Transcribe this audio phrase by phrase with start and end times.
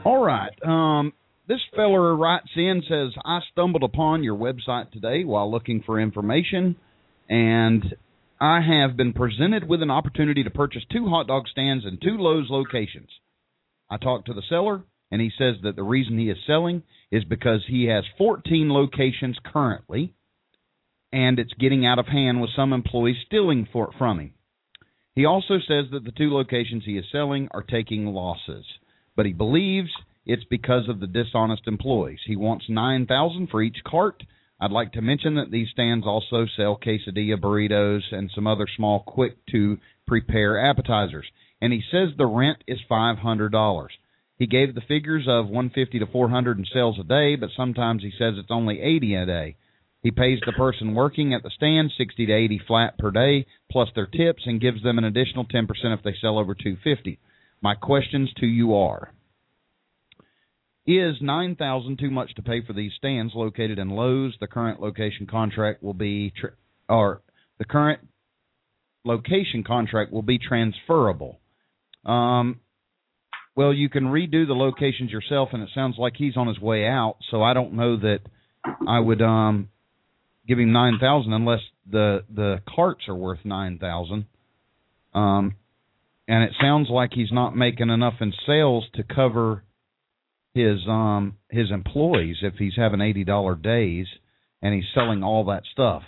[0.05, 0.51] All right.
[0.63, 1.13] Um,
[1.47, 6.75] this feller writes in says I stumbled upon your website today while looking for information,
[7.27, 7.83] and
[8.39, 12.19] I have been presented with an opportunity to purchase two hot dog stands in two
[12.19, 13.09] Lowe's locations.
[13.89, 17.23] I talked to the seller, and he says that the reason he is selling is
[17.23, 20.13] because he has 14 locations currently,
[21.11, 24.33] and it's getting out of hand with some employees stealing for, from him.
[25.15, 28.65] He also says that the two locations he is selling are taking losses,
[29.15, 29.89] but he believes
[30.25, 32.19] it's because of the dishonest employees.
[32.25, 34.23] He wants 9000 for each cart.
[34.59, 39.01] I'd like to mention that these stands also sell quesadilla burritos and some other small
[39.01, 39.77] quick to
[40.07, 41.25] prepare appetizers.
[41.61, 43.87] And he says the rent is $500.
[44.37, 48.11] He gave the figures of 150 to 400 in sales a day, but sometimes he
[48.17, 49.55] says it's only 80 a day.
[50.01, 53.89] He pays the person working at the stand 60 to 80 flat per day plus
[53.95, 57.17] their tips and gives them an additional 10% if they sell over 250.
[57.65, 59.11] My questions to you are
[60.85, 64.35] is 9000 too much to pay for these stands located in Lowe's?
[64.39, 66.31] The current location contract will be
[66.87, 67.23] or
[67.57, 68.01] the current
[69.03, 71.39] location contract will be transferable.
[72.05, 72.59] Um
[73.55, 76.85] well, you can redo the locations yourself and it sounds like he's on his way
[76.85, 78.19] out, so I don't know that
[78.87, 79.69] I would um
[80.47, 84.27] give him 9000 unless the the carts are worth 9000.
[85.15, 85.55] Um
[86.27, 89.63] and it sounds like he's not making enough in sales to cover
[90.53, 94.07] his um his employees if he's having eighty dollar days
[94.61, 96.03] and he's selling all that stuff.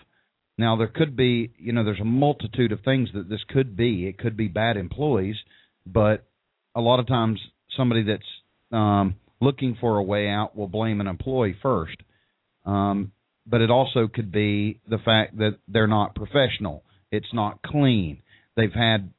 [0.57, 4.07] Now there could be you know there's a multitude of things that this could be.
[4.07, 5.35] It could be bad employees,
[5.85, 6.25] but
[6.73, 7.39] a lot of times
[7.75, 8.23] somebody that's
[8.71, 11.97] um looking for a way out will blame an employee first.
[12.65, 13.11] Um
[13.45, 16.83] but it also could be the fact that they're not professional.
[17.11, 18.21] It's not clean.
[18.57, 19.11] They've had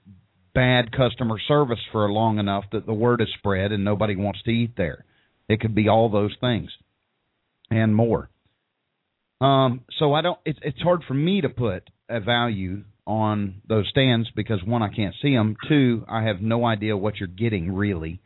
[0.59, 4.51] bad customer service for long enough that the word is spread and nobody wants to
[4.51, 5.05] eat there.
[5.49, 6.69] It could be all those things
[7.71, 8.29] and more.
[9.41, 10.39] Um, so I don't.
[10.45, 14.89] It's it's hard for me to put a value on those stands because one, I
[14.89, 15.57] can't see them.
[15.69, 18.21] Two, I have no idea what you're getting really.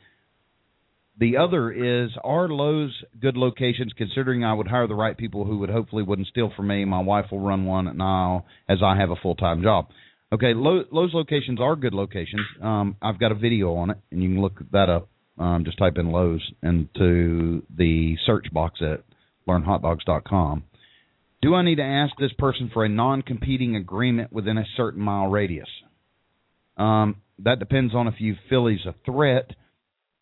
[1.18, 3.92] The other is are Lowe's good locations?
[3.92, 6.86] Considering I would hire the right people who would hopefully wouldn't steal from me.
[6.86, 9.88] My wife will run one now as I have a full time job.
[10.32, 12.46] Okay, Lowe's locations are good locations.
[12.62, 15.08] Um, I've got a video on it, and you can look that up.
[15.38, 19.04] Um, just type in Lowe's into the search box at
[19.46, 20.64] learnhotdogs.com.
[21.42, 25.26] Do I need to ask this person for a non-competing agreement within a certain mile
[25.26, 25.68] radius?
[26.78, 29.50] Um, that depends on if you feel he's a threat.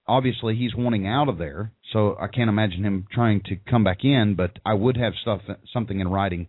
[0.08, 3.98] Obviously, he's wanting out of there, so I can't imagine him trying to come back
[4.02, 4.34] in.
[4.36, 5.42] But I would have stuff,
[5.72, 6.48] something in writing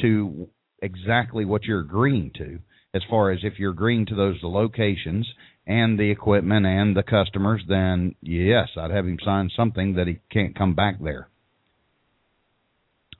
[0.00, 0.48] to
[0.82, 2.58] exactly what you're agreeing to,
[2.96, 5.28] as far as if you're agreeing to those locations
[5.66, 10.18] and the equipment and the customers, then yes, I'd have him sign something that he
[10.30, 11.28] can't come back there.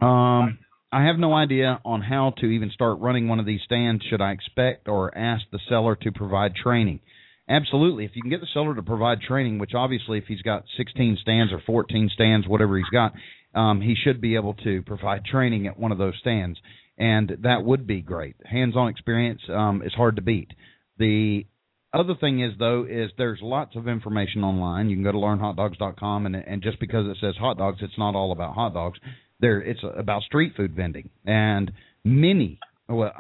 [0.01, 0.59] Um,
[0.93, 4.05] I have no idea on how to even start running one of these stands.
[4.09, 7.01] Should I expect or ask the seller to provide training?
[7.49, 8.05] Absolutely.
[8.05, 11.19] If you can get the seller to provide training, which obviously if he's got 16
[11.21, 13.13] stands or 14 stands, whatever he's got,
[13.55, 16.59] um, he should be able to provide training at one of those stands,
[16.99, 18.37] and that would be great.
[18.45, 20.53] Hands-on experience um, is hard to beat.
[20.99, 21.47] The
[21.93, 24.89] other thing is though is there's lots of information online.
[24.91, 28.15] You can go to learnhotdogs.com and and just because it says hot dogs, it's not
[28.15, 28.99] all about hot dogs.
[29.41, 31.71] There, it's about street food vending and
[32.05, 32.59] many.
[32.89, 33.13] Well,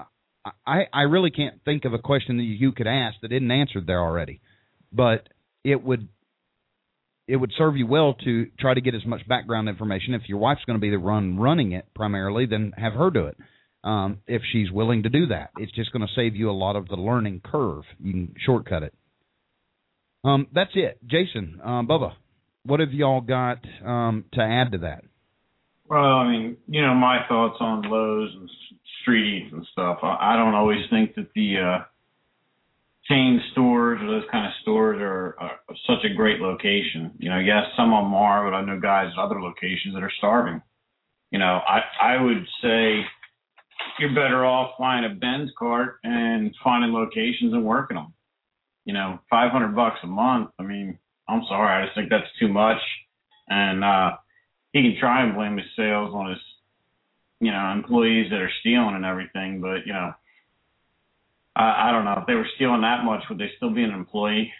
[0.66, 3.86] I I really can't think of a question that you could ask that isn't answered
[3.86, 4.40] there already,
[4.92, 5.28] but
[5.64, 6.08] it would
[7.28, 10.14] it would serve you well to try to get as much background information.
[10.14, 13.26] If your wife's going to be the run running it primarily, then have her do
[13.26, 13.36] it.
[13.86, 16.74] Um, if she's willing to do that, it's just going to save you a lot
[16.74, 17.84] of the learning curve.
[18.02, 18.92] You can shortcut it.
[20.24, 22.14] Um, that's it, Jason, uh, Bubba.
[22.64, 25.04] What have y'all got um, to add to that?
[25.88, 28.50] Well, I mean, you know, my thoughts on Lowe's and
[29.02, 29.98] street eats and stuff.
[30.02, 31.84] I, I don't always think that the uh,
[33.08, 37.12] chain stores or those kind of stores are, are such a great location.
[37.18, 40.02] You know, yes, some of them are, but I know guys at other locations that
[40.02, 40.60] are starving.
[41.30, 43.04] You know, I I would say
[43.98, 48.12] you're better off buying a Ben's cart and finding locations and working them.
[48.84, 50.50] You know, 500 bucks a month.
[50.58, 52.78] I mean, I'm sorry, I just think that's too much.
[53.48, 54.12] And uh,
[54.72, 56.38] he can try and blame his sales on his,
[57.40, 59.60] you know, employees that are stealing and everything.
[59.60, 60.12] But you know,
[61.54, 63.90] I, I don't know if they were stealing that much, would they still be an
[63.90, 64.52] employee?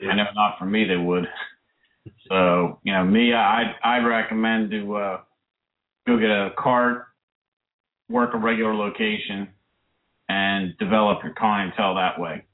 [0.00, 0.10] Yeah.
[0.10, 1.26] And if not for me, they would.
[2.28, 5.20] So you know, me, I I recommend to uh,
[6.06, 7.07] go get a cart,
[8.08, 9.48] work a regular location,
[10.28, 12.44] and develop your clientele that way.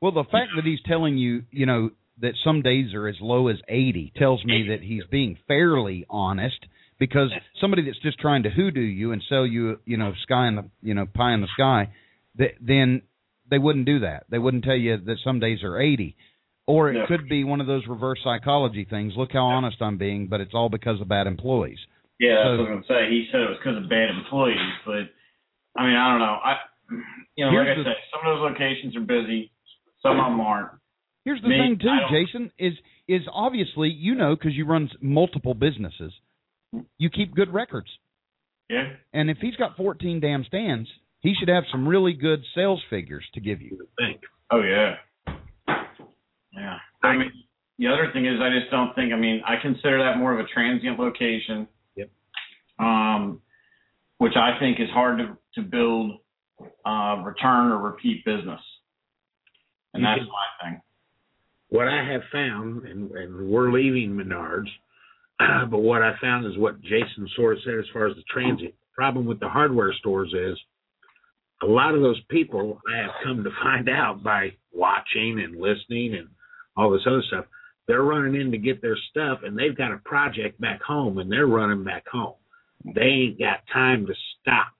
[0.00, 1.90] Well, the fact that he's telling you, you know,
[2.20, 6.58] that some days are as low as 80 tells me that he's being fairly honest
[6.98, 7.30] because
[7.60, 10.64] somebody that's just trying to hoodoo you and sell you, you know, sky in the,
[10.82, 11.90] you know, pie in the sky,
[12.36, 13.02] that, then
[13.50, 14.24] they wouldn't do that.
[14.30, 16.16] They wouldn't tell you that some days are 80.
[16.66, 19.12] Or it could be one of those reverse psychology things.
[19.16, 21.78] Look how honest I'm being, but it's all because of bad employees.
[22.20, 23.10] Yeah, that's so, what I'm gonna say.
[23.10, 25.10] He said it was because of bad employees, but
[25.76, 26.38] I mean, I don't know.
[26.38, 26.54] I,
[27.36, 29.50] you know, like I said, some of those locations are busy,
[30.02, 30.70] some of them aren't.
[31.24, 32.74] Here's the Me, thing too, Jason is
[33.08, 36.12] is obviously you know because you run multiple businesses,
[36.98, 37.88] you keep good records.
[38.68, 38.92] Yeah.
[39.12, 40.88] And if he's got 14 damn stands,
[41.20, 43.86] he should have some really good sales figures to give you.
[43.98, 44.20] Think.
[44.50, 44.96] Oh yeah.
[46.52, 46.76] Yeah.
[47.02, 47.32] I mean,
[47.78, 49.12] the other thing is, I just don't think.
[49.12, 51.66] I mean, I consider that more of a transient location.
[52.78, 53.40] Um,
[54.18, 56.18] which I think is hard to to build
[56.84, 58.60] uh, return or repeat business.
[59.92, 60.80] And you that's can, my thing
[61.74, 64.68] what I have found, and, and we're leaving Menards,
[65.40, 68.22] uh, but what I found is what Jason sort of said as far as the
[68.30, 68.76] transit.
[68.94, 70.56] problem with the hardware stores is
[71.64, 76.14] a lot of those people I have come to find out by watching and listening
[76.14, 76.28] and
[76.76, 77.46] all this other stuff.
[77.88, 81.30] They're running in to get their stuff, and they've got a project back home, and
[81.30, 82.34] they're running back home.
[82.84, 84.72] They ain't got time to stop.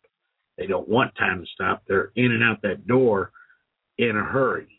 [0.59, 1.83] They don't want time to stop.
[1.89, 3.33] They're in and out that door
[3.99, 4.75] in a hurry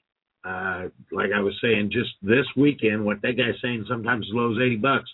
[0.45, 4.75] uh, like I was saying, just this weekend, what that guy's saying sometimes Lowe's eighty
[4.75, 5.09] bucks.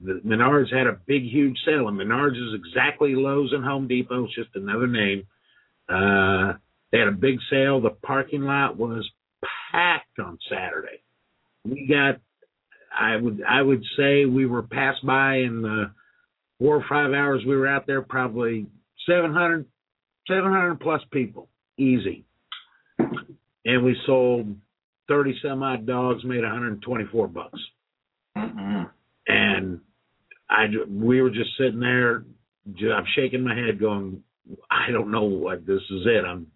[0.00, 4.24] The Menards had a big, huge sale, and Menards is exactly Lowe's and Home Depot.
[4.24, 5.26] It's just another name.
[5.88, 6.54] Uh,
[6.90, 7.80] they had a big sale.
[7.80, 9.08] The parking lot was
[9.70, 11.02] packed on Saturday.
[11.64, 12.20] We got,
[12.96, 15.92] I would, I would say we were passed by in the
[16.62, 18.66] four or five hours we were out there, probably
[19.06, 19.66] 700,
[20.28, 22.24] 700 plus people, easy
[23.64, 24.54] and we sold
[25.08, 27.60] 30 some odd dogs, made 124 bucks.
[28.36, 28.82] Mm-hmm.
[29.26, 29.80] And
[30.50, 32.24] I, we were just sitting there.
[32.66, 34.22] I'm shaking my head, going,
[34.70, 36.24] I don't know what this is it.
[36.24, 36.46] I'm,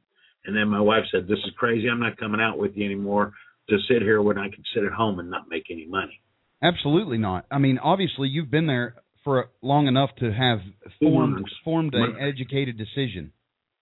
[0.45, 1.88] and then my wife said, "This is crazy.
[1.88, 3.33] I'm not coming out with you anymore
[3.69, 6.21] to sit here when I can sit at home and not make any money."
[6.62, 7.47] Absolutely not.
[7.50, 8.95] I mean, obviously, you've been there
[9.26, 10.61] for long enough to have
[11.00, 13.33] formed formed an educated decision.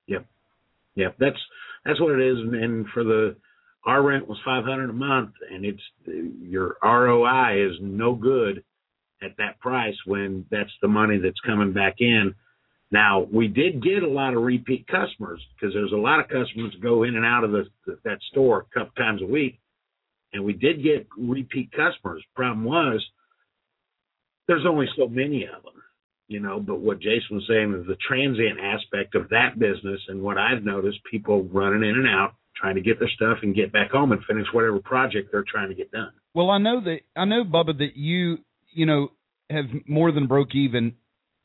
[0.07, 0.25] Yep,
[0.95, 1.17] yep.
[1.21, 1.37] That's
[1.85, 2.39] that's what it is.
[2.39, 3.37] And for the
[3.85, 8.65] our rent was five hundred a month, and it's your ROI is no good
[9.23, 12.35] at that price when that's the money that's coming back in.
[12.91, 16.75] Now we did get a lot of repeat customers because there's a lot of customers
[16.83, 17.65] go in and out of the,
[18.05, 19.61] that store a couple times a week,
[20.33, 22.25] and we did get repeat customers.
[22.35, 23.05] Problem was
[24.49, 25.75] there's only so many of them
[26.27, 30.23] you know, but what Jason was saying is the transient aspect of that business and
[30.23, 33.73] what I've noticed people running in and out trying to get their stuff and get
[33.73, 36.13] back home and finish whatever project they're trying to get done.
[36.35, 38.39] Well, I know that I know Bubba that you,
[38.73, 39.09] you know,
[39.51, 40.95] have more than broke even,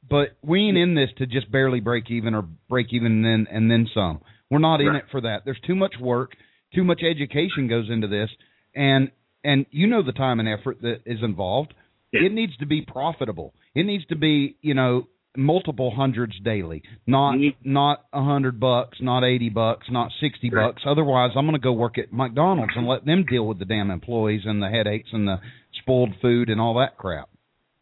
[0.08, 3.48] but we ain't in this to just barely break even or break even and then
[3.52, 4.22] and then some.
[4.50, 5.04] We're not in right.
[5.04, 5.42] it for that.
[5.46, 6.32] There's too much work,
[6.74, 8.30] too much education goes into this
[8.74, 9.12] and
[9.44, 11.74] and you know the time and effort that is involved.
[12.12, 12.22] Yeah.
[12.26, 17.38] It needs to be profitable It needs to be, you know, multiple hundreds daily, not
[17.38, 20.66] need- not a hundred bucks, not eighty bucks, not sixty Right.
[20.66, 20.82] bucks.
[20.86, 23.92] Otherwise, I'm going to go work at McDonald's and let them deal with the damn
[23.92, 25.40] employees and the headaches and the
[25.74, 27.30] spoiled food and all that crap.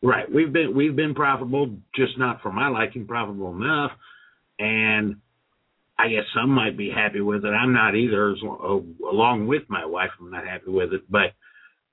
[0.03, 0.29] Right.
[0.31, 3.93] We've been we've been profitable, just not for my liking, profitable enough.
[4.59, 5.15] And
[5.97, 7.49] I guess some might be happy with it.
[7.49, 8.31] I'm not either.
[8.31, 11.09] As, along with my wife, I'm not happy with it.
[11.09, 11.33] But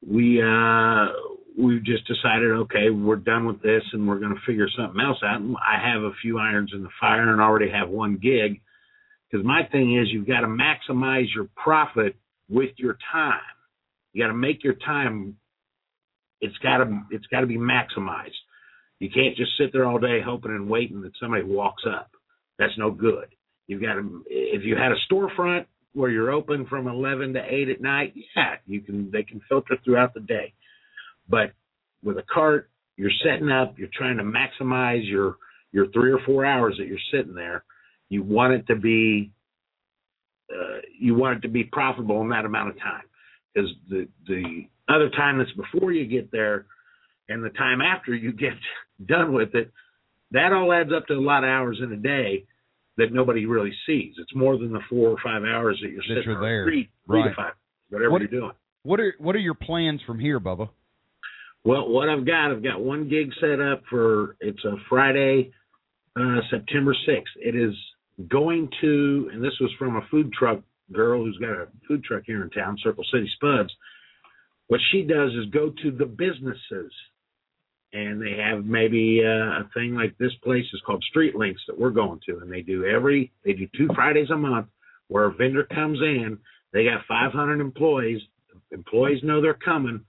[0.07, 1.09] we uh
[1.57, 5.19] we just decided, okay, we're done with this, and we're going to figure something else
[5.25, 5.41] out.
[5.41, 8.61] And I have a few irons in the fire, and already have one gig.
[9.31, 12.17] Because my thing is, you've got to maximize your profit
[12.49, 13.41] with your time.
[14.13, 15.37] You got to make your time
[16.45, 18.37] it's got to it's got to be maximized.
[18.99, 22.11] You can't just sit there all day hoping and waiting that somebody walks up.
[22.59, 23.29] That's no good.
[23.67, 27.69] You've got to if you had a storefront where you're open from 11 to 8
[27.69, 30.53] at night, yeah, you can they can filter throughout the day.
[31.28, 31.52] But
[32.02, 35.37] with a cart, you're setting up, you're trying to maximize your
[35.73, 37.64] your 3 or 4 hours that you're sitting there.
[38.09, 39.33] You want it to be
[40.52, 43.02] uh, you want it to be profitable in that amount of time
[43.54, 46.66] because the the other time that's before you get there
[47.28, 48.52] and the time after you get
[49.07, 49.73] done with it,
[50.33, 52.45] that all adds up to a lot of hours in a day
[52.97, 54.14] that nobody really sees.
[54.19, 56.64] It's more than the four or five hours that you're That sitting you're there.
[56.64, 57.28] Three, three Right.
[57.31, 57.54] to five,
[57.88, 58.52] whatever What- you're doing.
[58.83, 60.69] What are what are your plans from here, Bubba?
[61.64, 65.50] Well, what I've got, I've got one gig set up for it's a Friday,
[66.14, 67.23] uh, September 6th.
[67.37, 67.75] It is
[68.28, 70.61] going to, and this was from a food truck
[70.92, 73.73] girl who's got a food truck here in town, Circle City Spuds.
[74.68, 76.92] What she does is go to the businesses,
[77.94, 81.78] and they have maybe uh, a thing like this place is called Street Links that
[81.78, 84.66] we're going to, and they do every they do two Fridays a month
[85.09, 86.38] where a vendor comes in.
[86.73, 88.21] They got 500 employees.
[88.71, 90.00] Employees know they're coming.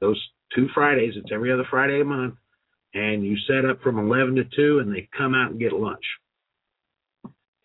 [0.00, 0.20] Those
[0.54, 1.14] two Fridays.
[1.16, 2.34] It's every other Friday a month,
[2.94, 6.04] and you set up from eleven to two, and they come out and get lunch.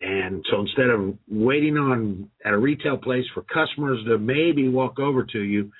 [0.00, 4.98] And so instead of waiting on at a retail place for customers to maybe walk
[4.98, 5.70] over to you,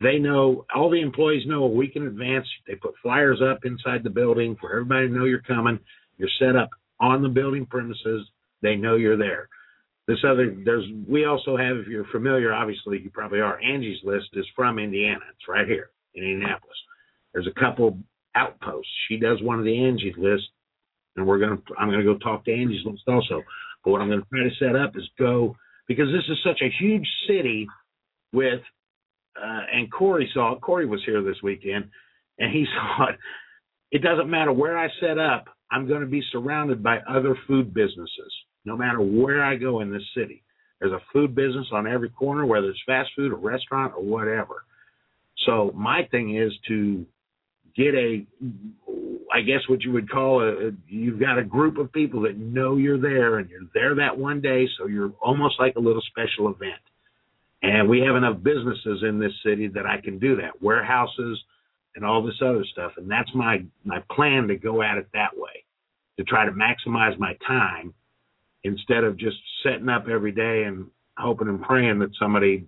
[0.00, 2.46] they know all the employees know a week in advance.
[2.66, 5.78] They put flyers up inside the building for everybody to know you're coming.
[6.18, 8.26] You're set up on the building premises.
[8.60, 9.48] They know you're there.
[10.06, 13.58] This other there's we also have if you're familiar, obviously you probably are.
[13.62, 15.20] Angie's List is from Indiana.
[15.30, 16.76] It's right here in Indianapolis.
[17.32, 17.98] There's a couple
[18.34, 18.90] outposts.
[19.08, 20.44] She does one of the Angie's List,
[21.16, 23.42] and we're gonna I'm gonna go talk to Angie's List also.
[23.84, 25.56] But what I'm gonna try to set up is go
[25.88, 27.66] because this is such a huge city
[28.32, 28.60] with
[29.36, 30.58] uh, and Corey saw.
[30.58, 31.88] Corey was here this weekend,
[32.38, 32.66] and he
[32.96, 33.18] saw it.
[33.90, 35.46] It doesn't matter where I set up.
[35.70, 38.32] I'm going to be surrounded by other food businesses,
[38.64, 40.42] no matter where I go in this city.
[40.80, 44.64] There's a food business on every corner, whether it's fast food or restaurant or whatever.
[45.46, 47.06] So my thing is to
[47.76, 48.26] get a,
[49.32, 52.76] I guess what you would call a, you've got a group of people that know
[52.76, 56.48] you're there and you're there that one day, so you're almost like a little special
[56.48, 56.80] event.
[57.62, 61.40] And we have enough businesses in this city that I can do that, warehouses
[61.94, 62.92] and all this other stuff.
[62.96, 65.64] And that's my my plan to go at it that way,
[66.18, 67.94] to try to maximize my time
[68.64, 72.66] instead of just setting up every day and hoping and praying that somebody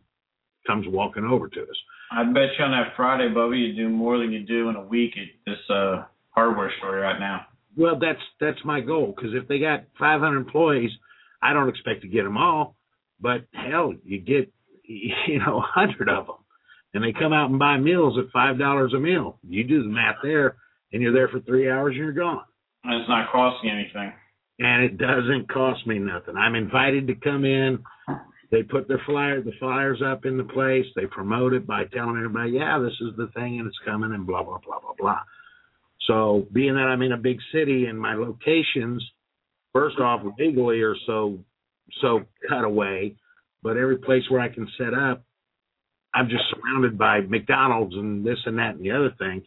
[0.67, 1.77] comes walking over to us.
[2.15, 4.83] I bet you on that Friday, Bubby, you do more than you do in a
[4.83, 7.47] week at this uh hardware store right now.
[7.77, 10.91] Well, that's that's my goal because if they got 500 employees,
[11.43, 12.77] I don't expect to get them all,
[13.21, 14.53] but hell, you get
[14.85, 16.37] you know 100 of them,
[16.95, 19.39] and they come out and buy meals at five dollars a meal.
[19.49, 20.57] You do the math there,
[20.93, 22.45] and you're there for three hours and you're gone.
[22.85, 24.13] And it's not costing anything.
[24.61, 26.37] And it doesn't cost me nothing.
[26.37, 27.81] I'm invited to come in.
[28.55, 30.87] They put their flyer, the flyers up in the place.
[30.95, 34.25] They promote it by telling everybody, yeah, this is the thing and it's coming and
[34.25, 35.19] blah blah blah blah blah.
[36.07, 39.05] So being that I'm in a big city and my locations,
[39.73, 41.41] first off, legally are so
[42.01, 43.17] so cut away,
[43.65, 45.25] but every place where I can set up,
[46.15, 49.43] I'm just surrounded by McDonald's and this and that and the other thing.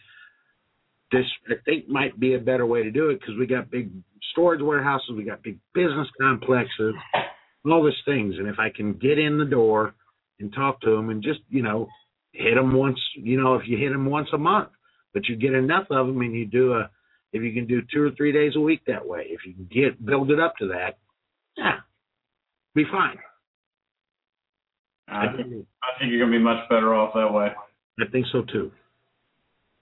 [1.13, 3.89] This I think might be a better way to do it because we got big
[4.33, 6.93] storage warehouses, we got big business complexes,
[7.71, 9.93] all these things, and if I can get in the door
[10.39, 11.87] and talk to them and just you know
[12.31, 14.69] hit them once, you know, if you hit them once a month,
[15.13, 16.89] but you get enough of them and you do a
[17.33, 19.67] if you can do two or three days a week that way, if you can
[19.71, 20.97] get build it up to that,
[21.57, 21.79] yeah,
[22.73, 23.17] be fine.
[25.07, 27.47] I think I think you're gonna be much better off that way.
[27.99, 28.71] I think so too.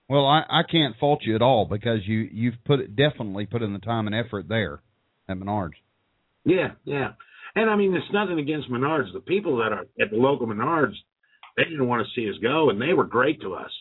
[0.07, 3.61] Well, I, I can't fault you at all because you you've put it definitely put
[3.61, 4.81] in the time and effort there
[5.27, 5.73] at Menards.
[6.45, 7.13] Yeah, yeah.
[7.55, 9.13] And I mean, it's nothing against Menards.
[9.13, 10.95] The people that are at the local Menards,
[11.55, 13.71] they didn't want to see us go, and they were great to us.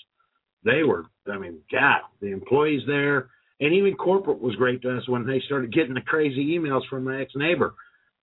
[0.65, 5.09] They were, I mean, God, the employees there, And even corporate was great to us
[5.09, 7.75] when they started getting the crazy emails from my ex neighbor.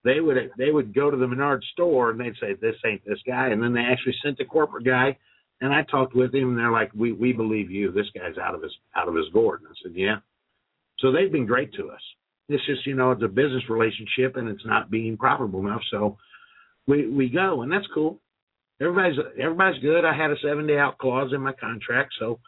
[0.03, 3.19] They would they would go to the Menard store and they'd say this ain't this
[3.27, 5.17] guy, and then they actually sent the corporate guy,
[5.61, 7.91] and I talked with him and they're like we we believe you.
[7.91, 9.61] This guy's out of his out of his gourd.
[9.61, 10.17] And I said yeah.
[10.99, 12.01] So they've been great to us.
[12.51, 15.81] It's just you know it's a business relationship and it's not being profitable enough.
[15.91, 16.17] So
[16.87, 18.19] we we go and that's cool.
[18.81, 20.05] Everybody's everybody's good.
[20.05, 22.39] I had a seven day out clause in my contract, so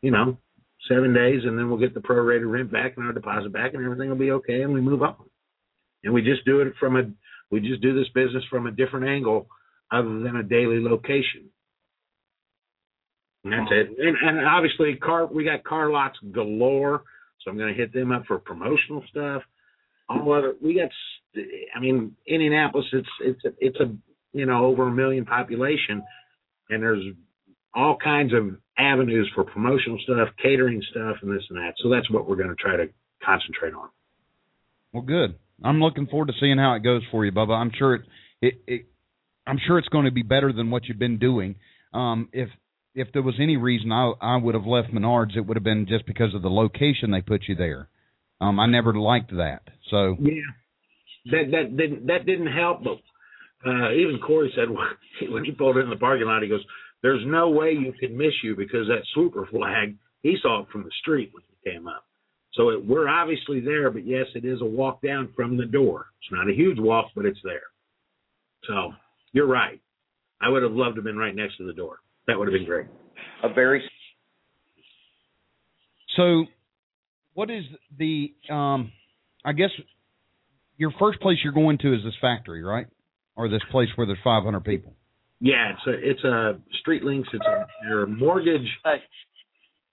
[0.00, 0.36] you know
[0.88, 3.84] seven days, and then we'll get the prorated rent back and our deposit back, and
[3.84, 5.16] everything will be okay, and we move on.
[6.04, 7.02] And we just do it from a
[7.50, 9.46] we just do this business from a different angle
[9.92, 11.50] other than a daily location.
[13.44, 13.88] And that's it.
[13.98, 17.02] And, and obviously, car we got car lots galore,
[17.44, 19.42] so I'm going to hit them up for promotional stuff.
[20.08, 20.90] All other we got.
[21.74, 22.86] I mean, Indianapolis.
[22.92, 23.94] It's it's a, it's a
[24.32, 26.02] you know over a million population,
[26.68, 27.04] and there's
[27.74, 31.74] all kinds of avenues for promotional stuff, catering stuff, and this and that.
[31.82, 32.86] So that's what we're going to try to
[33.24, 33.88] concentrate on.
[34.92, 35.36] Well, good.
[35.64, 37.56] I'm looking forward to seeing how it goes for you, Bubba.
[37.56, 38.02] I'm sure it,
[38.40, 38.86] it, it
[39.46, 41.56] I'm sure it's going to be better than what you've been doing.
[41.94, 42.48] Um, if
[42.94, 45.86] if there was any reason I I would have left Menards, it would have been
[45.86, 47.88] just because of the location they put you there.
[48.40, 49.62] Um, I never liked that.
[49.90, 50.42] So yeah,
[51.26, 52.82] that that didn't that didn't help.
[52.84, 52.98] But
[53.68, 54.68] uh, even Corey said
[55.32, 56.64] when he pulled in the parking lot, he goes,
[57.02, 60.84] "There's no way you can miss you because that swooper flag." He saw it from
[60.84, 62.04] the street when he came up.
[62.54, 66.06] So it, we're obviously there, but yes, it is a walk down from the door.
[66.20, 67.62] It's not a huge walk, but it's there.
[68.68, 68.92] So
[69.32, 69.80] you're right.
[70.40, 71.98] I would have loved to have been right next to the door.
[72.26, 72.86] That would have been great.
[73.42, 73.82] A very
[76.16, 76.44] so
[77.34, 77.64] what is
[77.98, 78.92] the um
[79.44, 79.70] I guess
[80.76, 82.86] your first place you're going to is this factory, right?
[83.36, 84.94] Or this place where there's 500 people.
[85.40, 87.28] Yeah, it's a it's a street links.
[87.32, 88.68] It's a your mortgage.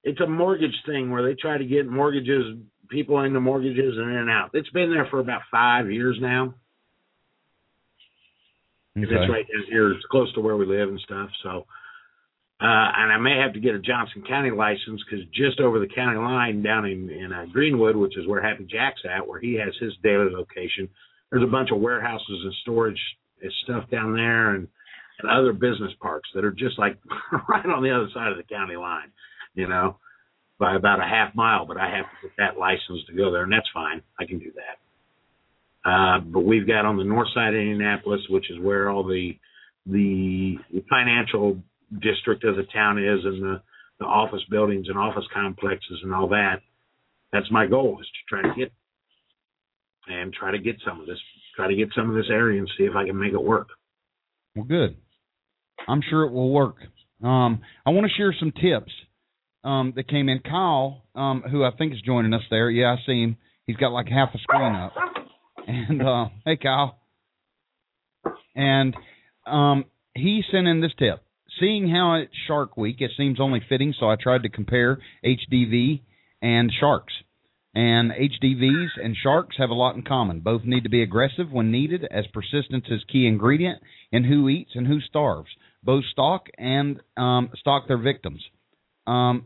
[0.03, 2.55] It's a mortgage thing where they try to get mortgages,
[2.89, 4.51] people into mortgages and in and out.
[4.53, 6.53] It's been there for about five years now.
[8.97, 9.07] Okay.
[9.09, 9.91] It's right here.
[9.91, 11.29] It's close to where we live and stuff.
[11.43, 11.65] So,
[12.61, 15.87] uh, and I may have to get a Johnson County license because just over the
[15.87, 19.53] county line down in in uh, Greenwood, which is where Happy Jack's at, where he
[19.53, 20.89] has his daily location,
[21.31, 22.99] there's a bunch of warehouses and storage
[23.41, 24.67] and stuff down there, and
[25.21, 26.97] and other business parks that are just like
[27.49, 29.11] right on the other side of the county line,
[29.53, 29.97] you know,
[30.59, 31.65] by about a half mile.
[31.65, 34.01] But I have to get that license to go there, and that's fine.
[34.19, 35.89] I can do that.
[35.89, 39.37] Uh, but we've got on the north side of Indianapolis, which is where all the
[39.85, 40.57] the
[40.89, 41.57] financial
[41.99, 43.61] district of the town is, and the
[43.99, 46.61] the office buildings and office complexes and all that.
[47.33, 48.71] That's my goal is to try to get
[50.07, 51.19] and try to get some of this,
[51.55, 53.67] try to get some of this area and see if I can make it work.
[54.55, 54.95] Well, good.
[55.87, 56.77] I'm sure it will work.
[57.23, 58.91] Um, I want to share some tips
[59.63, 60.39] um, that came in.
[60.39, 62.69] Kyle, um, who I think is joining us there.
[62.69, 63.37] Yeah, I see him.
[63.67, 64.93] He's got like half a screen up.
[65.67, 66.99] And uh, hey, Kyle.
[68.55, 68.95] And
[69.45, 71.21] um, he sent in this tip.
[71.59, 76.01] Seeing how it's Shark Week, it seems only fitting, so I tried to compare HDV
[76.41, 77.13] and sharks.
[77.75, 80.41] And HDVs and sharks have a lot in common.
[80.41, 83.81] Both need to be aggressive when needed, as persistence is key ingredient
[84.11, 85.49] in who eats and who starves.
[85.83, 88.43] Both stalk and um, stalk their victims.
[89.05, 89.45] Um,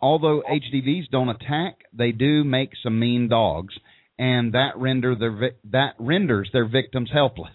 [0.00, 3.74] although HDVs don't attack, they do make some mean dogs,
[4.18, 7.54] and that render their vi- that renders their victims helpless.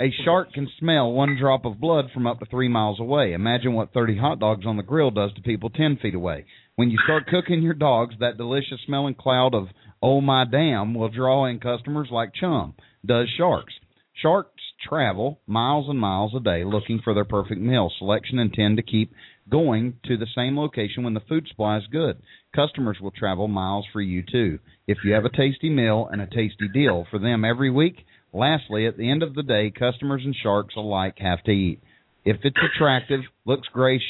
[0.00, 3.32] A shark can smell one drop of blood from up to three miles away.
[3.32, 6.46] Imagine what 30 hot dogs on the grill does to people 10 feet away.
[6.74, 9.68] When you start cooking your dogs, that delicious smelling cloud of
[10.02, 12.74] oh my damn will draw in customers like Chum
[13.06, 13.72] does sharks.
[14.20, 18.78] Sharks travel miles and miles a day looking for their perfect meal selection and tend
[18.78, 19.12] to keep
[19.48, 22.20] going to the same location when the food supply is good.
[22.52, 24.58] Customers will travel miles for you too.
[24.88, 28.04] If you have a tasty meal and a tasty deal for them every week,
[28.34, 31.80] lastly, at the end of the day, customers and sharks alike have to eat.
[32.24, 34.02] If it's attractive, looks grace,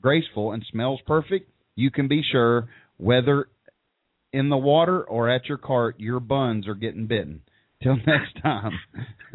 [0.00, 3.48] graceful, and smells perfect, you can be sure whether
[4.32, 7.42] in the water or at your cart, your buns are getting bitten.
[7.82, 8.72] Till next time.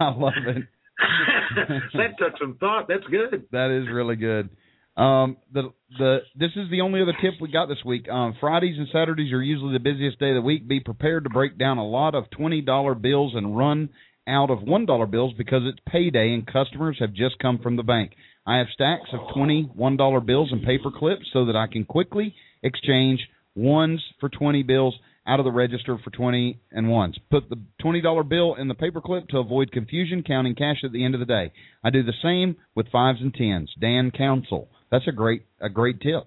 [0.00, 0.62] I love it.
[1.94, 2.86] that took some thought.
[2.88, 3.46] That's good.
[3.50, 4.48] That is really good.
[4.96, 8.08] Um, the the this is the only other tip we got this week.
[8.08, 10.66] Um, Fridays and Saturdays are usually the busiest day of the week.
[10.66, 13.90] Be prepared to break down a lot of twenty dollar bills and run
[14.26, 17.82] out of one dollar bills because it's payday and customers have just come from the
[17.82, 18.12] bank.
[18.46, 21.84] I have stacks of twenty one dollar bills and paper clips so that I can
[21.84, 23.20] quickly exchange
[23.54, 24.94] ones for twenty bills
[25.26, 27.16] out of the register for 20 and ones.
[27.30, 31.04] Put the $20 bill in the paper clip to avoid confusion counting cash at the
[31.04, 31.50] end of the day.
[31.82, 33.72] I do the same with fives and tens.
[33.80, 34.68] Dan Council.
[34.90, 36.26] That's a great a great tip.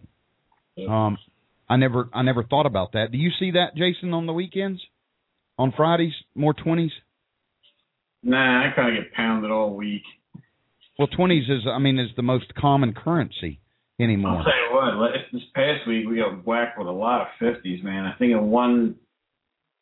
[0.89, 1.17] Um,
[1.69, 3.12] I never I never thought about that.
[3.12, 4.82] Do you see that, Jason, on the weekends?
[5.58, 6.91] On Fridays, more twenties?
[8.24, 10.04] Nah, I kind of get pounded all week.
[10.98, 13.60] Well, twenties is I mean is the most common currency
[14.00, 14.38] anymore.
[14.38, 17.84] I'll tell you what, this past week we got whacked with a lot of fifties,
[17.84, 18.06] man.
[18.06, 18.95] I think in one,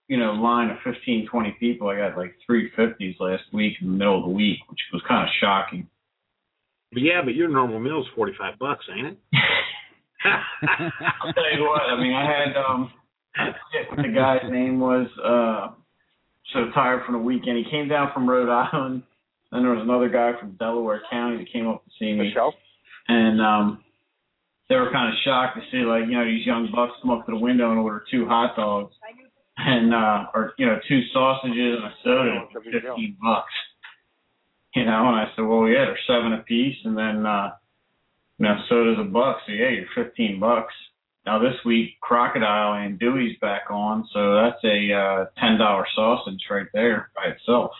[0.07, 3.87] you know, line of fifteen, twenty people, I got like three fifties last week in
[3.87, 5.87] the middle of the week, which was kind of shocking.
[6.93, 9.17] But yeah, but your normal meal is forty five bucks, ain't it?
[10.25, 12.91] I'll tell you what, I mean, I had um,
[13.35, 15.07] I forget what the guy's name was.
[15.23, 15.73] Uh,
[16.53, 17.57] so tired from the weekend.
[17.57, 19.03] He came down from Rhode Island.
[19.51, 22.29] Then there was another guy from Delaware County that came up to see me.
[22.29, 22.53] Michelle?
[23.07, 23.83] and um
[24.69, 27.25] they were kind of shocked to see like you know these young bucks come up
[27.25, 28.93] to the window and order two hot dogs
[29.57, 33.53] and uh or you know two sausages and a soda for fifteen bucks
[34.77, 37.49] you know and i said well yeah they're seven apiece and then uh
[38.37, 40.73] you know soda's a buck so yeah you're fifteen bucks
[41.25, 46.67] now this week crocodile andouille's back on so that's a uh ten dollar sausage right
[46.73, 47.71] there by itself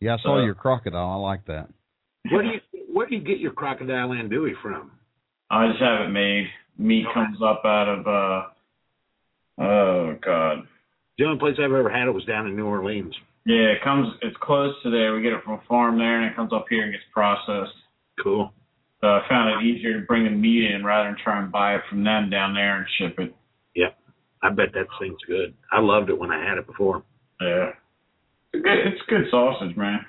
[0.00, 1.10] Yeah, I saw Uh, your crocodile.
[1.10, 1.68] I like that.
[2.30, 2.60] Where do you
[2.92, 4.90] where do you get your crocodile andouille from?
[5.50, 6.46] I just have it made.
[6.76, 10.66] Meat comes up out of uh oh god.
[11.18, 13.14] The only place I've ever had it was down in New Orleans.
[13.44, 15.14] Yeah, it comes it's close to there.
[15.14, 17.74] We get it from a farm there and it comes up here and gets processed.
[18.22, 18.52] Cool.
[19.00, 21.74] So I found it easier to bring the meat in rather than try and buy
[21.74, 23.34] it from them down there and ship it.
[23.74, 23.90] Yeah.
[24.42, 25.54] I bet that thing's good.
[25.72, 27.02] I loved it when I had it before.
[27.40, 27.70] Yeah.
[28.52, 30.06] It's good, it's good sausage, man.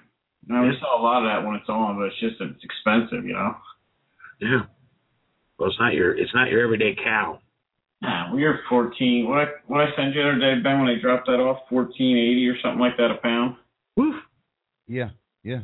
[0.48, 2.64] You know, we saw a lot of that when it's on, but it's just it's
[2.64, 3.56] expensive, you know.
[4.42, 4.64] Yeah.
[5.58, 7.40] Well, it's not your it's not your everyday cow.
[8.04, 9.28] Nah, we were fourteen.
[9.30, 11.60] What I what I sent you the other day, Ben, when they dropped that off,
[11.70, 13.56] fourteen eighty or something like that a pound.
[13.96, 14.16] Woof.
[14.88, 15.10] Yeah,
[15.44, 15.62] yeah.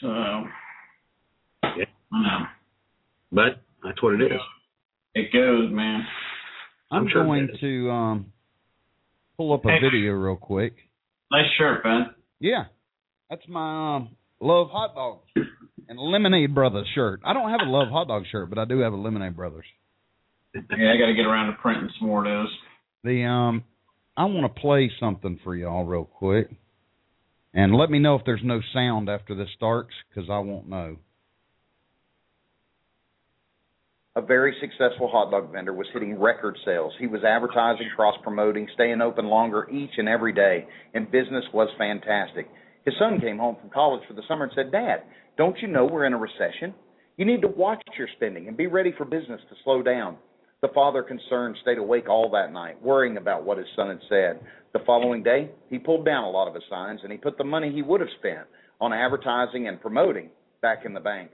[0.00, 0.08] So
[1.76, 1.84] Yeah.
[2.12, 2.46] I know.
[3.32, 4.40] But that's what it is.
[5.14, 6.06] It goes, man.
[6.92, 8.32] I'm sure it going to um
[9.36, 9.78] pull up a Hey.
[9.80, 10.74] video real quick.
[11.32, 12.14] Nice shirt, Ben.
[12.38, 12.64] Yeah,
[13.28, 15.48] that's my um, love hot dogs
[15.88, 17.20] and Lemonade Brothers shirt.
[17.24, 19.66] I don't have a love hot dog shirt, but I do have a Lemonade Brothers.
[20.54, 22.58] Yeah, I got to get around to printing some more of those.
[23.04, 23.64] The um,
[24.16, 26.50] I want to play something for y'all real quick,
[27.54, 30.96] and let me know if there's no sound after this starts, because I won't know.
[34.16, 36.92] a very successful hot dog vendor was hitting record sales.
[36.98, 41.68] He was advertising, cross promoting, staying open longer each and every day, and business was
[41.78, 42.48] fantastic.
[42.84, 45.04] His son came home from college for the summer and said, Dad,
[45.36, 46.74] don't you know we're in a recession?
[47.16, 50.16] You need to watch your spending and be ready for business to slow down.
[50.62, 54.40] The father, concerned, stayed awake all that night, worrying about what his son had said.
[54.74, 57.44] The following day, he pulled down a lot of his signs and he put the
[57.44, 58.46] money he would have spent
[58.78, 60.28] on advertising and promoting
[60.60, 61.30] back in the bank.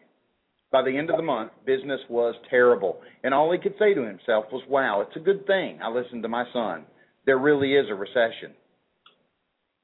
[0.70, 4.02] By the end of the month, business was terrible, and all he could say to
[4.06, 6.84] himself was, Wow, it's a good thing I listened to my son.
[7.24, 8.52] There really is a recession.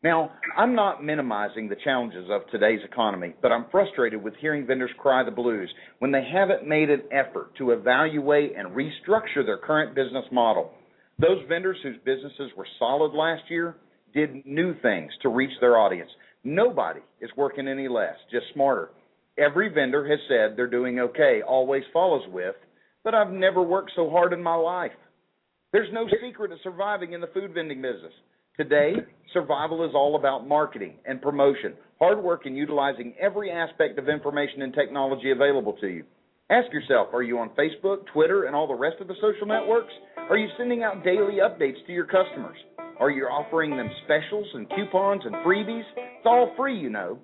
[0.02, 4.90] Now, I'm not minimizing the challenges of today's economy, but I'm frustrated with hearing vendors
[4.98, 9.94] cry the blues when they haven't made an effort to evaluate and restructure their current
[9.94, 10.72] business model.
[11.20, 13.76] Those vendors whose businesses were solid last year
[14.12, 16.10] did new things to reach their audience.
[16.42, 18.90] Nobody is working any less, just smarter.
[19.38, 22.56] Every vendor has said they're doing okay, always follows with,
[23.04, 24.90] but I've never worked so hard in my life.
[25.72, 28.12] There's no secret to surviving in the food vending business.
[28.58, 28.92] Today,
[29.32, 34.60] survival is all about marketing and promotion, hard work, and utilizing every aspect of information
[34.60, 36.04] and technology available to you.
[36.50, 39.92] Ask yourself are you on Facebook, Twitter, and all the rest of the social networks?
[40.28, 42.58] Are you sending out daily updates to your customers?
[43.00, 45.84] Are you offering them specials and coupons and freebies?
[45.96, 47.18] It's all free, you know.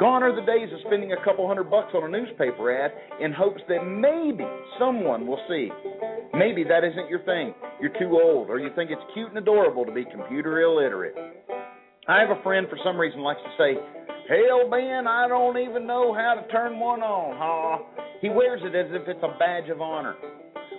[0.00, 2.90] Gone are the days of spending a couple hundred bucks on a newspaper ad
[3.20, 4.44] in hopes that maybe
[4.80, 5.70] someone will see.
[6.34, 7.54] Maybe that isn't your thing.
[7.80, 11.14] You're too old, or you think it's cute and adorable to be computer illiterate.
[12.08, 13.74] I have a friend for some reason likes to say,
[14.28, 17.84] Hell, Ben, I don't even know how to turn one on, huh?
[18.20, 20.14] He wears it as if it's a badge of honor.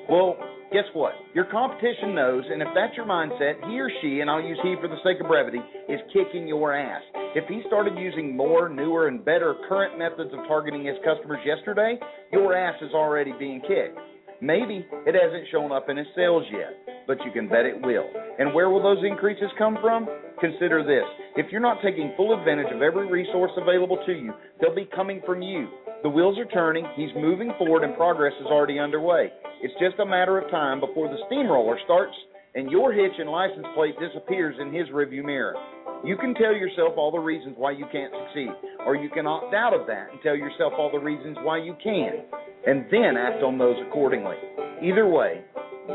[0.10, 0.38] Well,
[0.72, 1.14] guess what?
[1.36, 4.76] Your competition knows, and if that's your mindset, he or she, and I'll use he
[4.82, 7.02] for the sake of brevity, is kicking your ass.
[7.36, 12.00] If he started using more, newer, and better current methods of targeting his customers yesterday,
[12.32, 14.00] your ass is already being kicked.
[14.44, 16.76] Maybe it hasn't shown up in his sales yet,
[17.08, 18.04] but you can bet it will.
[18.38, 20.06] And where will those increases come from?
[20.42, 21.08] Consider this.
[21.38, 25.22] If you're not taking full advantage of every resource available to you, they'll be coming
[25.26, 25.70] from you.
[26.04, 29.32] The wheels are turning, he's moving forward, and progress is already underway.
[29.62, 32.14] It's just a matter of time before the steamroller starts
[32.56, 35.56] and your hitch and license plate disappears in his rearview mirror.
[36.04, 38.52] You can tell yourself all the reasons why you can't succeed,
[38.86, 41.76] or you can opt out of that and tell yourself all the reasons why you
[41.82, 42.26] can,
[42.68, 44.36] and then act on those accordingly.
[44.84, 45.42] Either way,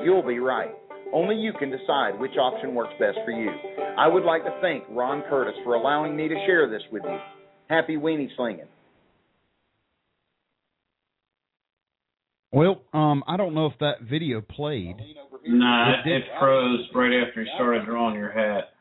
[0.05, 0.75] you'll be right.
[1.13, 3.51] Only you can decide which option works best for you.
[3.99, 7.19] I would like to thank Ron Curtis for allowing me to share this with you.
[7.69, 8.67] Happy weenie slinging.
[12.51, 14.97] Well, um, I don't know if that video played.
[14.97, 18.73] Nah, It it, did- it froze right after you started drawing your hat.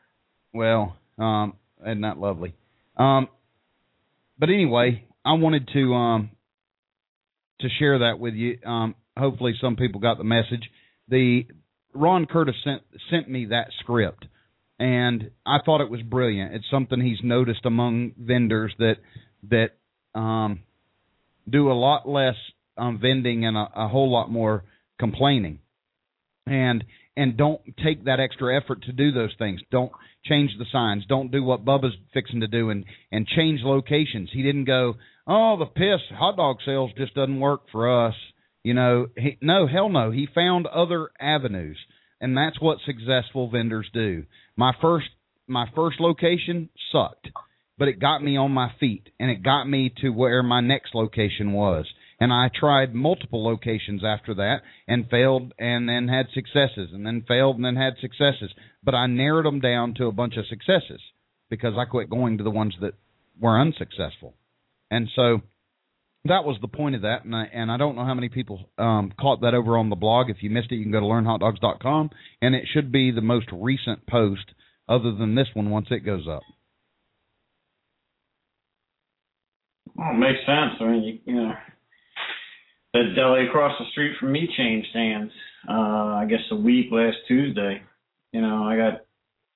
[0.52, 2.54] Well, um, isn't that lovely?
[2.96, 3.28] Um,
[4.38, 6.30] but anyway, I wanted to um
[7.60, 8.58] to share that with you.
[8.64, 10.62] Um, hopefully, some people got the message.
[11.08, 11.46] The
[11.94, 14.26] Ron Curtis sent sent me that script,
[14.78, 16.54] and I thought it was brilliant.
[16.54, 18.96] It's something he's noticed among vendors that
[19.50, 19.70] that
[20.18, 20.60] um,
[21.48, 22.36] do a lot less
[22.76, 24.64] um, vending and a, a whole lot more
[24.98, 25.58] complaining,
[26.50, 26.84] and
[27.16, 29.60] and don't take that extra effort to do those things.
[29.72, 29.90] Don't
[30.24, 31.04] change the signs.
[31.06, 34.30] Don't do what Bubba's fixing to do and and change locations.
[34.32, 34.94] He didn't go,
[35.26, 38.14] oh, the piss hot dog sales just doesn't work for us.
[38.62, 40.10] You know, he, no, hell no.
[40.10, 41.78] He found other avenues,
[42.20, 44.24] and that's what successful vendors do.
[44.56, 45.06] My first
[45.46, 47.28] my first location sucked,
[47.78, 50.94] but it got me on my feet, and it got me to where my next
[50.94, 51.86] location was.
[52.20, 57.24] And I tried multiple locations after that and failed and then had successes and then
[57.28, 58.52] failed and then had successes.
[58.82, 61.00] But I narrowed them down to a bunch of successes
[61.48, 62.94] because I quit going to the ones that
[63.40, 64.34] were unsuccessful.
[64.90, 65.42] And so
[66.24, 67.24] that was the point of that.
[67.24, 69.96] And I, and I don't know how many people um, caught that over on the
[69.96, 70.28] blog.
[70.28, 72.10] If you missed it, you can go to learnhotdogs.com
[72.42, 74.44] and it should be the most recent post
[74.88, 76.42] other than this one once it goes up.
[79.94, 80.80] Well, it makes sense.
[80.80, 81.52] I mean, you, you know,
[82.98, 85.30] that deli across the street from me changed hands.
[85.68, 87.82] Uh, I guess a week last Tuesday.
[88.32, 89.00] You know, I got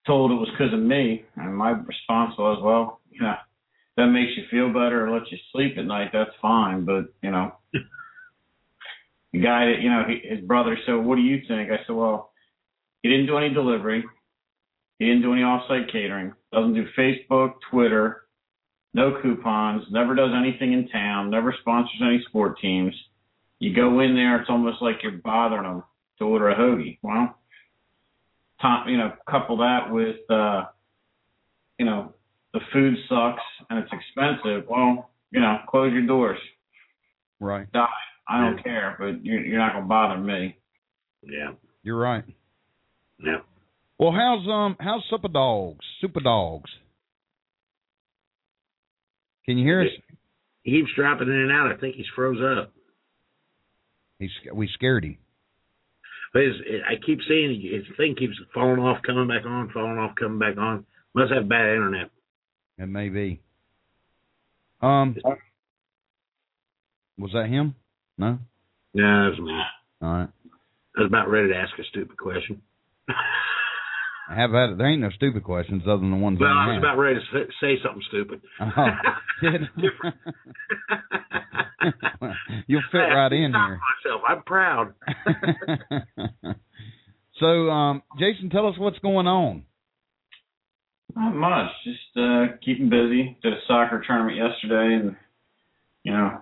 [0.07, 3.35] told it was because of me, and my response was, "Well, you know,
[3.97, 6.11] that makes you feel better or lets you sleep at night.
[6.13, 7.53] That's fine, but you know."
[9.33, 12.33] The guy that you know, his brother said, "What do you think?" I said, "Well,
[13.03, 14.05] he didn't do any delivery.
[14.99, 16.35] He didn't do any off-site catering.
[16.53, 18.23] Doesn't do Facebook, Twitter,
[18.95, 22.95] no coupons, never does anything in town, never sponsors any sport teams.
[23.63, 25.85] You go in there, it's almost like you're bothering them
[26.19, 26.99] to order a hoagie.
[27.01, 27.39] Well,
[28.61, 30.65] top, you know, couple that with, uh,
[31.79, 32.13] you know,
[32.53, 34.69] the food sucks and it's expensive.
[34.69, 36.41] Well, you know, close your doors.
[37.39, 37.71] Right.
[37.71, 37.87] Die.
[38.29, 40.57] I don't care, but you're, you're not gonna bother me.
[41.23, 41.53] Yeah.
[41.85, 42.25] You're right.
[43.25, 43.43] Yeah.
[43.97, 45.85] Well, how's um how's Super Dogs?
[46.01, 46.71] Super Dogs.
[49.47, 49.89] Can you hear us?
[50.65, 51.71] He keeps dropping in and out.
[51.71, 52.73] I think he's froze up.
[54.23, 55.19] He's we scared him.
[56.33, 56.43] But
[56.89, 60.57] I keep seeing his thing keeps falling off, coming back on, falling off, coming back
[60.57, 60.87] on.
[61.13, 62.11] Must have bad internet.
[62.79, 63.41] It may be.
[64.81, 65.17] Um,
[67.19, 67.75] was that him?
[68.17, 68.39] No.
[68.95, 69.61] No, that's me.
[70.01, 70.29] All right.
[70.97, 72.63] I was about ready to ask a stupid question.
[74.33, 74.79] I have had.
[74.79, 76.83] There ain't no stupid questions other than the ones well, I I was have.
[76.83, 78.41] about ready to say- say something stupid.
[78.61, 78.87] Oh,
[79.43, 79.69] did-
[82.67, 83.81] You'll fit I right in here.
[84.05, 84.95] Myself, I'm proud.
[87.41, 89.65] so, um, Jason, tell us what's going on.
[91.15, 91.71] Not much.
[91.85, 93.37] Just uh keeping busy.
[93.43, 95.17] Did a soccer tournament yesterday and
[96.05, 96.41] you know,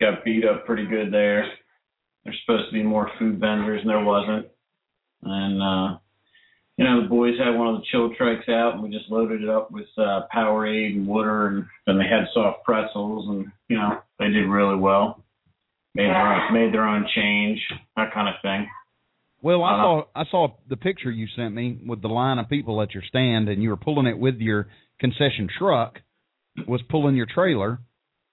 [0.00, 1.46] got beat up pretty good there.
[2.24, 4.46] There's supposed to be more food vendors and there wasn't.
[5.22, 5.98] And uh
[6.80, 9.42] you know, the boys had one of the chill trikes out and we just loaded
[9.42, 13.76] it up with uh Powerade and water and then they had soft pretzels and you
[13.76, 15.22] know, they did really well.
[15.94, 17.58] Made their own, made their own change,
[17.96, 18.66] that kind of thing.
[19.42, 19.82] Well, I Uh-huh.
[19.82, 23.02] saw I saw the picture you sent me with the line of people at your
[23.02, 24.68] stand, and you were pulling it with your
[25.00, 26.00] concession truck,
[26.66, 27.78] was pulling your trailer,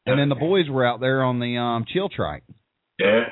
[0.06, 2.44] and then the boys were out there on the um chill trike.
[3.00, 3.24] Yeah,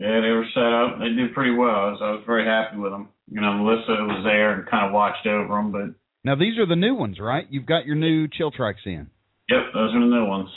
[0.00, 0.98] yeah, they were set up.
[0.98, 1.92] They did pretty well.
[1.92, 3.08] Was, I was very happy with them.
[3.32, 6.66] You know, Melissa was there and kind of watched over them, but Now these are
[6.66, 7.46] the new ones, right?
[7.50, 9.08] You've got your new chill trikes in.
[9.48, 10.50] yep, those are the new ones.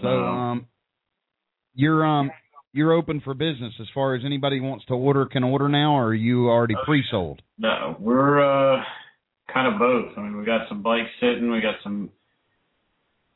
[0.00, 0.66] So um,
[1.74, 2.30] you're um
[2.72, 6.06] you're open for business as far as anybody wants to order can order now, or
[6.10, 7.42] are you already pre-sold?
[7.58, 8.82] No, we're uh,
[9.52, 10.16] kind of both.
[10.16, 11.50] I mean, we got some bikes sitting.
[11.50, 12.10] We got some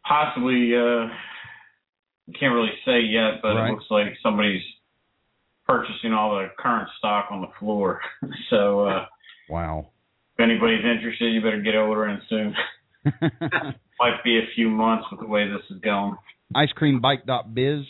[0.06, 0.72] possibly.
[0.76, 1.08] Uh,
[2.40, 3.68] can't really say yet, but Right.
[3.68, 4.62] it looks like somebody's
[5.66, 8.00] purchasing all the current stock on the floor.
[8.50, 9.06] so uh,
[9.48, 9.90] Wow.
[10.36, 12.54] if anybody's interested, you better get ordering soon.
[14.00, 16.16] Might be a few months with the way this is going.
[16.56, 17.84] Icecreambike.biz.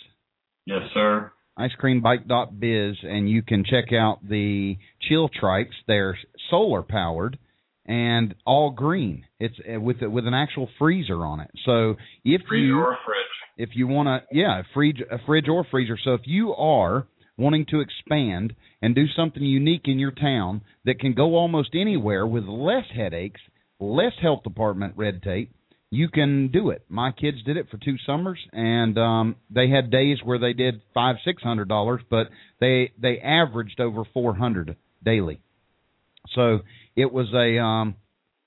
[0.66, 1.30] Yes, sir.
[1.58, 4.76] icecreambike.biz and you can check out the
[5.08, 5.74] chill trikes.
[5.86, 6.18] They're
[6.50, 7.38] solar powered
[7.86, 9.24] and all green.
[9.38, 11.50] It's uh, with with an actual freezer on it.
[11.66, 12.84] So if Freezer you
[13.56, 15.98] if you want to yeah, a fridge a fridge or freezer.
[16.02, 17.06] So if you are
[17.36, 22.26] wanting to expand and do something unique in your town that can go almost anywhere
[22.26, 23.40] with less headaches,
[23.80, 25.52] less health department red tape,
[25.90, 26.84] you can do it.
[26.88, 30.82] My kids did it for two summers, and um, they had days where they did
[30.92, 32.28] five, six hundred dollars, but
[32.60, 35.40] they they averaged over four hundred daily.
[36.34, 36.60] So
[36.96, 37.96] it was a um,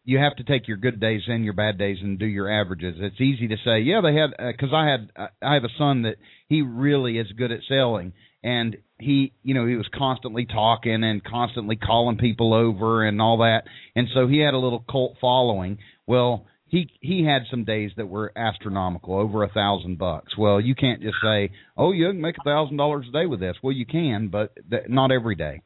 [0.04, 2.96] you have to take your good days and your bad days and do your averages.
[2.98, 5.78] It's easy to say, yeah, they had because uh, I had uh, I have a
[5.78, 6.16] son that
[6.48, 8.14] he really is good at selling,
[8.48, 13.40] and he you know he was constantly talking and constantly calling people over and all
[13.40, 13.64] that,
[13.96, 15.78] and so he had a little cult following.
[16.06, 20.38] Well, he he had some days that were astronomical, over a thousand bucks.
[20.38, 23.42] Well, you can't just say, oh, you can make a thousand dollars a day with
[23.42, 23.56] this.
[23.62, 25.62] Well, you can, but th- not every day.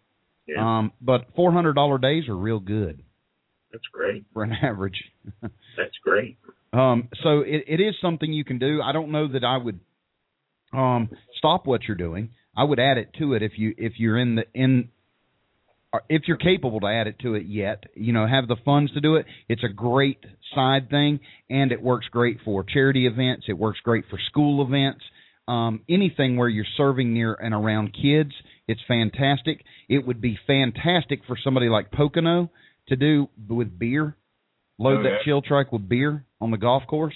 [0.48, 0.80] Yeah.
[0.80, 3.04] Um, but four hundred dollar days are real good
[3.72, 4.26] That's great.
[4.34, 5.04] for an average.
[5.41, 6.38] That's great.
[6.74, 8.82] Um, so it, it is something you can do.
[8.82, 9.80] I don't know that I would
[10.74, 12.32] um, stop what you're doing.
[12.56, 14.90] I would add it to it if you if you're in the in
[16.10, 17.84] if you're capable to add it to it yet.
[17.96, 19.26] You know, have the funds to do it.
[19.50, 20.20] It's a great
[20.56, 23.46] side thing, and it works great for charity events.
[23.48, 25.04] It works great for school events.
[25.48, 28.32] Um, anything where you're serving near and around kids,
[28.68, 29.64] it's fantastic.
[29.90, 32.50] It would be fantastic for somebody like Pocono
[32.88, 34.16] to do with beer.
[34.78, 35.24] Load Oh, that yeah.
[35.26, 37.14] chill trike with beer on the golf course.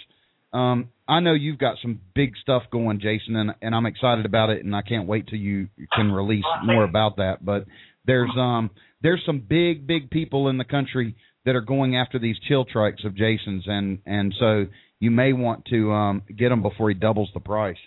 [0.53, 4.49] Um, I know you've got some big stuff going, Jason, and and I'm excited about
[4.49, 7.45] it, and I can't wait till you can release more about that.
[7.45, 7.65] But
[8.05, 11.15] there's um there's some big big people in the country
[11.45, 14.65] that are going after these chill trikes of Jason's, and and so
[14.99, 17.77] you may want to um get them before he doubles the price.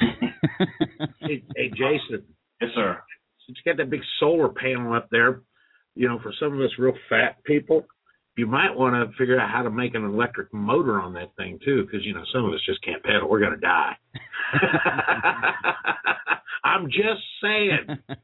[1.20, 2.24] Hey, hey, Jason,
[2.60, 2.98] yes, sir.
[3.46, 5.42] since you got that big solar panel up there,
[5.94, 7.84] you know, for some of us real fat people,
[8.38, 11.58] you might want to figure out how to make an electric motor on that thing
[11.64, 13.28] too, because you know some of us just can't pedal.
[13.28, 13.96] We're gonna die.
[16.64, 17.98] I'm just saying.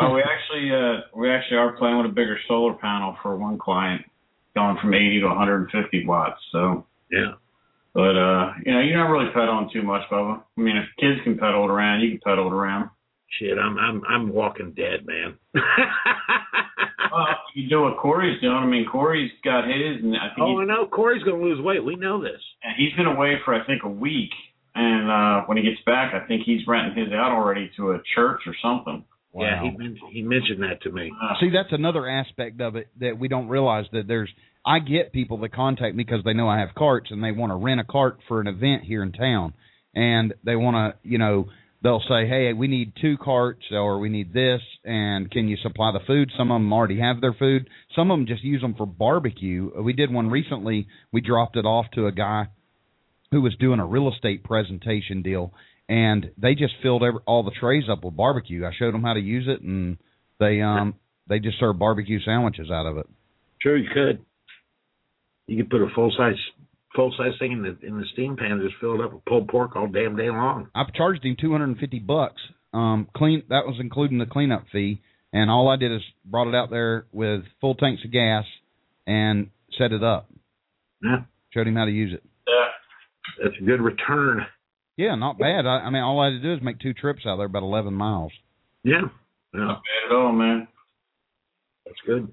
[0.00, 3.58] Oh, we actually uh we actually are playing with a bigger solar panel for one
[3.58, 4.02] client,
[4.56, 6.40] going from 80 to 150 watts.
[6.52, 7.32] So, Yeah.
[7.92, 10.42] but uh, you know, you're not really pedaling too much, Bubba.
[10.56, 12.88] I mean, if kids can pedal it around, you can pedal it around.
[13.38, 15.36] Shit, I'm I'm I'm walking dead, man.
[17.12, 18.54] Well, you do what Corey's doing.
[18.56, 20.86] I mean, Corey's got his, and I think oh, I know.
[20.88, 21.84] Corey's gonna lose weight.
[21.84, 22.40] We know this.
[22.62, 24.30] and he's been away for I think a week.
[24.74, 28.00] And uh when he gets back, I think he's renting his out already to a
[28.16, 29.04] church or something.
[29.32, 31.12] Yeah, he men- he mentioned that to me.
[31.22, 34.30] Uh, See, that's another aspect of it that we don't realize that there's.
[34.66, 37.50] I get people that contact me because they know I have carts and they want
[37.50, 39.52] to rent a cart for an event here in town,
[39.94, 41.46] and they want to, you know,
[41.84, 45.92] they'll say, "Hey, we need two carts, or we need this, and can you supply
[45.92, 47.68] the food?" Some of them already have their food.
[47.94, 49.70] Some of them just use them for barbecue.
[49.80, 50.88] We did one recently.
[51.12, 52.48] We dropped it off to a guy
[53.30, 55.52] who was doing a real estate presentation deal,
[55.88, 58.66] and they just filled every, all the trays up with barbecue.
[58.66, 59.98] I showed them how to use it, and
[60.40, 60.94] they um
[61.28, 63.06] they just serve barbecue sandwiches out of it.
[63.60, 64.24] Sure, you could.
[65.46, 66.40] You could put a full size
[66.94, 69.48] full size thing in the in the steam pan, just fill it up with pulled
[69.48, 70.68] pork all damn day long.
[70.74, 72.40] I've charged him two hundred and fifty bucks.
[72.72, 75.00] Um, clean that was including the cleanup fee,
[75.32, 78.44] and all I did is brought it out there with full tanks of gas
[79.06, 80.28] and set it up.
[81.02, 82.22] Yeah, Showed him how to use it.
[82.48, 83.44] yeah.
[83.44, 84.46] that's a good return.
[84.96, 85.66] Yeah, not bad.
[85.66, 87.62] I, I mean, all I had to do is make two trips out there, about
[87.62, 88.32] eleven miles.
[88.84, 89.02] Yeah,
[89.52, 90.68] yeah, Not bad at all, man.
[91.86, 92.32] that's good.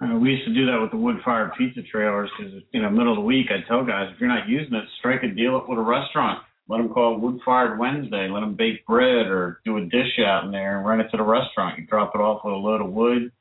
[0.00, 3.12] Uh, we used to do that with the wood-fired pizza trailers because, you know, middle
[3.12, 5.68] of the week, I'd tell guys, if you're not using it, strike a deal up
[5.68, 6.42] with a restaurant.
[6.68, 8.28] Let them call it Wood-Fired Wednesday.
[8.28, 11.16] Let them bake bread or do a dish out in there and run it to
[11.16, 11.78] the restaurant.
[11.78, 13.32] You drop it off with a load of wood,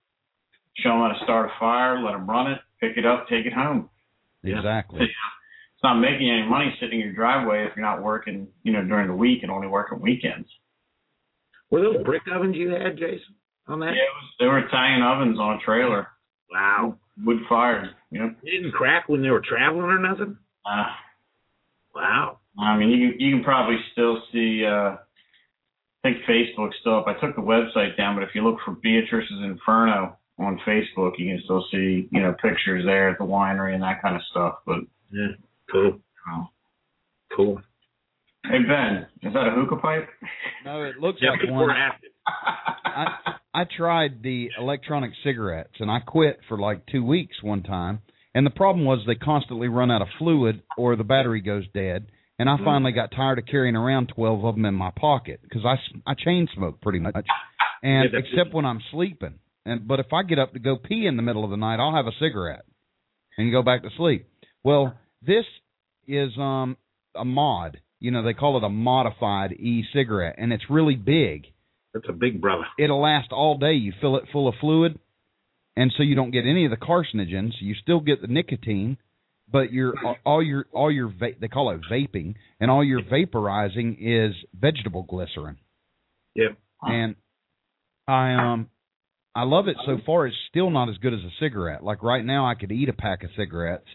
[0.77, 3.45] show them how to start a fire, let them run it, pick it up, take
[3.45, 3.89] it home.
[4.43, 5.01] Exactly.
[5.01, 8.83] It's not making any money sitting in your driveway if you're not working, you know,
[8.83, 10.47] during the week and only working weekends.
[11.69, 13.35] Were those brick ovens you had, Jason,
[13.67, 13.87] on that?
[13.87, 16.07] Yeah, it was, they were Italian ovens on a trailer,
[16.51, 16.97] Wow.
[17.23, 17.89] wood-fired.
[18.11, 20.37] You know, They didn't crack when they were traveling or nothing.
[20.65, 20.85] uh,
[21.95, 22.39] Wow.
[22.59, 24.65] I mean, you can, you can probably still see.
[24.65, 24.97] Uh, I
[26.03, 27.07] think Facebook's still up.
[27.07, 31.27] I took the website down, but if you look for Beatrice's Inferno on Facebook, you
[31.35, 34.55] can still see you know pictures there at the winery and that kind of stuff.
[34.65, 34.79] But
[35.11, 35.27] Yeah.
[35.71, 35.99] Cool.
[36.31, 36.47] um,
[37.35, 37.61] Cool.
[38.45, 40.07] hey Ben, is that a hookah pipe?
[40.65, 41.69] No, it looks Yeah, like before one.
[41.71, 42.07] and after.
[42.27, 43.05] I
[43.53, 47.99] I tried the electronic cigarettes and I quit for like two weeks one time.
[48.35, 52.07] And the problem was they constantly run out of fluid or the battery goes dead.
[52.37, 55.63] And I finally got tired of carrying around twelve of them in my pocket because
[55.65, 57.15] I, I chain smoke pretty much,
[57.81, 59.39] and Yeah, except when I'm sleeping.
[59.65, 61.79] And but if I get up to go pee in the middle of the night,
[61.79, 62.65] I'll have a cigarette
[63.39, 64.27] and go back to sleep.
[64.63, 64.93] Well,
[65.25, 65.45] this
[66.07, 66.77] is um
[67.15, 67.79] a mod.
[67.99, 71.47] You know, they call it a modified e-cigarette, and it's really big
[72.01, 72.63] That's a big brother.
[72.79, 73.73] it'll last all day.
[73.73, 74.99] You fill it full of fluid,
[75.75, 77.53] and so you don't get any of the carcinogens.
[77.59, 78.97] You still get the nicotine,
[79.51, 79.93] but your
[80.25, 85.03] all your all your va- they call it vaping, and all you're vaporizing is vegetable
[85.03, 85.57] glycerin.
[86.35, 86.57] Yep.
[86.81, 87.15] And
[88.07, 88.69] I um
[89.35, 90.27] I love it so far.
[90.27, 91.83] It's still not as good as a cigarette.
[91.83, 93.87] Like right now, I could eat a pack of cigarettes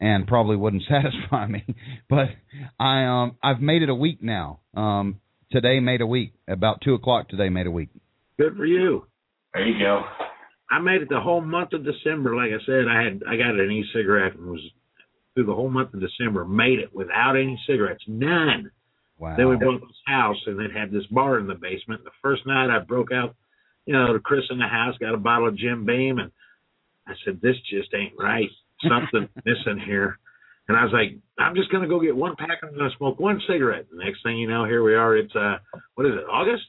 [0.00, 1.64] and probably wouldn't satisfy me.
[2.08, 2.28] But
[2.78, 4.60] I um I've made it a week now.
[4.74, 5.20] Um
[5.50, 6.32] today made a week.
[6.48, 7.88] About two o'clock today made a week.
[8.38, 9.06] Good for you.
[9.54, 10.02] There you go.
[10.70, 12.34] I made it the whole month of December.
[12.34, 14.60] Like I said, I had I got an e-cigarette and was
[15.34, 16.44] through the whole month of December.
[16.44, 18.70] Made it without any cigarettes, none.
[19.18, 19.36] Wow.
[19.36, 22.04] Then we bought this house and then had this bar in the basement.
[22.04, 23.34] The first night I broke out,
[23.86, 26.32] you know, to Chris in the house, got a bottle of Jim Beam, and
[27.06, 28.50] I said, "This just ain't right.
[28.82, 30.18] Something missing here."
[30.68, 32.58] And I was like, "I'm just gonna go get one pack.
[32.62, 35.16] And I'm gonna smoke one cigarette." The next thing you know, here we are.
[35.16, 35.58] It's uh,
[35.94, 36.24] what is it?
[36.30, 36.64] August?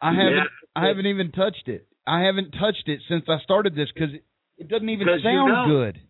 [0.00, 0.44] I haven't Yeah.
[0.76, 1.86] I haven't even touched it.
[2.06, 4.24] I haven't touched it since I started this because it,
[4.58, 5.68] it doesn't even sound don't.
[5.68, 6.00] good.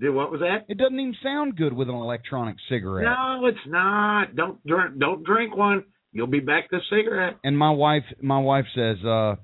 [0.00, 0.64] Did what was that?
[0.68, 3.04] It doesn't even sound good with an electronic cigarette.
[3.04, 4.34] No, it's not.
[4.34, 4.98] Don't drink.
[4.98, 5.84] Don't drink one.
[6.12, 7.36] You'll be back to cigarette.
[7.44, 9.36] And my wife my wife says, uh,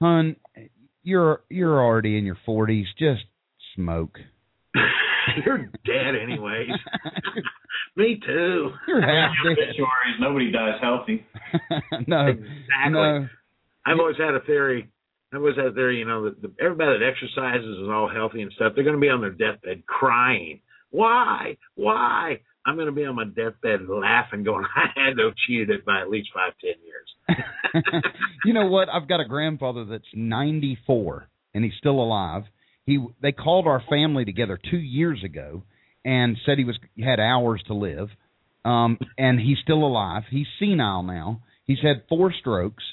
[0.00, 0.36] "Hun,
[1.02, 2.86] you're you're already in your 40s.
[2.98, 3.24] Just
[3.76, 4.18] smoke."
[5.46, 6.68] You're dead anyways.
[7.96, 8.70] Me too.
[8.88, 9.52] You're half dead.
[9.52, 10.16] Obituaries.
[10.20, 11.24] Nobody dies healthy.
[12.06, 12.90] no, Exactly.
[12.92, 13.28] no.
[13.86, 14.90] I've always had a theory.
[15.32, 18.42] I've always had a theory, you know, that the, everybody that exercises is all healthy
[18.42, 18.72] and stuff.
[18.74, 20.60] They're going to be on their deathbed crying.
[20.90, 21.56] Why?
[21.74, 22.40] Why?
[22.66, 25.84] I'm going to be on my deathbed laughing, going, I had to have cheated it
[25.84, 27.44] by at least five, ten years.
[28.44, 28.88] you know what?
[28.88, 32.44] I've got a grandfather that's 94 and he's still alive.
[32.86, 35.62] He they called our family together 2 years ago
[36.04, 38.08] and said he was had hours to live.
[38.64, 40.24] Um and he's still alive.
[40.30, 41.42] He's senile now.
[41.64, 42.84] He's had four strokes.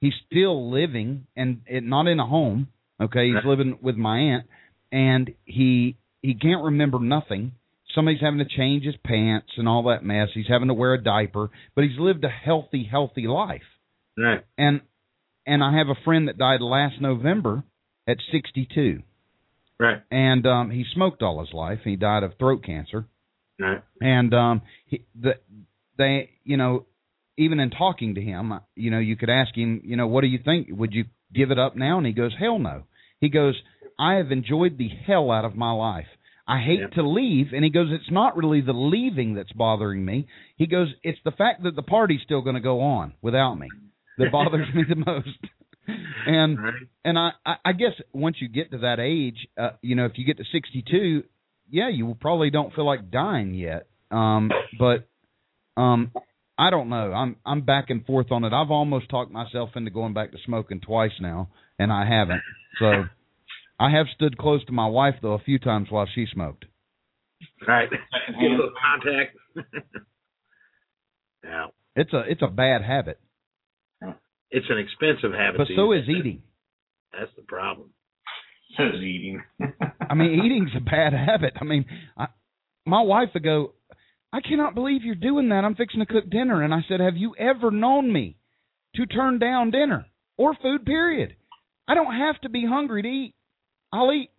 [0.00, 2.68] He's still living and it, not in a home.
[3.00, 4.46] Okay, he's living with my aunt
[4.92, 7.52] and he he can't remember nothing.
[7.94, 10.28] Somebody's having to change his pants and all that mess.
[10.34, 13.62] He's having to wear a diaper, but he's lived a healthy healthy life
[14.16, 14.44] Right.
[14.56, 14.80] and
[15.46, 17.64] and I have a friend that died last November
[18.06, 19.02] at 62,
[19.78, 20.02] Right.
[20.10, 21.80] and um, he smoked all his life.
[21.84, 23.06] He died of throat cancer,
[23.58, 23.82] Right.
[24.00, 25.34] and um, he, the
[25.98, 26.86] they you know
[27.36, 30.28] even in talking to him, you know you could ask him, you know, what do
[30.28, 30.68] you think?
[30.70, 31.04] Would you
[31.34, 31.98] give it up now?
[31.98, 32.84] And he goes, hell no.
[33.20, 33.54] He goes,
[33.98, 36.06] I have enjoyed the hell out of my life.
[36.46, 36.86] I hate Yeah.
[37.02, 37.48] to leave.
[37.52, 40.28] And he goes, it's not really the leaving that's bothering me.
[40.56, 43.68] He goes, it's the fact that the party's still going to go on without me
[44.18, 45.38] that bothers me the most.
[46.26, 46.74] And Right.
[47.04, 50.12] and I, I I guess once you get to that age, uh, you know, if
[50.16, 51.24] you get to 62,
[51.70, 53.86] yeah, you probably don't feel like dying yet.
[54.10, 55.06] Um, but
[55.76, 56.12] um,
[56.56, 57.12] I don't know.
[57.12, 58.52] I'm I'm back and forth on it.
[58.52, 62.42] I've almost talked myself into going back to smoking twice now, and I haven't.
[62.78, 63.04] So
[63.78, 66.64] I have stood close to my wife though a few times while she smoked.
[67.66, 67.90] Right.
[67.90, 69.36] Get a little contact.
[71.44, 71.66] yeah.
[71.96, 73.18] It's a it's a bad habit,
[74.50, 75.58] It's an expensive habit.
[75.58, 76.04] but to so use.
[76.04, 76.42] is eating.
[77.12, 77.90] That's the problem.
[78.76, 79.42] Says eating.
[80.10, 81.54] I mean, eating's a bad habit.
[81.60, 81.84] I mean,
[82.16, 82.26] I,
[82.86, 83.72] my wife would go,
[84.32, 85.64] I cannot believe you're doing that.
[85.64, 86.62] I'm fixing to cook dinner.
[86.62, 88.36] And I said, Have you ever known me
[88.96, 91.36] to turn down dinner or food, period?
[91.86, 93.34] I don't have to be hungry to eat.
[93.92, 94.30] I'll eat.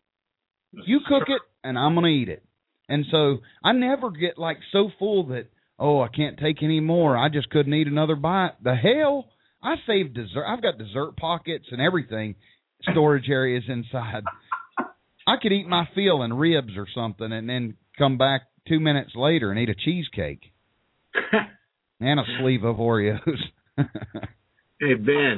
[0.74, 2.44] You cook it, and I'm going to eat it.
[2.90, 5.48] And so I never get like so full that,
[5.80, 7.18] oh, I can't take any more.
[7.18, 8.62] I just couldn't eat another bite.
[8.62, 9.30] The hell?
[9.66, 10.46] I save dessert.
[10.48, 12.36] I've got dessert pockets and everything,
[12.92, 14.24] storage areas inside.
[15.28, 19.12] I could eat my fill and ribs or something and then come back two minutes
[19.16, 20.42] later and eat a cheesecake
[22.00, 23.20] and a sleeve of Oreos.
[24.78, 25.38] Hey Ben,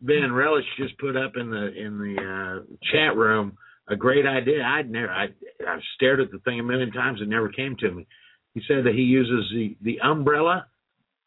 [0.00, 3.58] Ben Relish just put up in the in the uh, chat room
[3.88, 4.62] a great idea.
[4.62, 5.24] I'd never I
[5.68, 7.20] I've stared at the thing a million times.
[7.20, 8.06] It never came to me.
[8.54, 10.66] He said that he uses the the umbrella,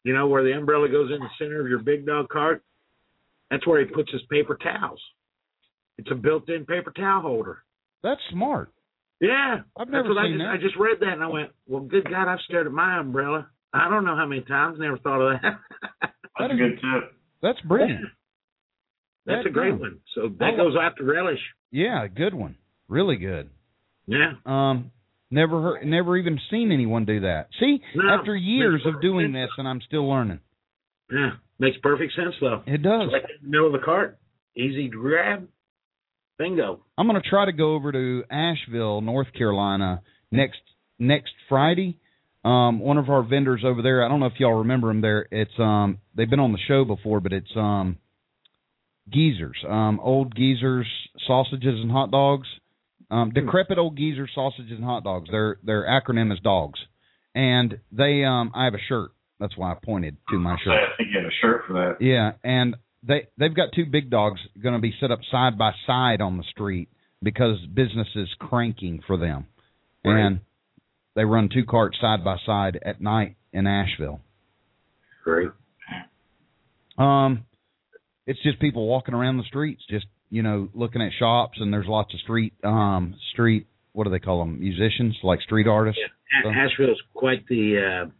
[0.04, 2.62] you know, where the umbrella goes in the center of your big dog cart.
[3.50, 5.00] That's where he puts his paper towels.
[5.98, 7.58] It's a built-in paper towel holder.
[8.02, 8.72] That's smart.
[9.20, 10.50] Yeah, I've never what I seen just, that.
[10.50, 13.46] I just read that and I went, well, good God, I've stared at my umbrella.
[13.72, 14.78] I don't know how many times.
[14.80, 15.60] Never thought of that.
[16.38, 17.12] That's a good tip.
[17.40, 18.06] That's brilliant.
[19.26, 19.80] That's That a great does.
[19.80, 20.00] one.
[20.14, 21.38] So that goes out to relish.
[21.70, 22.56] Yeah, good one.
[22.88, 23.50] Really good.
[24.06, 24.32] Yeah.
[24.44, 24.90] Um,
[25.32, 27.48] never heard, never even seen anyone do that.
[27.58, 30.40] See, No, after years of doing perfect this, and I'm still learning.
[31.10, 31.30] Yeah.
[31.58, 32.62] Makes perfect sense though.
[32.66, 33.10] It does.
[33.12, 34.18] Right in the middle of the cart.
[34.56, 35.48] Easy to grab.
[36.38, 36.80] Bingo.
[36.98, 40.60] I'm going to try to go over to Asheville, North Carolina next
[40.98, 41.98] next Friday.
[42.44, 45.00] Um, one of our vendors over there, I don't know if y'all remember them.
[45.00, 47.98] There, it's um, they've been on the show before, but it's um,
[49.08, 50.86] Geezers, um, old Geezers
[51.26, 52.48] sausages and hot dogs,
[53.12, 55.28] um, decrepit old Geezer sausages and hot dogs.
[55.30, 56.80] Their their acronym is dogs,
[57.34, 59.10] and they um, I have a shirt.
[59.38, 60.72] That's why I pointed to my shirt.
[60.74, 62.04] I think you had a shirt for that.
[62.04, 65.72] Yeah, and they they've got two big dogs going to be set up side by
[65.86, 66.88] side on the street
[67.22, 69.46] because business is cranking for them,
[70.04, 70.18] Right.
[70.26, 70.40] and
[71.14, 74.20] they run two carts side by side at night in Asheville.
[75.24, 75.50] Great.
[76.98, 77.44] Um,
[78.26, 81.86] it's just people walking around the streets, just you know, looking at shops, and there's
[81.86, 86.00] lots of street um street what do they call them musicians like street artists.
[86.44, 88.10] A- Asheville's quite the uh,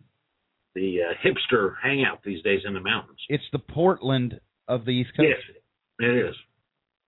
[0.75, 3.19] the uh, hipster hangout these days in the mountains.
[3.31, 4.39] It's the Portland
[4.69, 5.29] of the East Coast.
[5.31, 5.57] Yes,
[6.01, 6.35] it is.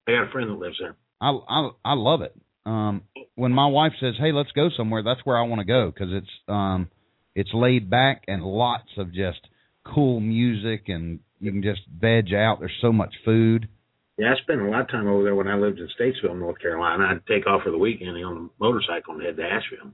[0.08, 0.96] I got a friend that lives there.
[1.20, 2.34] I I I love it.
[2.64, 3.02] Um,
[3.34, 6.08] when my wife says, "Hey, let's go somewhere," that's where I want to go because
[6.12, 6.88] it's um,
[7.34, 9.40] it's laid back and lots of just
[9.84, 12.60] cool music and you can just veg out.
[12.60, 13.68] There's so much food.
[14.16, 16.60] Yeah, I spent a lot of time over there when I lived in Statesville, North
[16.60, 17.04] Carolina.
[17.10, 19.90] I'd take off for the weekend on a motorcycle and head to Asheville,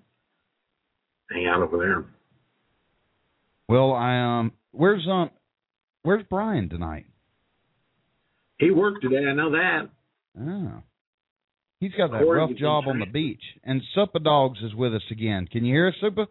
[1.31, 2.05] hang out over there.
[3.69, 5.31] Well, I um, where's um,
[6.03, 7.07] where's Brian tonight?
[8.59, 9.27] He worked today.
[9.27, 9.89] I know that.
[10.39, 10.83] Oh.
[11.81, 13.43] He's got that rough job on the beach.
[13.65, 15.47] And Suppa Dogs is with us again.
[15.51, 16.27] Can you hear us, Suppa?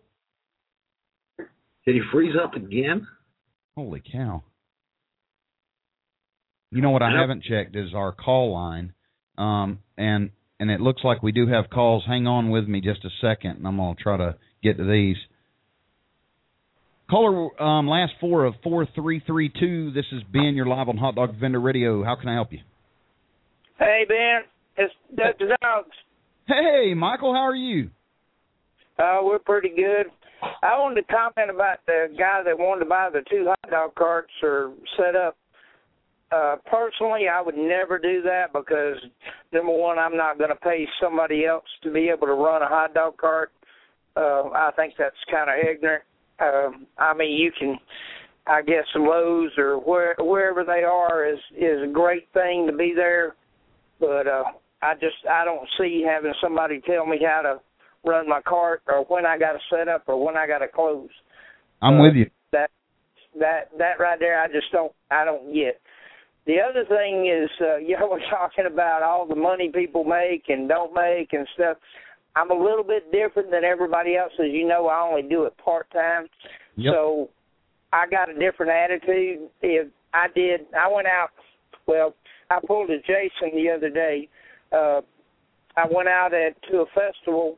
[1.85, 3.07] Did he freeze up again?
[3.75, 4.43] Holy cow.
[6.71, 8.93] You know what I haven't checked is our call line.
[9.37, 12.03] Um and and it looks like we do have calls.
[12.05, 15.17] Hang on with me just a second and I'm gonna try to get to these.
[17.09, 19.91] Caller um last four of four three three two.
[19.91, 22.03] This is Ben, you're live on Hot Dog Vendor Radio.
[22.03, 22.59] How can I help you?
[23.77, 24.41] Hey Ben,
[24.77, 25.55] it's Dr.
[25.61, 25.95] Dogs.
[26.47, 27.89] Hey Michael, how are you?
[28.99, 30.07] Uh, we're pretty good.
[30.61, 33.95] I wanted to comment about the guy that wanted to buy the two hot dog
[33.95, 35.37] carts or set up.
[36.31, 38.97] Uh, personally, I would never do that because
[39.51, 42.67] number one, I'm not going to pay somebody else to be able to run a
[42.67, 43.51] hot dog cart.
[44.15, 46.03] Uh, I think that's kind of ignorant.
[46.39, 47.77] Um, I mean, you can,
[48.45, 52.93] I guess, Lowe's or where wherever they are is is a great thing to be
[52.95, 53.35] there,
[53.99, 54.43] but uh,
[54.81, 57.59] I just I don't see having somebody tell me how to
[58.07, 60.67] run my cart or when I got to set up or when I got to
[60.67, 61.09] close.
[61.81, 62.29] I'm Uh, with you.
[62.51, 62.69] That
[63.39, 65.81] that that right there, I just don't I don't get.
[66.45, 70.43] The other thing is, uh, you know, we're talking about all the money people make
[70.49, 71.77] and don't make and stuff.
[72.35, 74.87] I'm a little bit different than everybody else, as you know.
[74.87, 76.27] I only do it part time,
[76.77, 76.93] Yep.
[76.93, 77.29] so
[77.91, 79.49] I got a different attitude.
[79.61, 81.29] If I did, I went out.
[81.87, 82.13] Well,
[82.49, 84.29] I pulled a Jason the other day.
[84.71, 85.01] Uh,
[85.75, 87.57] I went out at to a festival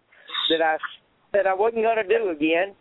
[0.50, 0.78] that I
[1.34, 2.74] that I wasn't going to do again,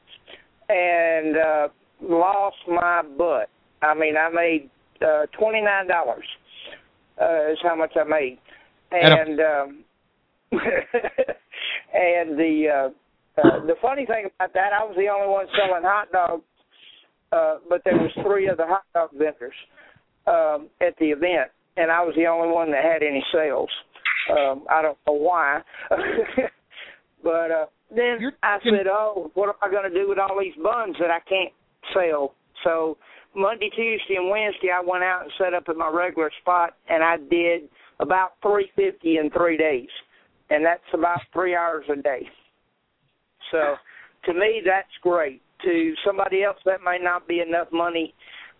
[0.68, 1.68] and uh,
[2.00, 3.48] lost my butt.
[3.82, 4.70] I mean, I made
[5.02, 6.24] uh, twenty nine dollars.
[7.20, 8.38] Uh, is how much I made,
[8.92, 9.84] and um,
[10.52, 15.84] and the uh, uh, the funny thing about that, I was the only one selling
[15.84, 16.44] hot dogs,
[17.32, 19.54] uh, but there was three other hot dog vendors
[20.26, 23.70] um, at the event, and I was the only one that had any sales.
[24.30, 25.60] Um, I don't know why,
[27.22, 30.38] but uh, then You're I said, "Oh, what am I going to do with all
[30.40, 31.52] these buns that I can't
[31.94, 32.34] sell?"
[32.64, 32.98] So
[33.34, 37.02] Monday, Tuesday, and Wednesday, I went out and set up at my regular spot, and
[37.02, 37.68] I did
[38.00, 39.88] about three fifty in three days,
[40.50, 42.28] and that's about three hours a day.
[43.50, 43.76] So,
[44.26, 45.42] to me, that's great.
[45.64, 48.14] To somebody else, that may not be enough money,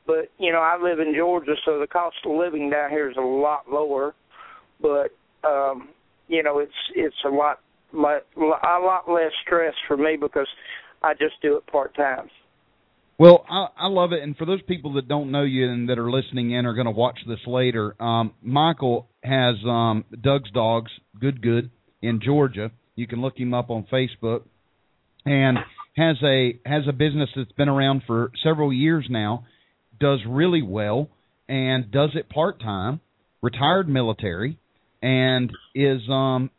[0.06, 3.16] but you know, I live in Georgia, so the cost of living down here is
[3.16, 4.14] a lot lower.
[4.80, 5.10] But
[5.48, 5.88] um,
[6.28, 7.60] you know, it's it's a lot
[7.92, 10.48] lot a lot less stress for me because
[11.02, 12.30] I just do it part time.
[13.20, 15.98] Well, I, I love it, and for those people that don't know you and that
[15.98, 20.90] are listening in are going to watch this later, um, Michael has um, Doug's Dogs,
[21.20, 22.70] Good Good, in Georgia.
[22.96, 24.44] You can look him up on Facebook,
[25.26, 25.58] and
[25.98, 29.44] has a has a business that's been around for several years now.
[30.00, 31.10] Does really well
[31.46, 33.02] and does it part time.
[33.42, 34.58] Retired military,
[35.02, 36.50] and is um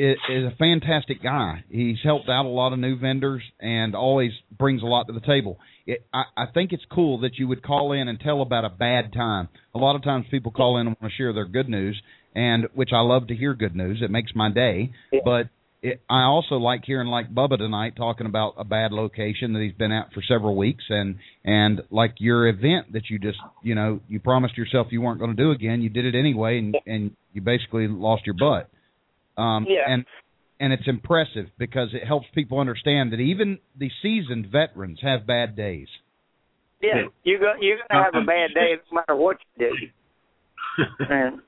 [0.00, 1.62] is, is a fantastic guy.
[1.68, 5.20] He's helped out a lot of new vendors and always brings a lot to the
[5.20, 5.58] table.
[5.86, 8.70] It, I, I think it's cool that you would call in and tell about a
[8.70, 9.48] bad time.
[9.74, 12.00] A lot of times people call in and want to share their good news,
[12.34, 14.00] and which I love to hear good news.
[14.02, 14.92] It makes my day.
[15.22, 15.48] But
[15.82, 19.74] it, I also like hearing like Bubba tonight talking about a bad location that he's
[19.74, 24.00] been at for several weeks, and and like your event that you just you know
[24.08, 25.82] you promised yourself you weren't going to do again.
[25.82, 28.70] You did it anyway, and and you basically lost your butt.
[29.36, 29.84] Um, Yeah.
[29.86, 30.04] And
[30.60, 35.56] and it's impressive because it helps people understand that even the seasoned veterans have bad
[35.56, 35.88] days.
[36.82, 40.84] Yeah, you go you're gonna have a bad day no matter what you do.
[41.10, 41.40] and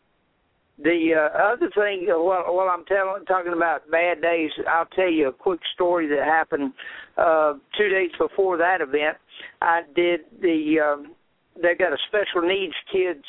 [0.78, 5.11] the uh, other thing, uh, while, while I'm telling talking about bad days, I'll tell
[5.11, 6.72] you a quick story that happened
[7.16, 9.16] uh, two days before that event.
[9.61, 11.12] I did the um,
[11.57, 13.24] they got a special needs kids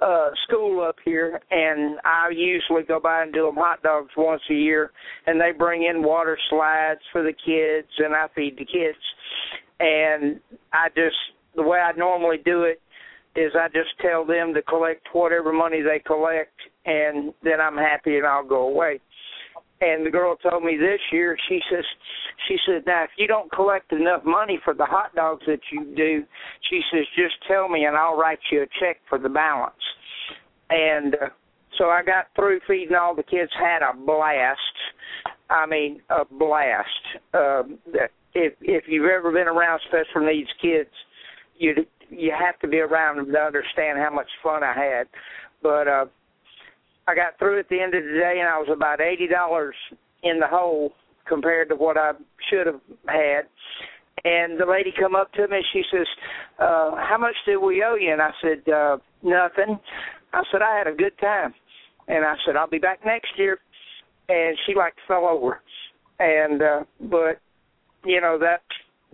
[0.00, 4.42] uh school up here and I usually go by and do them hot dogs once
[4.50, 4.92] a year
[5.26, 8.98] and they bring in water slides for the kids and I feed the kids
[9.80, 10.40] and
[10.72, 11.16] I just
[11.56, 12.80] the way I normally do it
[13.34, 16.54] is I just tell them to collect whatever money they collect
[16.86, 19.00] and then I'm happy and I'll go away.
[19.80, 21.84] And the girl told me this year, she says,
[22.48, 25.94] she said, now if you don't collect enough money for the hot dogs that you
[25.96, 26.24] do,
[26.68, 29.74] she says, just tell me and I'll write you a check for the balance.
[30.70, 31.28] And uh,
[31.78, 34.58] so I got through feeding all the kids, had a blast.
[35.48, 36.88] I mean, a blast.
[37.32, 37.78] Um,
[38.34, 40.90] if if you've ever been around special needs kids,
[41.56, 41.74] you
[42.10, 45.06] you have to be around them to understand how much fun I had.
[45.62, 46.06] But uh,
[47.08, 49.74] I got through at the end of the day, and I was about eighty dollars
[50.22, 50.92] in the hole
[51.26, 52.12] compared to what I
[52.50, 53.48] should have had.
[54.24, 56.06] And the lady come up to me, and she says,
[56.58, 59.80] uh, "How much do we owe you?" And I said, uh, "Nothing."
[60.34, 61.54] I said, "I had a good time,"
[62.08, 63.58] and I said, "I'll be back next year."
[64.28, 65.62] And she like fell over,
[66.18, 67.40] and uh, but
[68.04, 68.60] you know that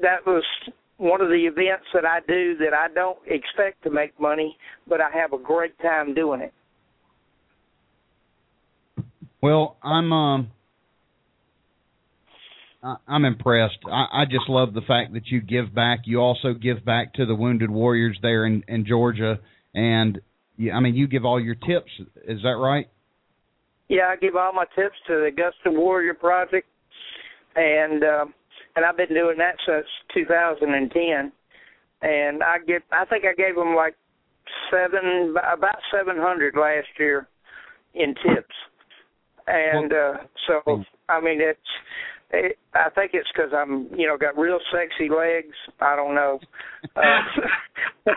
[0.00, 0.42] that was
[0.96, 4.56] one of the events that I do that I don't expect to make money,
[4.88, 6.52] but I have a great time doing it.
[9.44, 10.50] Well, I'm um
[13.06, 13.76] I'm impressed.
[13.86, 16.00] I, I just love the fact that you give back.
[16.06, 19.38] You also give back to the wounded warriors there in, in Georgia,
[19.74, 20.18] and
[20.56, 21.90] you, I mean, you give all your tips.
[22.26, 22.88] Is that right?
[23.88, 26.66] Yeah, I give all my tips to the Augusta Warrior Project,
[27.54, 28.24] and uh,
[28.76, 31.32] and I've been doing that since 2010.
[32.00, 33.94] And I get, I think I gave them like
[34.70, 37.28] seven, about 700 last year
[37.92, 38.54] in tips.
[39.46, 40.12] And uh,
[40.46, 41.58] so, I mean, it's,
[42.30, 45.54] it, I think it's because I'm, you know, got real sexy legs.
[45.80, 46.40] I don't know.
[48.06, 48.12] Uh,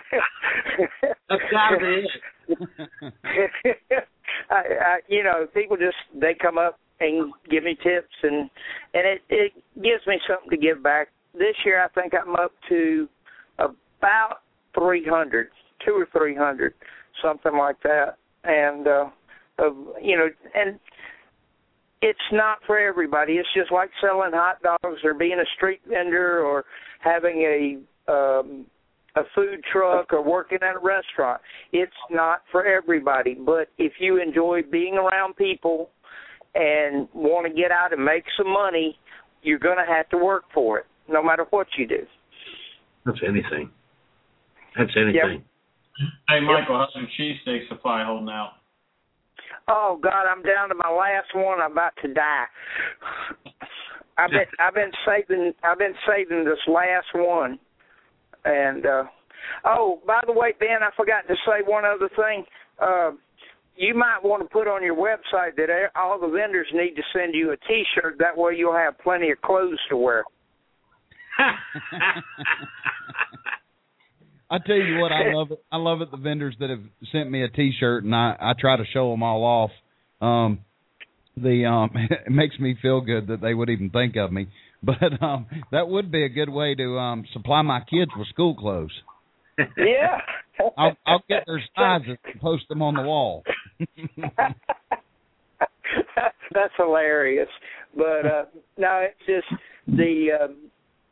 [1.30, 2.06] That's gotta be
[2.50, 3.78] it.
[4.50, 8.50] I, I, you know, people just they come up and give me tips and
[8.94, 11.10] and it it gives me something to give back.
[11.34, 13.08] This year I think I'm up to
[13.60, 14.40] about
[14.74, 15.50] three hundred,
[15.86, 16.74] two or three hundred,
[17.22, 18.18] something like that.
[18.44, 19.06] And uh
[19.60, 20.80] of you know and
[22.02, 23.34] it's not for everybody.
[23.34, 26.66] It's just like selling hot dogs or being a street vendor or
[27.02, 27.42] having
[28.08, 28.66] a um
[29.16, 31.42] a food truck or working at a restaurant.
[31.74, 35.90] It's not for everybody, but if you enjoy being around people
[36.54, 38.98] and want to get out and make some money,
[39.42, 42.06] you're going to have to work for it, no matter what you do.
[43.06, 43.72] That's anything.
[44.78, 45.16] That's anything.
[45.16, 45.42] Yep.
[46.30, 48.54] Hey, Michael, how's your cheesesteak supply holding out?
[49.68, 51.60] Oh God, I'm down to my last one.
[51.60, 52.46] I'm about to die.
[54.18, 57.60] I've been I've been saving I've been saving this last one,
[58.46, 59.04] and uh
[59.66, 62.46] oh, by the way, Ben, I forgot to say one other thing.
[62.80, 63.12] Uh,
[63.76, 67.36] you might want to put on your website that all the vendors need to send
[67.36, 68.18] you a T-shirt.
[68.18, 70.24] That way, you'll have plenty of clothes to wear.
[74.50, 75.64] I tell you what, I love it.
[75.72, 76.12] I love it.
[76.12, 79.24] The vendors that have sent me a T-shirt, and I I try to show them
[79.24, 79.72] all off.
[80.22, 80.60] Um,
[81.36, 81.92] the um,
[82.26, 84.48] it makes me feel good that they would even think of me.
[84.84, 88.56] But um, that would be a good way to um supply my kids with school
[88.56, 88.94] clothes.
[89.76, 90.20] Yeah.
[90.78, 93.44] I'll I'll get their sizes and post them on the wall.
[96.54, 97.50] That's hilarious.
[97.96, 98.46] But uh
[98.78, 99.48] no, it's just
[99.88, 100.56] the um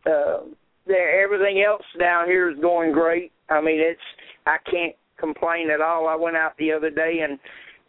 [0.05, 0.39] uh
[0.88, 3.31] there everything else down here is going great.
[3.49, 3.99] I mean it's
[4.45, 6.07] I can't complain at all.
[6.07, 7.39] I went out the other day and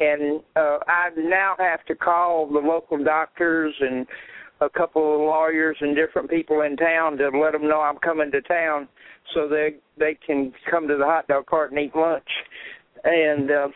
[0.01, 4.07] and uh I now have to call the local doctors and
[4.61, 8.30] a couple of lawyers and different people in town to let them know I'm coming
[8.32, 8.88] to town
[9.34, 12.28] so they they can come to the hot dog cart and eat lunch.
[13.05, 13.68] And uh,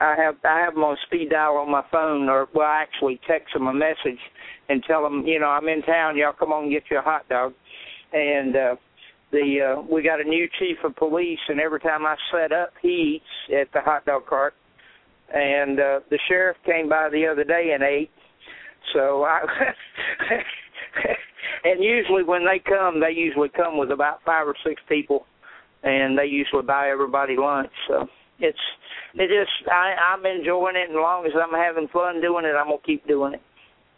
[0.00, 3.20] I have I have them on speed dial on my phone, or well, I actually
[3.26, 4.20] text them a message
[4.68, 6.16] and tell them, you know, I'm in town.
[6.16, 7.54] Y'all come on and get you a hot dog.
[8.14, 8.76] And uh,
[9.32, 12.72] the uh, we got a new chief of police, and every time I set up,
[12.80, 14.54] he eats at the hot dog cart.
[15.34, 18.10] And uh, the sheriff came by the other day and ate.
[18.94, 19.40] So I
[21.64, 25.26] and usually when they come, they usually come with about five or six people,
[25.82, 27.72] and they usually buy everybody lunch.
[27.88, 28.06] So
[28.38, 28.58] it's
[29.14, 32.54] it just I, I'm enjoying it, and as long as I'm having fun doing it,
[32.56, 33.42] I'm gonna keep doing it.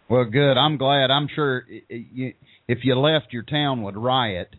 [0.09, 0.57] Well, good.
[0.57, 1.11] I'm glad.
[1.11, 1.67] I'm sure
[2.69, 4.55] if you left, your town would riot.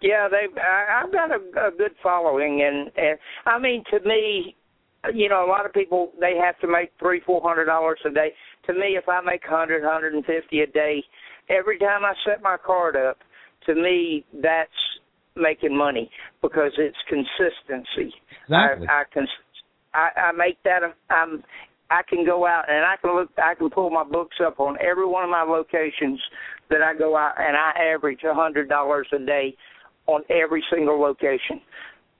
[0.00, 0.46] Yeah, they.
[0.60, 4.56] I've got a, a good following, and and I mean, to me,
[5.14, 8.10] you know, a lot of people they have to make three, four hundred dollars a
[8.10, 8.32] day.
[8.66, 11.04] To me, if I make a hundred, hundred and fifty a day,
[11.48, 13.18] every time I set my card up,
[13.66, 14.70] to me that's
[15.36, 16.10] making money
[16.42, 18.14] because it's consistency.
[18.44, 18.86] Exactly.
[18.88, 19.26] I, I can,
[19.94, 20.80] I, I make that.
[21.10, 21.44] I'm
[21.92, 24.78] I can go out and I can look I can pull my books up on
[24.80, 26.18] every one of my locations
[26.70, 29.54] that I go out and I average a hundred dollars a day
[30.06, 31.60] on every single location.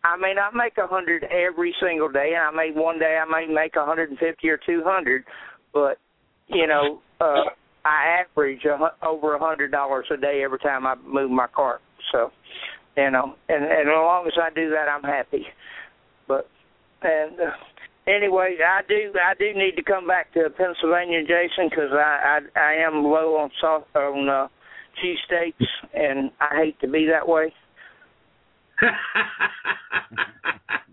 [0.05, 2.35] I may not make a hundred every single day.
[2.37, 5.25] And I may one day I may make a hundred and fifty or two hundred,
[5.73, 5.99] but
[6.49, 7.45] you know, uh
[7.85, 11.81] I average a, over a hundred dollars a day every time I move my cart.
[12.13, 12.31] So,
[12.97, 15.47] you know, and and as long as I do that, I'm happy.
[16.29, 16.49] But
[17.03, 17.51] and uh,
[18.07, 22.61] anyway, I do I do need to come back to Pennsylvania, Jason, because I, I
[22.61, 24.49] I am low on soft on uh,
[25.03, 27.53] cheesesteaks, and I hate to be that way.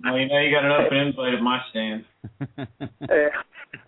[0.04, 2.06] well, you know you got an open invite at my stand.
[3.10, 3.30] uh,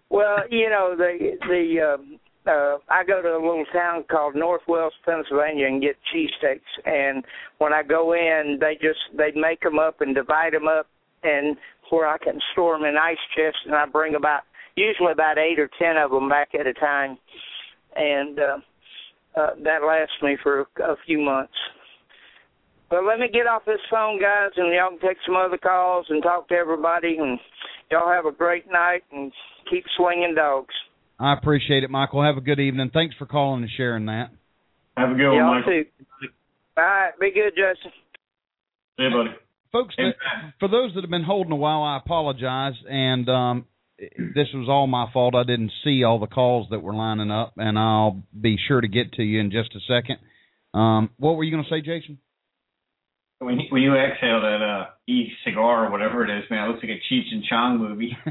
[0.10, 4.64] well, you know the the um, uh, I go to a little town called North
[4.68, 6.62] Wales, Pennsylvania, and get cheesesteaks.
[6.86, 7.24] And
[7.60, 10.88] when I go in, they just they make them up and divide them up,
[11.24, 11.58] and
[11.90, 14.42] where I can store them in ice chests, and I bring about
[14.76, 17.18] usually about eight or ten of them back at a time,
[17.96, 18.58] and uh,
[19.40, 21.54] uh, that lasts me for a, a few months.
[22.90, 26.06] But let me get off this phone, guys, and y'all can take some other calls
[26.10, 27.18] and talk to everybody.
[27.18, 27.40] And
[27.90, 29.32] y'all have a great night and
[29.70, 30.74] keep swinging dogs.
[31.18, 32.22] I appreciate it, Michael.
[32.22, 32.90] Have a good evening.
[32.94, 34.32] Thanks for calling and sharing that.
[34.98, 35.84] Have a good y'all one, Michael.
[35.84, 36.30] Too.
[36.78, 37.92] All right, be good, Justin.
[38.98, 39.38] See you, buddy.
[39.72, 39.96] Folks,
[40.60, 43.66] for those that have been holding a while, I apologize, and um,
[44.00, 45.34] this was all my fault.
[45.34, 48.88] I didn't see all the calls that were lining up, and I'll be sure to
[48.88, 50.18] get to you in just a second.
[50.74, 52.18] Um, what were you going to say, Jason?
[53.40, 56.74] When you, when you exhale that uh, e cigar or whatever it is, man, it
[56.74, 58.16] looks like a Cheech and Chong movie.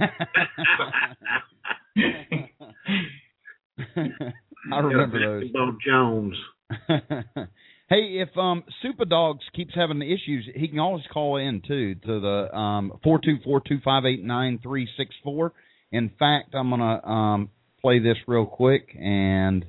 [4.73, 5.51] I remember those.
[5.51, 6.37] Bo Jones.
[7.91, 12.21] hey, if um Super Dogs keeps having issues, he can always call in too to
[12.21, 15.53] the um four two four two five eight nine three six four.
[15.93, 17.51] In fact, I'm gonna um
[17.83, 19.67] play this real quick and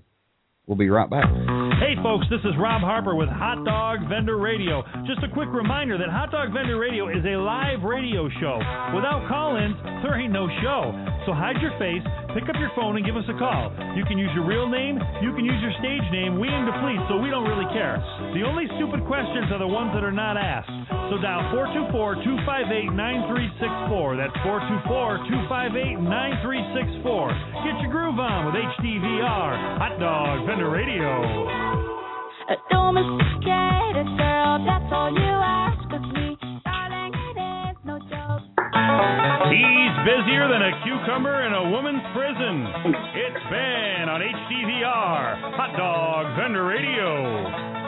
[0.66, 1.26] we'll be right back.
[1.82, 4.86] Hey, folks, this is Rob Harper with Hot Dog Vendor Radio.
[5.10, 8.62] Just a quick reminder that Hot Dog Vendor Radio is a live radio show.
[8.94, 9.74] Without call ins,
[10.06, 10.94] there ain't no show.
[11.26, 12.06] So hide your face,
[12.38, 13.74] pick up your phone, and give us a call.
[13.98, 16.38] You can use your real name, you can use your stage name.
[16.38, 17.98] We aim to please, so we don't really care.
[18.38, 20.70] The only stupid questions are the ones that are not asked.
[21.10, 24.22] So dial 424 258 9364.
[24.22, 27.66] That's 424 258 9364.
[27.66, 31.71] Get your groove on with HDVR, Hot Dog Vendor Radio.
[39.52, 42.66] He's busier than a cucumber in a woman's prison.
[43.14, 47.81] It's Ben on HDVR, Hot Dog Vendor Radio.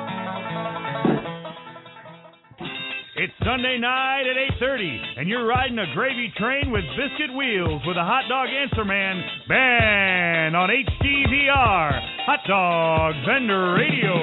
[3.15, 7.95] It's Sunday night at 8:30, and you're riding a gravy train with biscuit wheels with
[7.95, 11.93] a hot dog answer man, Ben on HDVR,
[12.25, 14.17] Hot Dog Vendor Radio.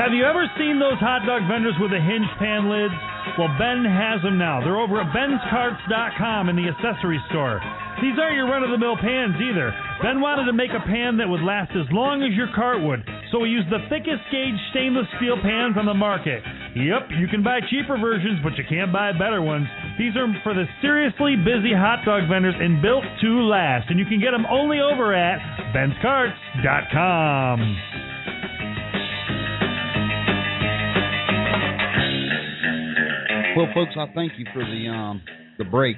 [0.00, 2.94] Have you ever seen those hot dog vendors with the hinged pan lids?
[3.36, 4.64] Well, Ben has them now.
[4.64, 7.60] They're over at benscarts.com in the accessory store.
[8.00, 9.72] These aren't your run of the mill pans either.
[10.02, 13.04] Ben wanted to make a pan that would last as long as your cart would,
[13.30, 16.40] so he used the thickest gauge stainless steel pans on the market.
[16.74, 19.68] Yep, you can buy cheaper versions, but you can't buy better ones.
[19.98, 24.06] These are for the seriously busy hot dog vendors and built to last, and you
[24.08, 25.36] can get them only over at
[25.76, 27.60] benscarts.com.
[33.56, 35.20] Well, folks, I thank you for the um
[35.58, 35.96] the break,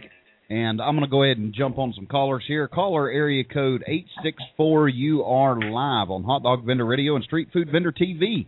[0.53, 2.69] and I'm going to go ahead and jump on some callers here.
[2.69, 4.87] Caller area code eight six four.
[4.87, 8.47] You are live on Hot Dog Vendor Radio and Street Food Vendor TV.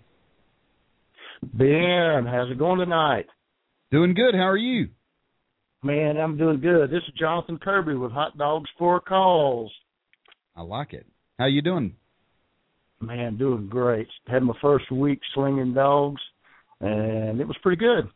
[1.42, 3.24] Ben, how's it going tonight?
[3.90, 4.34] Doing good.
[4.34, 4.88] How are you?
[5.82, 6.90] Man, I'm doing good.
[6.90, 9.72] This is Jonathan Kirby with Hot Dogs for Calls.
[10.54, 11.06] I like it.
[11.38, 11.94] How you doing?
[13.00, 14.08] Man, doing great.
[14.26, 16.20] Had my first week slinging dogs,
[16.82, 18.10] and it was pretty good.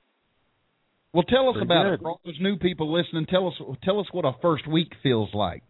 [1.12, 1.94] Well, tell us Pretty about good.
[1.94, 2.00] it.
[2.00, 5.30] For all those new people listening, tell us tell us what a first week feels
[5.32, 5.62] like.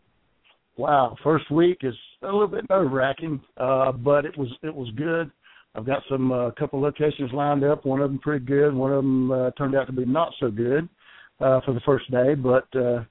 [0.77, 4.91] Wow, first week is a little bit nerve wracking, uh, but it was it was
[4.97, 5.31] good.
[5.75, 7.85] I've got some uh, couple of locations lined up.
[7.85, 8.75] One of them pretty good.
[8.75, 10.89] One of them uh, turned out to be not so good
[11.41, 13.05] uh, for the first day, but uh,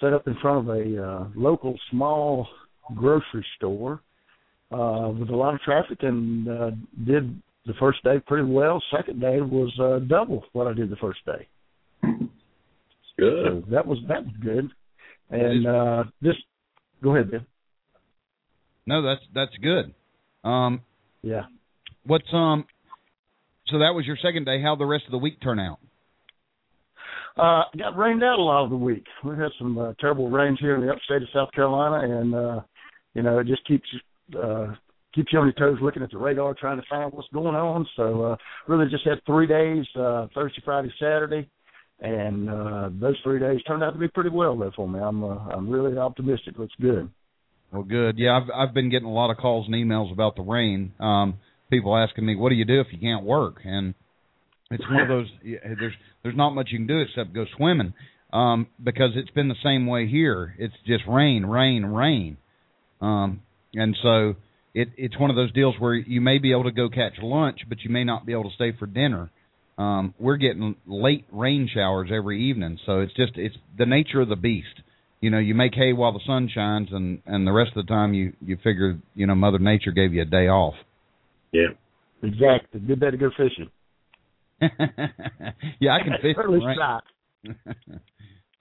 [0.00, 2.48] set up in front of a uh, local small
[2.94, 4.00] grocery store
[4.72, 6.70] uh, with a lot of traffic, and uh,
[7.06, 8.82] did the first day pretty well.
[8.96, 11.46] Second day was uh, double what I did the first day.
[13.18, 13.64] Good.
[13.64, 14.70] So that was that was good.
[15.30, 16.34] And uh, this,
[17.02, 17.46] go ahead, Ben.
[18.86, 19.94] No, that's that's good.
[20.44, 20.80] Um,
[21.22, 21.42] Yeah.
[22.04, 22.64] what's um?
[23.68, 24.62] So that was your second day.
[24.62, 25.78] How the rest of the week turn out?
[27.36, 29.04] Uh, got rained out a lot of the week.
[29.24, 32.60] We had some uh, terrible rains here in the upstate of South Carolina, and uh,
[33.14, 33.86] you know it just keeps
[34.42, 34.68] uh,
[35.14, 37.86] keeps you on your toes, looking at the radar, trying to find what's going on.
[37.96, 41.48] So uh, really, just had three days: uh, Thursday, Friday, Saturday,
[42.00, 45.00] and uh, those three days turned out to be pretty well there for me.
[45.00, 46.58] I'm uh, I'm really optimistic.
[46.58, 47.10] Looks good.
[47.72, 48.18] Well, good.
[48.18, 50.92] Yeah, I've I've been getting a lot of calls and emails about the rain.
[51.00, 51.38] Um,
[51.70, 53.94] people asking me, "What do you do if you can't work?" And
[54.70, 55.26] it's one of those.
[55.42, 57.94] There's there's not much you can do except go swimming,
[58.32, 60.54] um, because it's been the same way here.
[60.58, 62.36] It's just rain, rain, rain,
[63.00, 63.40] um,
[63.74, 64.34] and so
[64.74, 67.60] it it's one of those deals where you may be able to go catch lunch,
[67.68, 69.30] but you may not be able to stay for dinner.
[69.78, 74.28] Um, we're getting late rain showers every evening, so it's just it's the nature of
[74.28, 74.82] the beast
[75.20, 77.92] you know you make hay while the sun shines and and the rest of the
[77.92, 80.74] time you you figure you know mother nature gave you a day off
[81.52, 81.68] Yeah.
[82.22, 82.80] Exactly.
[82.80, 83.70] Good day to go fishing.
[85.80, 86.76] yeah i can fish Early right?
[86.76, 87.04] shot.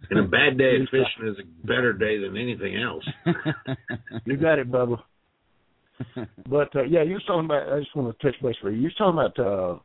[0.09, 3.03] And a bad day of fishing is a better day than anything else.
[4.25, 4.99] You got it, Bubba.
[6.47, 7.73] But uh, yeah, you was talking about.
[7.73, 8.77] I just want to touch base for you.
[8.77, 9.79] You was talking about uh,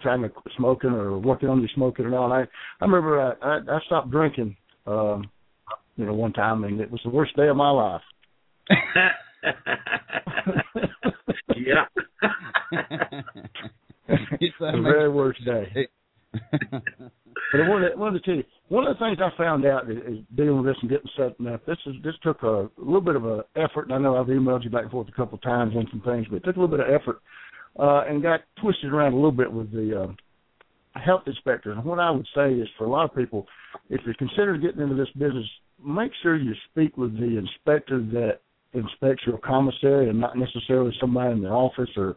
[0.00, 2.32] trying to quit smoking or working on your smoking and all.
[2.32, 2.42] I
[2.80, 5.30] I remember I I, I stopped drinking, um,
[5.96, 8.02] you know, one time, and it was the worst day of my life.
[11.56, 11.84] yeah.
[14.40, 15.88] It's that the very worst day.
[17.54, 19.98] But I wanted, wanted to tell you one of the things I found out is,
[19.98, 21.64] is dealing with this and getting set up.
[21.66, 24.64] This is this took a, little bit of a effort, and I know I've emailed
[24.64, 26.60] you back and forth a couple of times on some things, but it took a
[26.60, 27.20] little bit of effort
[27.78, 31.72] uh, and got twisted around a little bit with the uh, health inspector.
[31.72, 33.46] And what I would say is, for a lot of people,
[33.90, 35.46] if you're considering getting into this business,
[35.84, 38.40] make sure you speak with the inspector that
[38.72, 42.16] inspects your commissary, and not necessarily somebody in the office or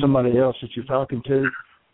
[0.00, 1.48] somebody else that you're talking to.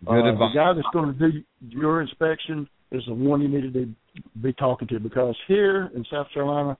[0.04, 0.38] Good uh.
[0.38, 3.94] The guy that's going to do your inspection is the one you need to
[4.42, 6.76] be talking to because here in South Carolina,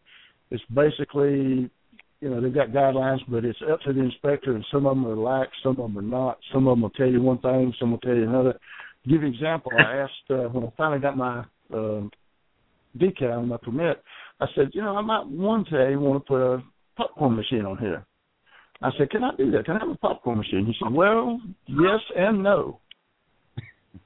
[0.50, 1.70] it's basically,
[2.22, 5.04] you know, they've got guidelines, but it's up to the inspector, and some of them
[5.06, 6.38] are lax, some of them are not.
[6.52, 8.52] Some of them will tell you one thing, some will tell you another.
[8.52, 11.44] To give you an example, I asked uh, when I finally got my
[11.74, 12.12] um,
[12.96, 14.00] decal on my permit,
[14.40, 16.62] I said, you know, I might one day want to put a
[16.96, 18.06] popcorn machine on here.
[18.80, 19.64] I said, can I do that?
[19.64, 20.64] Can I have a popcorn machine?
[20.64, 22.78] He said, well, yes and no.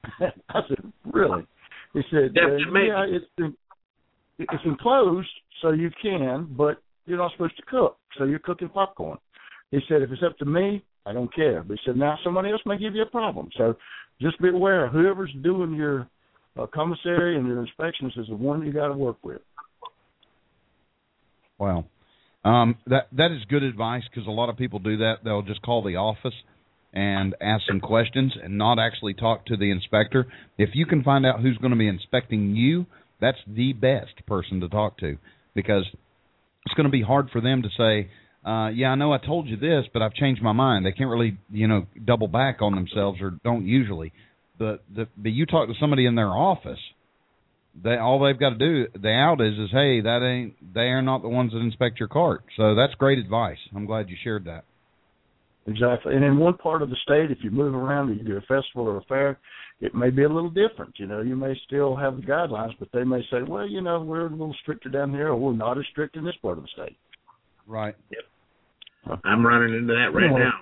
[0.19, 1.45] I said, really?
[1.93, 3.53] He said, uh, yeah, it's
[4.39, 5.29] it's enclosed,
[5.61, 9.17] so you can, but you're not supposed to cook, so you're cooking popcorn.
[9.71, 11.63] He said, if it's up to me, I don't care.
[11.63, 13.75] But he said, now somebody else may give you a problem, so
[14.21, 14.89] just be aware.
[14.89, 16.07] Whoever's doing your
[16.57, 19.41] uh, commissary and your inspections is the one you got to work with.
[21.59, 21.85] Wow.
[22.45, 25.15] Um, that that is good advice because a lot of people do that.
[25.23, 26.35] They'll just call the office
[26.93, 30.27] and ask some questions and not actually talk to the inspector.
[30.57, 32.85] If you can find out who's going to be inspecting you,
[33.19, 35.17] that's the best person to talk to
[35.55, 35.85] because
[36.67, 38.09] it's going to be hard for them to say,
[38.45, 41.09] uh, "Yeah, I know I told you this, but I've changed my mind." They can't
[41.09, 44.11] really, you know, double back on themselves or don't usually.
[44.59, 46.79] But the but you talk to somebody in their office,
[47.81, 51.01] they all they've got to do the out is is hey that ain't they are
[51.01, 54.45] not the ones that inspect your cart so that's great advice i'm glad you shared
[54.45, 54.63] that
[55.67, 56.15] Exactly.
[56.15, 58.41] And in one part of the state, if you move around and you do a
[58.41, 59.37] festival or a fair,
[59.79, 60.97] it may be a little different.
[60.97, 64.01] You know, you may still have the guidelines, but they may say, well, you know,
[64.01, 66.63] we're a little stricter down here, or we're not as strict in this part of
[66.63, 66.97] the state.
[67.67, 69.19] right Yep.
[69.23, 70.37] I'm running into that right Yeah.
[70.37, 70.53] now.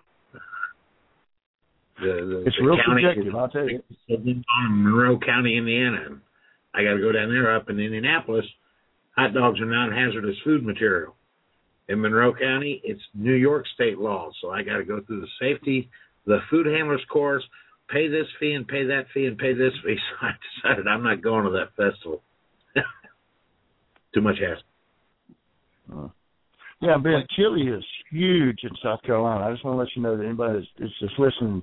[2.02, 3.82] The, the, It's the real county subjective, I'll tell you.
[4.10, 6.20] in Monroe County, Indiana.
[6.74, 8.46] I got to go down there up in Indianapolis.
[9.16, 11.16] Hot dogs are non-hazardous food material.
[11.88, 15.28] In Monroe County, it's New York state law, so I got to go through the
[15.40, 15.90] safety,
[16.26, 17.44] the food handlers course,
[17.90, 19.98] pay this fee and pay that fee and pay this fee.
[20.22, 20.32] So I
[20.74, 22.22] decided I'm not going to that festival.
[24.14, 26.12] Too much hassle.
[26.82, 29.46] Yeah, Ben, chili is huge in South Carolina.
[29.46, 31.62] I just want to let you know that anybody that's, that's just listening,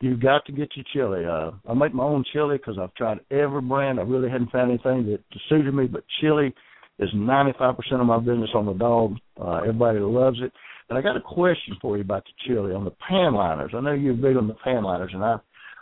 [0.00, 1.24] you've got to get your chili.
[1.24, 4.00] Uh, I make my own chili because I've tried every brand.
[4.00, 6.54] I really hadn't found anything that suited me, but chili
[6.98, 9.16] is 95% of my business on the dog.
[9.40, 10.52] Uh, everybody loves it.
[10.88, 13.72] And I got a question for you about the chili on the pan liners.
[13.74, 15.36] I know you're big on the pan liners, and I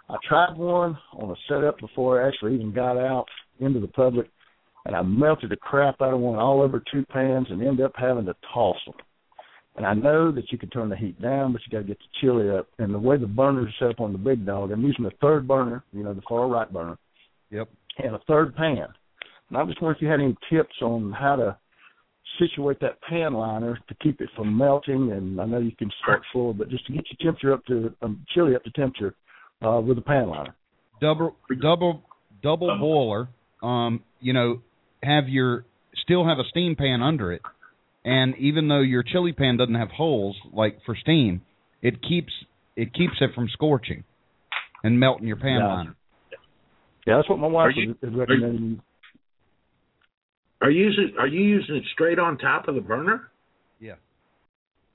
[0.08, 3.26] I tried one on a setup before I actually even got out
[3.60, 4.28] into the public,
[4.84, 7.92] and I melted the crap out of one all over two pans and ended up
[7.96, 8.96] having to toss them.
[9.76, 11.98] And I know that you can turn the heat down, but you got to get
[11.98, 12.68] the chili up.
[12.78, 15.10] And the way the burners are set up on the big dog, I'm using the
[15.20, 16.96] third burner, you know, the far right burner,
[17.50, 17.68] Yep.
[17.98, 18.86] and a third pan.
[19.48, 21.56] And I just wonder if you had any tips on how to
[22.38, 25.12] situate that pan liner to keep it from melting.
[25.12, 27.94] And I know you can start slow, but just to get your temperature up to
[28.02, 29.14] um, chili up to temperature
[29.64, 30.54] uh, with a pan liner.
[31.00, 32.02] double double
[32.42, 33.28] double boiler
[33.62, 34.60] um you know
[35.02, 35.64] have your
[36.02, 37.42] still have a steam pan under it
[38.04, 41.40] and even though your chili pan doesn't have holes like for steam
[41.82, 42.32] it keeps
[42.76, 44.04] it keeps it from scorching
[44.82, 45.66] and melting your pan Yeah.
[45.74, 45.96] liner
[47.06, 48.80] Yeah, that's what my wife you- is is recommending.
[50.60, 53.30] Are you using Are you using it straight on top of the burner?
[53.80, 53.96] Yeah.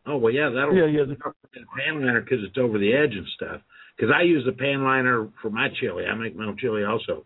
[0.08, 1.04] Oh well, yeah, that'll Yeah, yeah.
[1.06, 1.16] The,
[1.54, 3.62] the pan liner because it's over the edge and stuff.
[4.00, 6.06] Because I use the pan liner for my chili.
[6.06, 7.26] I make my own chili also,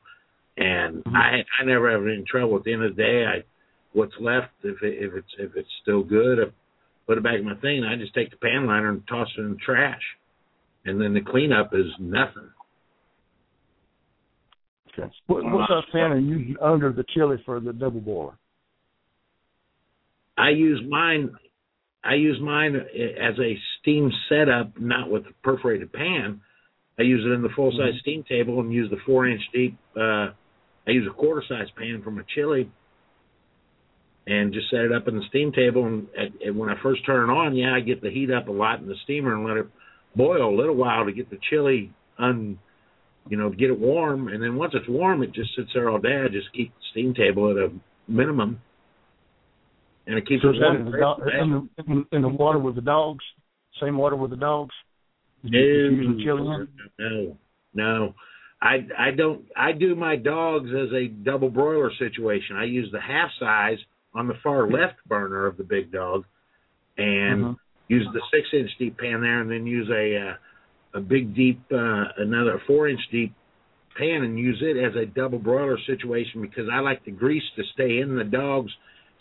[0.57, 1.15] and mm-hmm.
[1.15, 2.57] I I never have any trouble.
[2.57, 3.43] At the end of the day, I
[3.91, 6.51] what's left if it, if it's if it's still good, I
[7.05, 7.83] put it back in my thing.
[7.83, 10.01] And I just take the pan liner and toss it in the trash,
[10.85, 12.49] and then the cleanup is nothing.
[14.97, 15.13] okay.
[15.27, 18.37] What, what size pan are you using under the chili for the double boiler?
[20.39, 21.35] I use mine.
[22.03, 26.41] I use mine eh, as a steam setup, not with a perforated pan.
[26.99, 29.77] I use it in the full size steam table and use the four inch deep.
[29.95, 30.29] Uh,
[30.85, 32.69] I use a quarter size pan for my chili,
[34.27, 35.85] and just set it up in the steam table.
[35.85, 36.07] And,
[36.45, 38.79] and when I first turn it on, yeah, I get the heat up a lot
[38.79, 39.67] in the steamer and let it
[40.15, 42.59] boil a little while to get the chili un,
[43.27, 44.27] you know, get it warm.
[44.27, 46.21] And then once it's warm, it just sits there all day.
[46.23, 47.71] I just keep the steam table at a
[48.07, 48.61] minimum.
[50.05, 50.87] And it keeps So it warm.
[50.87, 53.23] in the, in, the, in the water with the dogs?
[53.81, 54.75] Same water with the dogs?
[55.43, 56.67] No, using chili in?
[56.99, 57.37] no,
[57.73, 58.15] no.
[58.61, 59.45] I I don't.
[59.57, 62.55] I do my dogs as a double broiler situation.
[62.55, 63.77] I use the half size
[64.15, 66.23] on the far left burner of the big dog,
[66.97, 67.57] and Mhm.
[67.89, 70.35] use the six inch deep pan there, and then use a uh,
[70.93, 73.33] a big deep uh, another four inch deep
[73.97, 77.63] pan and use it as a double broiler situation because I like the grease to
[77.73, 78.71] stay in the dogs,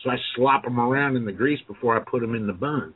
[0.03, 2.95] so I slop them around in the grease before I put them in the bun.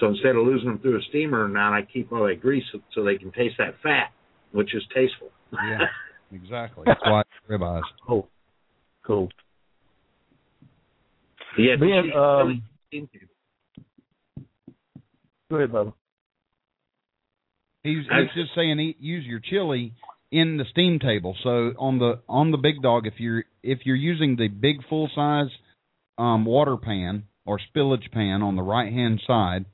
[0.00, 2.64] So instead of losing them through a steamer or not, I keep all that grease
[2.72, 4.12] so, so they can taste that fat,
[4.52, 5.28] which is tasteful.
[5.52, 5.86] yeah
[6.32, 8.28] exactly that's why ribeyes Cool.
[9.04, 9.28] Cool.
[11.58, 13.08] yeah, Ben, um, steam-
[15.50, 15.92] Go ahead, Bubba.
[17.82, 19.94] He's he's just saying eat, use your chili
[20.30, 21.34] in the steam table.
[21.42, 25.10] So on the on the big dog, if you're if you're using the big full
[25.14, 25.48] size
[26.18, 29.64] um, water pan or spillage pan on the right hand side,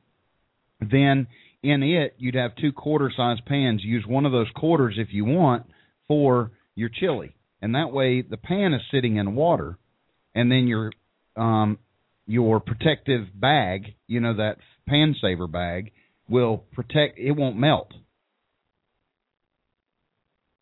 [0.80, 1.26] then
[1.62, 3.82] in it you'd have two quarter size pans.
[3.82, 5.66] Use one of those quarters if you want
[6.08, 9.78] for your chili, and that way the pan is sitting in water,
[10.34, 10.92] and then your
[11.36, 11.78] um,
[12.26, 14.56] your protective bag, you know that
[14.88, 15.92] pan saver bag,
[16.28, 17.18] will protect.
[17.18, 17.92] It won't melt.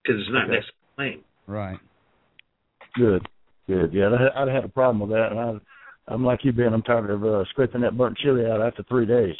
[0.02, 0.52] because it's not Okay.
[0.52, 1.24] next to flame.
[1.46, 1.78] Right.
[2.94, 3.26] Good.
[3.66, 3.92] Good.
[3.92, 6.72] Yeah, I'd, I'd had a problem with that, and I, I'm like you, Ben.
[6.74, 9.34] I'm tired of uh, scraping that burnt chili out after three days.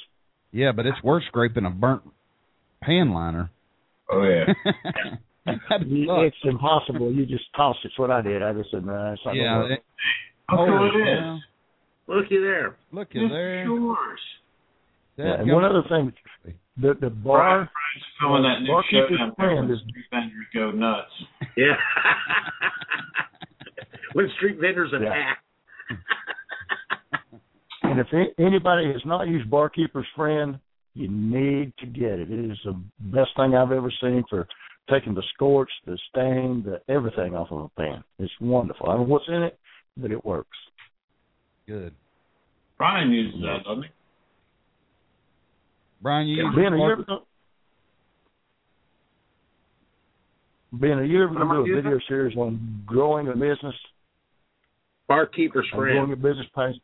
[0.55, 2.03] Yeah, but it's worse scraping a burnt
[2.81, 3.51] pan liner.
[4.11, 4.55] Oh yeah.
[5.69, 6.19] That'd You- suck.
[6.23, 7.11] It's impossible.
[7.13, 7.89] You just toss it.
[7.89, 8.41] It's what I did.
[8.43, 9.63] I just said, nah, it's not yeah.
[9.63, 9.85] gonna it-
[10.51, 11.19] Look holy who it is.
[11.19, 11.39] cow.
[12.07, 12.77] Looky there.
[12.93, 13.65] Look at It's there.
[13.65, 14.21] yours.
[15.17, 16.13] That Yeah, and one other thing,
[16.77, 17.39] the the bar.
[17.39, 20.71] Brian Price filming that new show Barkeeper's down there Friend when is- street vendors go
[20.71, 21.11] nuts.
[21.57, 21.75] Yeah.
[24.13, 25.39] when street vendors attack.
[27.85, 28.07] And if
[28.39, 30.59] anybody has not used Barkeeper's Friend,
[30.95, 32.31] you need to get it.
[32.31, 34.47] It is the best thing I've ever seen for
[34.91, 38.03] taking the scorch, the stain, the everything off of a pan.
[38.19, 38.89] It's wonderful.
[38.89, 39.59] I don't know what's in it,
[39.97, 40.57] but it works.
[41.67, 41.95] Good.
[42.79, 43.89] Brian uses that, doesn't he?
[46.03, 47.21] Brian, you use Ben, are you ever gonna,
[50.73, 51.91] Ben, are you ever What am I going to do a using?
[51.91, 53.75] video series on growing a business?
[55.09, 56.09] Barkeeper's friend.
[56.09, 56.77] growing a business page?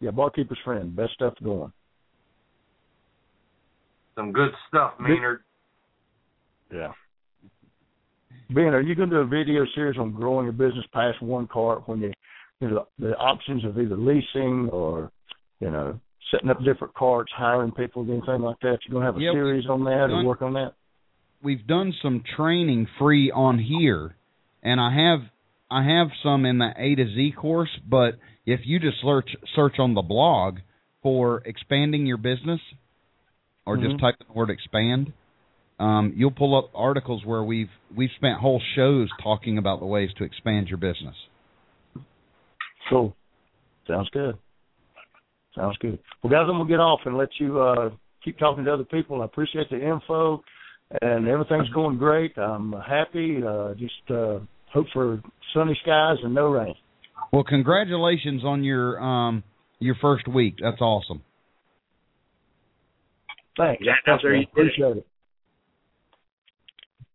[0.00, 0.94] Yeah, Barkeeper's Friend.
[0.94, 1.72] Best stuff going.
[4.16, 5.40] Some good stuff, Maynard.
[6.72, 6.92] Yeah.
[8.50, 11.46] Ben, are you going to do a video series on growing your business past one
[11.48, 12.12] cart when you,
[12.60, 15.10] you know, the options of either leasing or,
[15.60, 15.98] you know,
[16.30, 18.78] setting up different carts, hiring people, anything like that?
[18.86, 20.74] You going to have a Yeah, series on that or work on that?
[21.42, 24.16] we've done some training free on here,
[24.62, 25.20] and I have
[25.70, 27.70] I have some in the A to Z course.
[27.88, 28.14] But
[28.44, 30.58] if you just search search on the blog
[31.02, 32.60] for expanding your business,
[33.66, 34.00] or just Mhm.
[34.00, 35.12] type in the word expand,
[35.78, 40.12] um, you'll pull up articles where we've we've spent whole shows talking about the ways
[40.14, 41.16] to expand your business.
[42.88, 43.16] Cool.
[43.86, 44.38] Sounds good.
[45.54, 45.98] Sounds good.
[46.22, 47.90] Well, guys, I'm gonna get off and let you uh,
[48.22, 49.22] keep talking to other people.
[49.22, 50.44] I appreciate the info,
[51.02, 52.36] and everything's going great.
[52.38, 53.42] I'm happy.
[53.42, 54.38] Uh, just uh,
[54.76, 55.22] hope for
[55.54, 56.74] sunny skies and no rain.
[57.32, 59.42] Well, congratulations on your um
[59.78, 60.56] your first week.
[60.60, 61.22] That's awesome.
[63.56, 63.82] Thanks.
[63.84, 64.44] Yeah, Thanks, there man.
[64.52, 65.06] Appreciate it.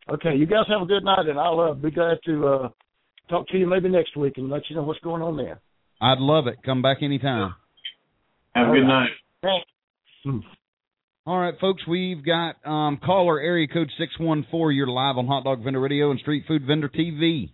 [0.09, 2.69] Okay, you guys have a good night, and I'll uh, be glad to uh,
[3.29, 5.61] talk to you maybe next week and let you know what's going on there.
[6.01, 6.55] I'd love it.
[6.65, 7.53] Come back anytime.
[8.55, 9.09] Have a good night.
[9.43, 10.47] Thanks.
[11.23, 14.75] All right, folks, we've got um, caller area code 614.
[14.75, 17.51] You're live on Hot Dog Vendor Radio and Street Food Vendor TV.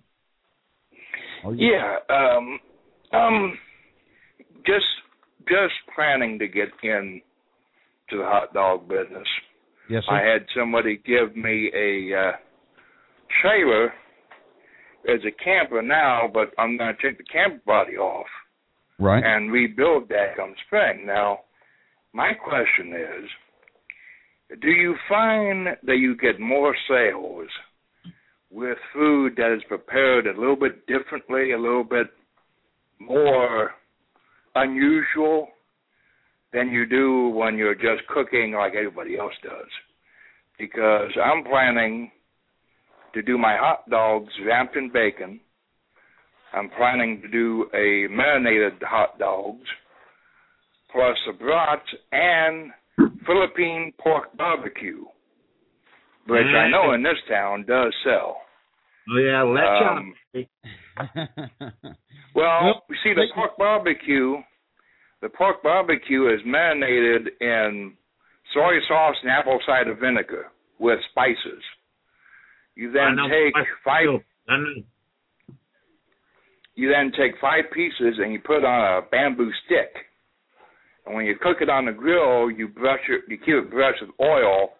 [1.53, 2.59] Yeah, um,
[3.11, 3.57] um,
[4.65, 4.85] just
[5.49, 7.21] just planning to get in
[8.09, 9.27] to the hot dog business.
[9.89, 10.15] Yes, sir.
[10.15, 12.31] I had somebody give me a uh,
[13.41, 13.87] trailer
[15.09, 18.27] as a camper now, but I'm going to take the camper body off
[18.97, 19.23] right.
[19.23, 21.05] and rebuild that come spring.
[21.05, 21.39] Now,
[22.13, 23.29] my question is,
[24.61, 27.47] do you find that you get more sales
[28.49, 32.07] with food that is prepared a little bit differently, a little bit
[32.99, 33.71] more
[34.55, 35.49] unusual
[36.53, 39.69] than you do when you're just cooking like everybody else does?
[40.57, 42.09] Because I'm planning
[43.13, 45.39] to do my hot dogs wrapped in bacon.
[46.53, 49.67] I'm planning to do a marinated hot dogs
[50.91, 51.83] plus a brat
[52.13, 52.71] and
[53.27, 55.03] Philippine pork barbecue,
[56.27, 58.41] which I know in this town does sell.
[59.09, 60.13] Oh yeah, let Um,
[62.35, 64.35] Well, Well, you see, the pork barbecue,
[65.21, 67.93] the pork barbecue is marinated in
[68.53, 70.47] soy sauce and apple cider vinegar
[70.79, 71.63] with spices.
[72.75, 73.53] You then take
[73.83, 74.05] five.
[74.05, 74.19] know.
[74.49, 74.83] I know.
[76.75, 80.06] You then take five pieces and you put on a bamboo stick.
[81.07, 84.01] And when you cook it on the grill, you brush it, you keep it brushed
[84.01, 84.71] with oil,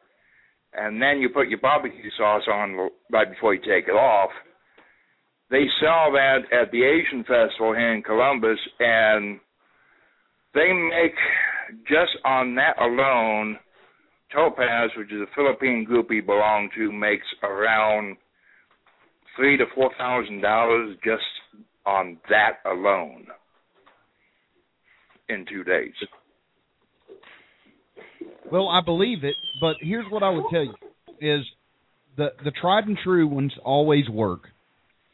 [0.73, 4.30] and then you put your barbecue sauce on right before you take it off.
[5.49, 9.39] They sell that at the Asian Festival here in Columbus, and
[10.53, 11.15] they make
[11.88, 13.57] just on that alone.
[14.34, 18.17] Topaz, which is a Philippine group we belong to, makes around
[19.38, 21.23] three to four thousand dollars just
[21.86, 23.28] on that alone
[25.30, 25.93] in two days.
[28.51, 30.73] Well, I believe it, but here's what I would tell you:
[31.19, 31.45] is
[32.15, 34.41] the the tried and true ones always work,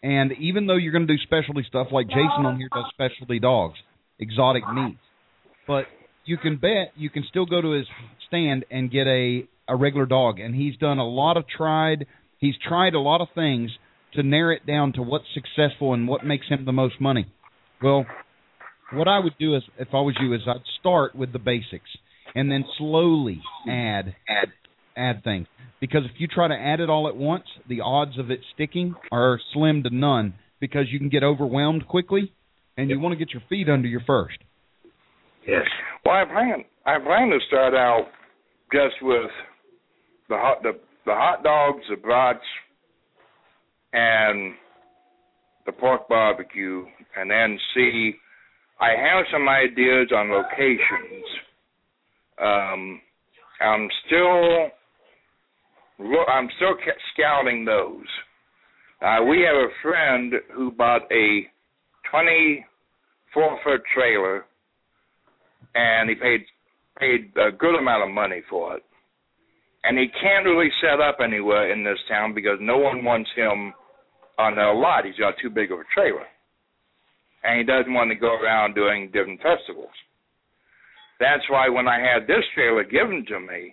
[0.03, 3.39] and even though you're going to do specialty stuff like Jason on here does specialty
[3.39, 3.75] dogs,
[4.19, 4.99] exotic meats,
[5.67, 5.85] but
[6.25, 7.87] you can bet you can still go to his
[8.27, 12.05] stand and get a a regular dog, and he's done a lot of tried.
[12.37, 13.71] He's tried a lot of things
[14.13, 17.25] to narrow it down to what's successful and what makes him the most money.
[17.81, 18.05] Well,
[18.91, 21.89] what I would do is, if I was you, is I'd start with the basics
[22.35, 24.49] and then slowly add add
[24.95, 25.47] add things.
[25.79, 28.95] Because if you try to add it all at once, the odds of it sticking
[29.11, 32.31] are slim to none because you can get overwhelmed quickly
[32.77, 34.37] and you want to get your feet under you first.
[35.47, 35.65] Yes.
[36.05, 38.07] Well, I plan I plan to start out
[38.71, 39.29] just with
[40.29, 40.73] the hot the
[41.05, 42.39] the hot dogs, the brats,
[43.91, 44.53] and
[45.65, 46.85] the pork barbecue,
[47.17, 48.13] and then see.
[48.79, 51.25] I have some ideas on locations.
[52.41, 53.01] Um,
[53.61, 54.69] I'm still
[56.27, 56.75] I'm still
[57.13, 58.05] scouting those.
[59.01, 61.45] Uh, we have a friend who bought a
[62.09, 64.45] 24 foot trailer,
[65.75, 66.41] and he paid
[66.99, 68.83] paid a good amount of money for it.
[69.83, 73.73] And he can't really set up anywhere in this town because no one wants him
[74.37, 75.05] on their lot.
[75.05, 76.25] He's got too big of a trailer.
[77.43, 79.91] And he doesn't want to go around doing different festivals.
[81.23, 83.71] That's why when I had this trailer given to me,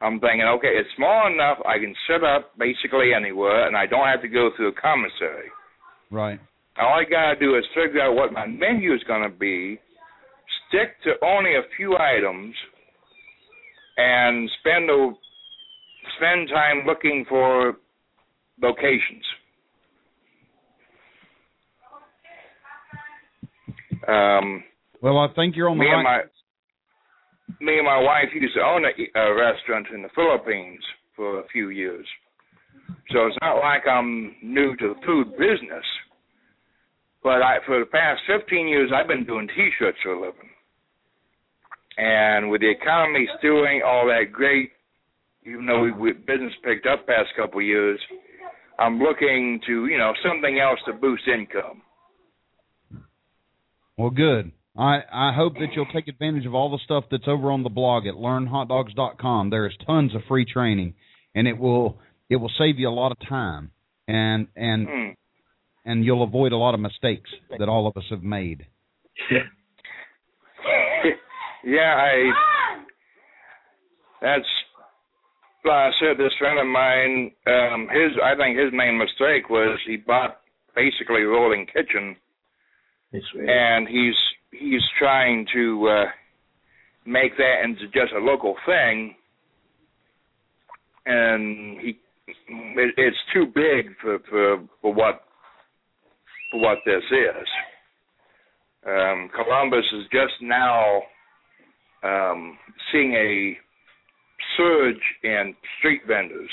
[0.00, 4.06] I'm thinking, okay, it's small enough I can set up basically anywhere and I don't
[4.06, 5.50] have to go through a commissary.
[6.10, 6.40] Right.
[6.80, 9.78] All I gotta do is figure out what my menu is gonna be,
[10.66, 12.54] stick to only a few items,
[13.96, 15.12] and spend a
[16.16, 17.76] spend time looking for
[18.60, 19.24] locations.
[24.08, 24.64] Um,
[25.00, 26.26] Well, I think you're on the right.
[27.60, 30.80] Me and my wife used to own a, a restaurant in the Philippines
[31.16, 32.06] for a few years,
[33.10, 35.84] so it's not like I'm new to the food business.
[37.22, 40.50] But I, for the past 15 years, I've been doing T-shirts for a living,
[41.96, 44.70] and with the economy still ain't all that great,
[45.44, 47.98] even though we, we business picked up past couple of years,
[48.78, 51.82] I'm looking to you know something else to boost income.
[53.96, 54.52] Well, good.
[54.78, 57.68] I I hope that you'll take advantage of all the stuff that's over on the
[57.68, 59.50] blog at learnhotdogs.com.
[59.50, 60.94] There is tons of free training,
[61.34, 61.98] and it will
[62.30, 63.72] it will save you a lot of time,
[64.06, 65.08] and and Hmm.
[65.84, 68.66] and you'll avoid a lot of mistakes that all of us have made.
[69.30, 69.42] yeah,
[71.64, 72.32] yeah I.
[74.22, 74.46] That's.
[75.64, 77.32] Well, I said this friend of mine.
[77.46, 80.40] Um, his, I think his main mistake was he bought
[80.74, 82.16] basically a Rolling Kitchen,
[83.12, 84.14] and he's
[84.50, 86.04] he's trying to uh,
[87.06, 89.14] make that into just a local thing,
[91.06, 91.98] and he
[92.28, 95.22] it, it's too big for for for what
[96.50, 97.48] for what this is.
[98.86, 101.02] Um, Columbus is just now
[102.02, 102.56] um,
[102.92, 103.56] seeing a
[104.56, 106.50] surge in street vendors.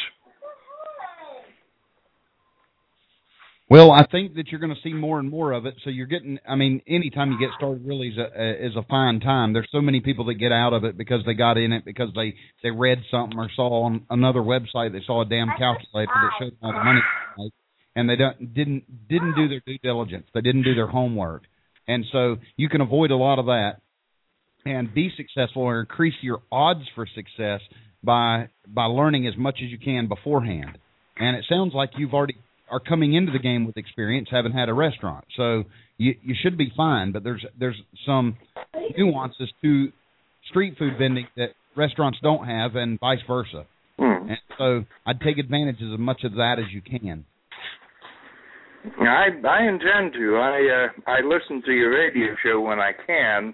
[3.68, 5.74] Well, I think that you're going to see more and more of it.
[5.84, 6.38] So you're getting.
[6.48, 9.54] I mean, anytime you get started, really is a is a fine time.
[9.54, 12.10] There's so many people that get out of it because they got in it because
[12.16, 16.30] they they read something or saw on another website they saw a damn calculator that
[16.40, 17.00] showed them all the money,
[17.40, 17.54] make,
[17.96, 20.28] and they don't didn't didn't do their due diligence.
[20.36, 21.42] They didn't do their homework,
[21.88, 23.82] and so you can avoid a lot of that
[24.64, 27.62] and be successful or increase your odds for success
[28.04, 30.78] by by learning as much as you can beforehand.
[31.18, 32.36] And it sounds like you've already
[32.70, 35.26] are coming into the game with experience, having had a restaurant.
[35.36, 35.64] So
[35.98, 37.12] you you should be fine.
[37.12, 38.38] But there's there's some
[38.98, 39.92] nuances to
[40.50, 43.66] street food vending that restaurants don't have, and vice versa.
[44.00, 44.30] Hmm.
[44.30, 47.26] And so I'd take advantage of as much of that as you can.
[49.00, 50.36] I I intend to.
[50.38, 53.54] I uh, I listen to your radio show when I can.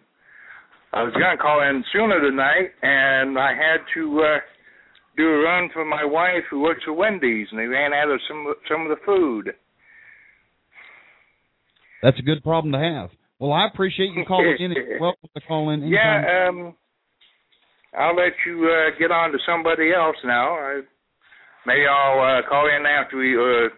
[0.93, 4.39] I was gonna call in sooner tonight, and I had to uh,
[5.17, 8.19] do a run for my wife who works at Wendy's, and they ran out of
[8.27, 9.53] some some of the food.
[12.01, 13.09] That's a good problem to have.
[13.39, 14.73] Well, I appreciate you calling in.
[14.99, 15.83] Welcome to call in.
[15.83, 15.93] anytime.
[15.93, 16.75] Yeah, um,
[17.97, 20.53] I'll let you uh, get on to somebody else now.
[20.53, 20.81] I,
[21.65, 23.69] maybe I'll uh, call in after we uh,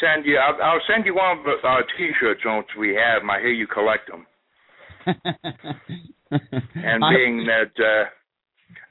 [0.00, 0.38] send you.
[0.38, 3.30] I'll, I'll send you one of our T-shirts once we have them.
[3.30, 4.26] I hear you collect them.
[6.74, 8.04] And being that uh,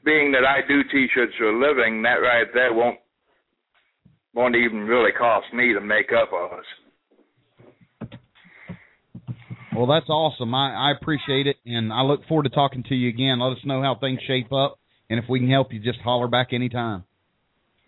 [0.05, 2.99] being that I do T-shirts for a living, that right there won't
[4.33, 6.65] won't even really cost me to make up us.
[9.75, 10.53] Well, that's awesome.
[10.53, 13.39] I, I appreciate it, and I look forward to talking to you again.
[13.39, 14.79] Let us know how things shape up,
[15.09, 17.03] and if we can help you, just holler back anytime.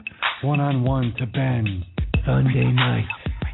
[0.42, 1.86] one-on-one to Ben.
[2.26, 3.08] Sunday night,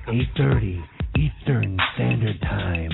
[0.07, 0.83] 8.30
[1.17, 2.91] Eastern Standard Time.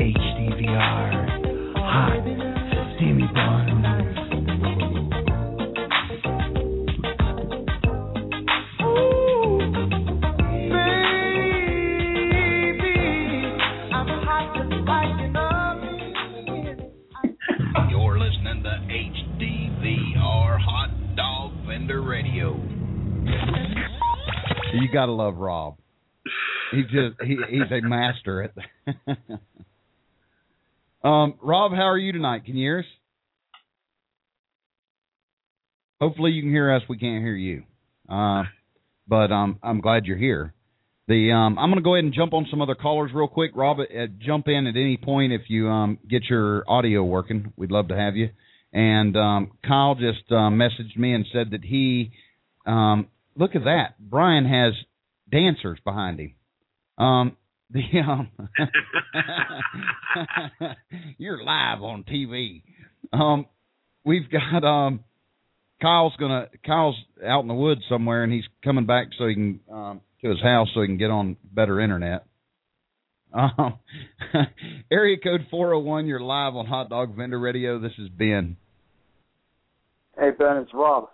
[0.00, 1.74] HDVR.
[1.76, 3.81] Hot, steamy buns.
[24.82, 25.76] You got to love Rob.
[26.72, 28.52] He just he he's a master at
[31.04, 32.44] Um Rob, how are you tonight?
[32.44, 32.84] Can you hear us?
[36.00, 36.82] Hopefully you can hear us.
[36.88, 37.62] We can't hear you.
[38.08, 38.42] Uh
[39.06, 40.52] but um I'm glad you're here.
[41.06, 43.52] The um I'm going to go ahead and jump on some other callers real quick.
[43.54, 43.84] Rob, uh,
[44.18, 47.52] jump in at any point if you um get your audio working.
[47.56, 48.30] We'd love to have you.
[48.72, 52.10] And um Kyle just uh, messaged me and said that he
[52.66, 53.06] um
[53.36, 53.94] look at that.
[53.98, 54.74] Brian has
[55.30, 56.34] dancers behind him.
[56.98, 57.36] Um,
[57.70, 58.30] the um,
[61.18, 62.62] you're live on TV.
[63.12, 63.46] Um,
[64.04, 65.04] we've got um,
[65.80, 66.96] Kyle's gonna Kyle's
[67.26, 70.40] out in the woods somewhere, and he's coming back so he can um to his
[70.42, 72.26] house so he can get on better internet.
[73.32, 73.78] Um,
[74.92, 76.06] area code four zero one.
[76.06, 77.78] You're live on Hot Dog Vendor Radio.
[77.78, 78.56] This is Ben.
[80.18, 81.08] Hey Ben, it's Rob.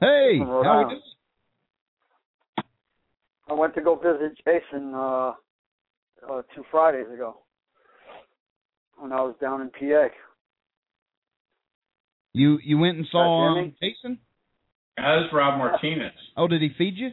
[0.00, 0.90] Hey, From Rhode how we Island.
[0.90, 1.02] doing?
[3.48, 5.32] I went to go visit Jason uh,
[6.28, 7.38] uh two Fridays ago
[8.98, 10.08] when I was down in PA.
[12.34, 14.18] You you went and saw um, Jason?
[14.96, 16.12] That's Rob Martinez.
[16.36, 17.10] Oh, did he feed you?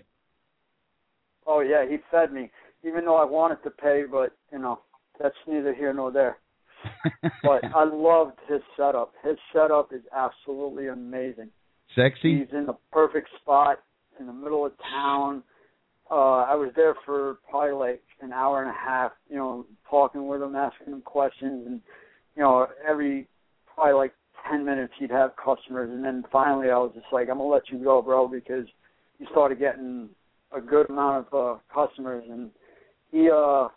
[1.46, 2.50] Oh yeah, he fed me,
[2.86, 4.80] even though I wanted to pay, but you know
[5.22, 6.38] that's neither here nor there.
[7.44, 9.14] but I loved his setup.
[9.24, 11.50] His setup is absolutely amazing.
[11.96, 12.40] Sexy.
[12.40, 13.80] He's in the perfect spot
[14.20, 15.44] in the middle of town.
[16.10, 20.28] Uh, I was there for probably like an hour and a half, you know, talking
[20.28, 21.82] with him, asking him questions, and
[22.36, 23.28] you know, every
[23.74, 24.14] probably like
[24.50, 27.70] ten minutes he'd have customers, and then finally I was just like, I'm gonna let
[27.70, 28.66] you go, bro, because
[29.18, 30.10] he started getting
[30.56, 32.52] a good amount of uh, customers, and
[33.12, 33.70] he uh,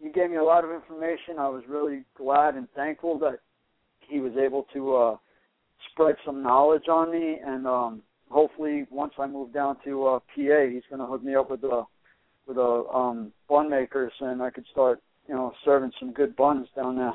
[0.00, 1.38] he gave me a lot of information.
[1.38, 3.38] I was really glad and thankful that
[4.00, 5.16] he was able to uh,
[5.90, 10.66] spread some knowledge on me, and um, hopefully once I move down to uh, PA,
[10.70, 11.82] he's going to hook me up with a
[12.46, 16.68] with a um, bun makers, and I could start you know serving some good buns
[16.76, 17.14] down there.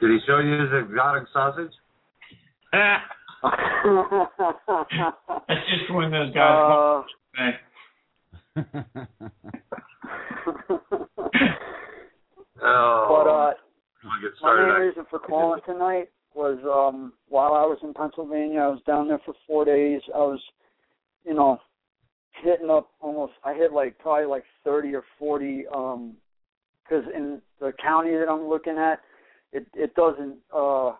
[0.00, 1.72] Did he show you his exotic sausage?
[2.72, 3.02] That's
[5.70, 7.04] just when those guys.
[7.38, 7.52] Uh,
[12.62, 13.06] Oh.
[13.08, 13.52] but uh,
[14.22, 18.68] Get my main reason for calling tonight was um while I was in Pennsylvania, I
[18.68, 20.00] was down there for four days.
[20.14, 20.40] I was,
[21.24, 21.58] you know,
[22.42, 23.32] hitting up almost.
[23.44, 25.64] I hit like probably like thirty or forty.
[25.74, 26.14] Um,
[26.84, 29.00] because in the county that I'm looking at,
[29.52, 30.36] it it doesn't.
[30.54, 30.92] uh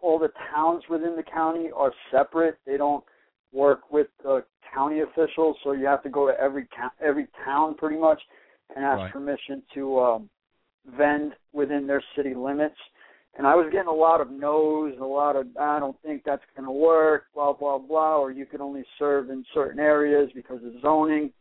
[0.00, 2.58] All the towns within the county are separate.
[2.66, 3.04] They don't
[3.52, 6.68] work with the county officials, so you have to go to every
[7.00, 8.20] every town pretty much
[8.76, 9.12] and ask Right.
[9.12, 10.30] permission to um
[10.86, 12.76] vend within their city limits.
[13.36, 16.42] And I was getting a lot of no's, a lot of I don't think that's
[16.56, 20.62] going to work, blah blah blah, or you can only serve in certain areas because
[20.64, 21.32] of zoning.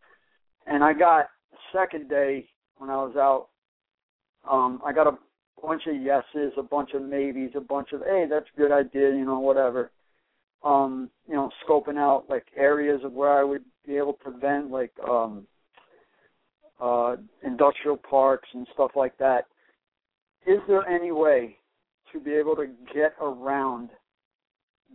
[0.67, 1.27] And I got
[1.73, 2.47] second day
[2.77, 3.47] when I was out,
[4.49, 5.17] um, I got a
[5.61, 9.09] bunch of yeses, a bunch of maybes, a bunch of hey, that's a good idea,
[9.09, 9.91] you know, whatever.
[10.63, 14.71] Um, you know, scoping out like areas of where I would be able to vend,
[14.71, 15.47] like um,
[16.79, 19.45] uh, industrial parks and stuff like that.
[20.45, 21.57] Is there any way
[22.13, 23.89] to be able to get around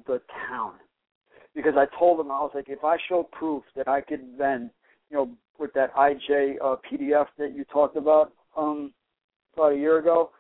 [0.06, 0.72] the town?
[1.54, 4.70] Because I told them I was like, if I show proof that I could then,
[5.10, 8.92] you know, with that IJ uh, PDF that you talked about um,
[9.54, 10.30] about a year ago,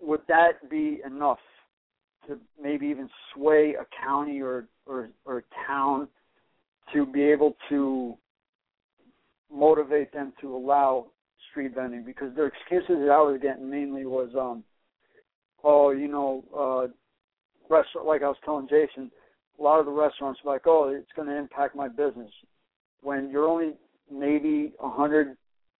[0.00, 1.38] would that be enough
[2.26, 6.08] to maybe even sway a county or or, or town
[6.92, 8.16] to be able to
[9.52, 11.06] motivate them to allow
[11.50, 14.64] street vending because their excuses that I was getting mainly was um
[15.64, 19.10] oh you know uh restaurant like I was telling Jason
[19.58, 22.30] a lot of the restaurants were like oh it's going to impact my business.
[23.02, 23.74] When you're only
[24.10, 25.36] maybe a hundred,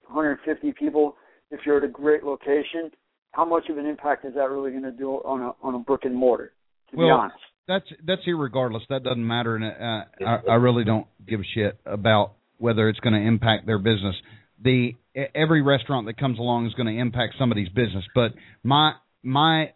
[0.07, 1.17] hundred fifty people
[1.51, 2.91] if you're at a great location
[3.33, 5.79] how much of an impact is that really going to do on a on a
[5.79, 6.53] brick and mortar
[6.91, 7.39] to be Well, honest?
[7.67, 8.81] That's that's irregardless.
[8.89, 13.01] That doesn't matter, and uh, I, I really don't give a shit about whether it's
[13.01, 14.15] going to impact their business.
[14.63, 14.93] The
[15.35, 18.05] every restaurant that comes along is going to impact somebody's business.
[18.15, 18.33] But
[18.63, 19.73] my my,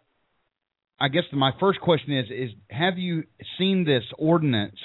[0.99, 3.23] I guess my first question is is have you
[3.57, 4.77] seen this ordinance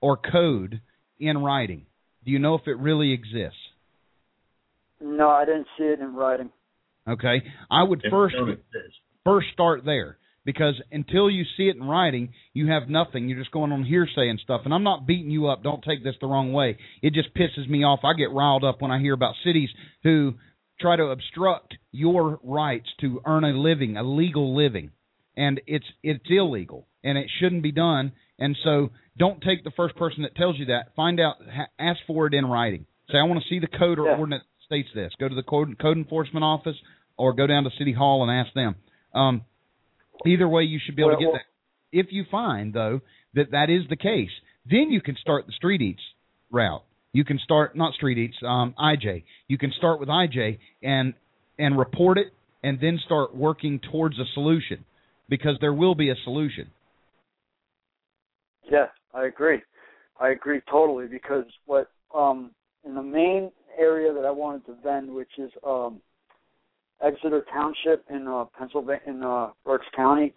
[0.00, 0.80] or code
[1.18, 1.86] in writing?
[2.24, 3.58] Do you know if it really exists?
[5.00, 6.50] no I didn't see it in writing
[7.08, 8.34] Okay, I would first
[9.24, 10.18] first start there
[10.48, 13.28] because until you see it in writing, you have nothing.
[13.28, 14.62] You're just going on hearsay and stuff.
[14.64, 15.62] And I'm not beating you up.
[15.62, 16.78] Don't take this the wrong way.
[17.02, 18.00] It just pisses me off.
[18.02, 19.68] I get riled up when I hear about cities
[20.04, 20.36] who
[20.80, 24.90] try to obstruct your rights to earn a living, a legal living,
[25.36, 28.12] and it's it's illegal and it shouldn't be done.
[28.38, 28.88] And so,
[29.18, 30.94] don't take the first person that tells you that.
[30.96, 32.86] Find out, ha- ask for it in writing.
[33.10, 34.16] Say, I want to see the code or Yeah.
[34.16, 35.12] ordinance that states this.
[35.20, 36.76] Go to the code, code enforcement office
[37.18, 38.76] or go down to city hall and ask them.
[39.12, 39.42] Um,
[40.26, 41.98] either way, you should be able to Well, get that.
[41.98, 43.00] If you find though
[43.34, 44.30] that that is the case,
[44.68, 46.02] then you can start the street eats
[46.50, 46.82] route.
[47.12, 49.24] You can start not street eats, um, IJ.
[49.48, 51.14] You can start with IJ and
[51.58, 52.28] and report it,
[52.62, 54.84] and then start working towards a solution
[55.28, 56.70] because there will be a solution.
[58.70, 59.62] Yeah, I agree.
[60.20, 62.50] I agree totally because what um
[62.84, 66.00] in the main area that I wanted to vend, which is um
[67.02, 70.34] Exeter Township in uh Pennsylvania in uh Berks County,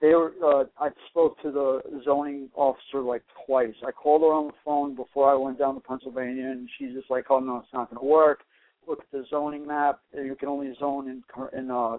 [0.00, 3.74] they were uh I spoke to the zoning officer like twice.
[3.86, 7.10] I called her on the phone before I went down to Pennsylvania and she's just
[7.10, 8.40] like, "Oh no, it's not going to work.
[8.88, 10.00] Look at the zoning map.
[10.12, 11.22] You can only zone in
[11.58, 11.98] in uh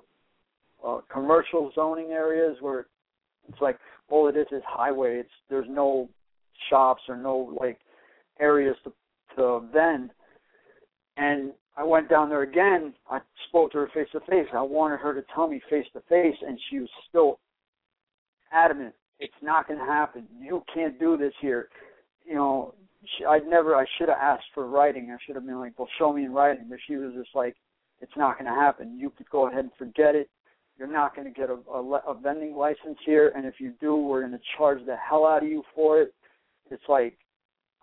[0.86, 2.88] uh commercial zoning areas where
[3.48, 3.78] it's like
[4.10, 5.18] all it is is highway.
[5.20, 6.10] It's there's no
[6.70, 7.80] shops or no like
[8.40, 8.94] areas to
[9.36, 10.12] to vend.
[11.18, 12.94] And I went down there again.
[13.10, 14.48] I spoke to her face to face.
[14.54, 17.40] I wanted her to tell me face to face, and she was still
[18.52, 18.94] adamant.
[19.20, 20.28] It's not going to happen.
[20.40, 21.70] You can't do this here.
[22.26, 22.76] You know,
[23.18, 23.76] she, I'd never.
[23.76, 25.10] I should have asked for writing.
[25.12, 27.56] I should have been like, "Well, show me in writing." But she was just like,
[28.02, 29.00] "It's not going to happen.
[29.00, 30.30] You could go ahead and forget it.
[30.78, 33.96] You're not going to get a, a, a vending license here, and if you do,
[33.96, 36.14] we're going to charge the hell out of you for it."
[36.72, 37.18] It's like,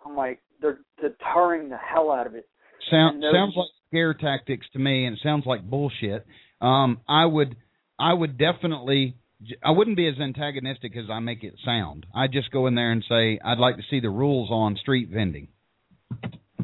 [0.05, 2.47] I'm like, they're deterring the hell out of it.
[2.89, 6.25] Sound, sounds like scare tactics to me, and it sounds like bullshit.
[6.59, 7.55] Um, I would,
[7.99, 9.15] I would definitely,
[9.63, 12.05] I wouldn't be as antagonistic as I make it sound.
[12.15, 15.09] I'd just go in there and say, I'd like to see the rules on street
[15.09, 15.47] vending.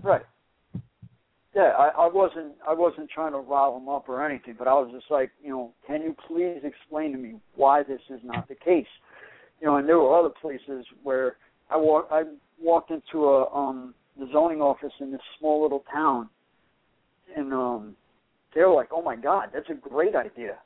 [0.02, 0.23] Right.
[1.56, 4.73] Yeah, I, I wasn't I wasn't trying to rile them up or anything, but I
[4.73, 8.48] was just like, you know, can you please explain to me why this is not
[8.48, 8.85] the case?
[9.60, 11.38] You know, and there were other places where
[11.72, 12.26] I walk I
[12.61, 16.30] walked into a um the zoning office in this small little town
[17.35, 17.95] and um
[18.56, 20.57] they were like, Oh my god, that's a great idea.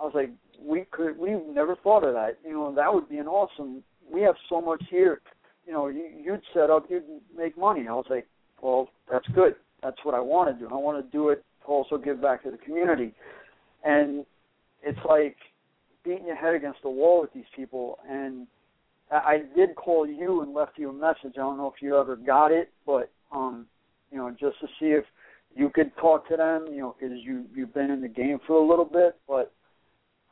[0.00, 0.30] I was like,
[0.62, 2.38] We could we've never thought of that.
[2.44, 3.82] You know, that would be an awesome
[4.12, 5.20] we have so much here.
[5.66, 7.04] You know, you you'd set up, you'd
[7.36, 7.86] make money.
[7.88, 8.26] I was like,
[8.60, 10.72] Well, that's good that's what I want to do.
[10.72, 13.12] I want to do it to also give back to the community.
[13.84, 14.24] And
[14.82, 15.36] it's like
[16.04, 17.98] beating your head against the wall with these people.
[18.08, 18.46] And
[19.10, 21.34] I, did call you and left you a message.
[21.34, 23.66] I don't know if you ever got it, but um,
[24.10, 25.04] you know, just to see if
[25.54, 28.54] you could talk to them, you know, because you you've been in the game for
[28.54, 29.16] a little bit.
[29.26, 29.52] But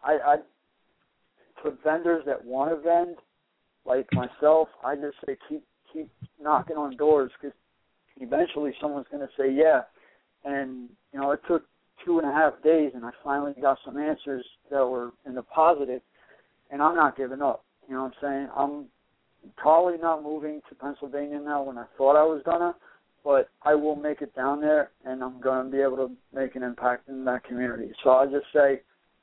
[0.05, 0.37] I, I
[1.63, 3.17] to vendors that want to vend,
[3.85, 6.09] like myself, I just say keep keep
[6.41, 7.57] knocking on doors because
[8.21, 9.83] eventually someone's going to say yeah.
[10.45, 11.65] And you know, it took
[12.05, 15.43] two and a half days, and I finally got some answers that were in the
[15.43, 16.01] positive,
[16.71, 17.65] and I'm not giving up.
[17.89, 18.49] You know what I'm saying?
[18.57, 18.85] I'm
[19.57, 22.75] probably not moving to Pennsylvania now when I thought I was gonna,
[23.25, 26.63] but I will make it down there, and I'm to be able to make an
[26.63, 27.93] impact in that community.
[28.05, 28.81] So I just say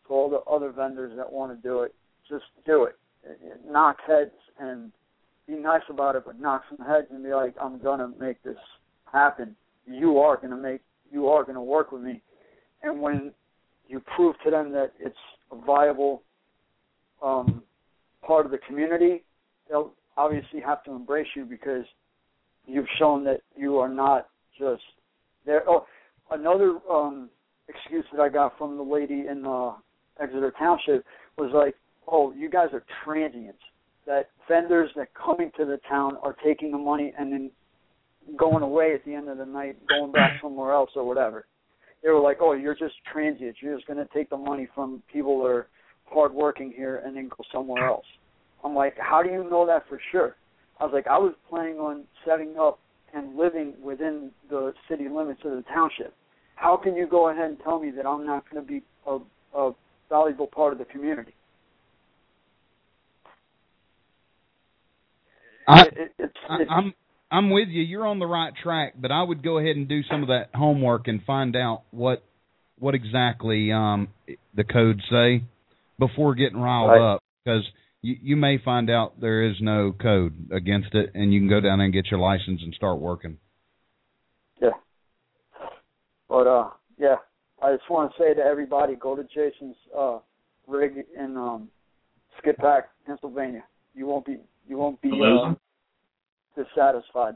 [0.08, 1.94] to all the other vendors that want to do it,
[2.28, 2.98] just do it.
[3.68, 4.92] Knock heads and
[5.48, 8.58] be nice about it, but knock some heads and be like, I'm gonna make this
[9.12, 9.56] happen.
[9.86, 10.82] You are gonna make,
[11.12, 12.22] you are gonna work with me.
[12.82, 13.32] And when
[13.88, 15.16] you prove to them that it's
[15.52, 16.24] a viable
[17.22, 17.64] um,
[18.26, 19.24] part of the community,
[19.70, 21.86] they'll obviously have to embrace you because
[22.66, 24.28] you've shown that you are not
[24.58, 24.82] just
[25.46, 25.64] there.
[25.68, 25.86] Oh,
[26.32, 27.30] another um,
[27.68, 29.74] excuse that I got from the lady in uh,
[30.20, 31.06] Exeter Township
[31.38, 31.76] was like,
[32.08, 33.60] "Oh, you guys are transients.
[34.06, 37.52] That vendors that coming to the town are taking the money and then
[38.38, 41.46] going away at the end of the night, going back somewhere else or whatever."
[42.04, 43.60] They were like, "Oh, you're just transients.
[43.62, 45.68] You're just going to take the money from people that are
[46.06, 48.06] hardworking here and then go somewhere else."
[48.64, 50.36] I'm like, "How do you know that for sure?"
[50.80, 52.80] I was like, "I was planning on setting up
[53.14, 56.14] and living within the city limits of the township.
[56.56, 59.20] How can you go ahead and tell me that I'm not going to be a,
[59.58, 59.72] a
[60.10, 61.34] valuable part of the community?"
[65.68, 66.94] I, It- it- it's, it's, I'm
[67.32, 67.82] I'm with you.
[67.82, 70.50] You're on the right track, but I would go ahead and do some of that
[70.54, 72.24] homework and find out what
[72.78, 74.10] what exactly um
[74.54, 75.44] the codes say
[76.00, 77.14] before getting riled Right.
[77.14, 77.64] up because
[78.02, 81.60] you you may find out there is no code against it and you can go
[81.60, 83.38] down and get your license and start working.
[84.62, 84.72] Yeah.
[86.30, 87.16] But uh yeah,
[87.62, 90.20] I just want to say to everybody, go to Jason's uh
[90.68, 91.70] rig in um
[92.40, 93.64] Skippack, Pennsylvania.
[93.94, 95.54] You won't be you won't be uh,
[96.56, 97.36] dissatisfied.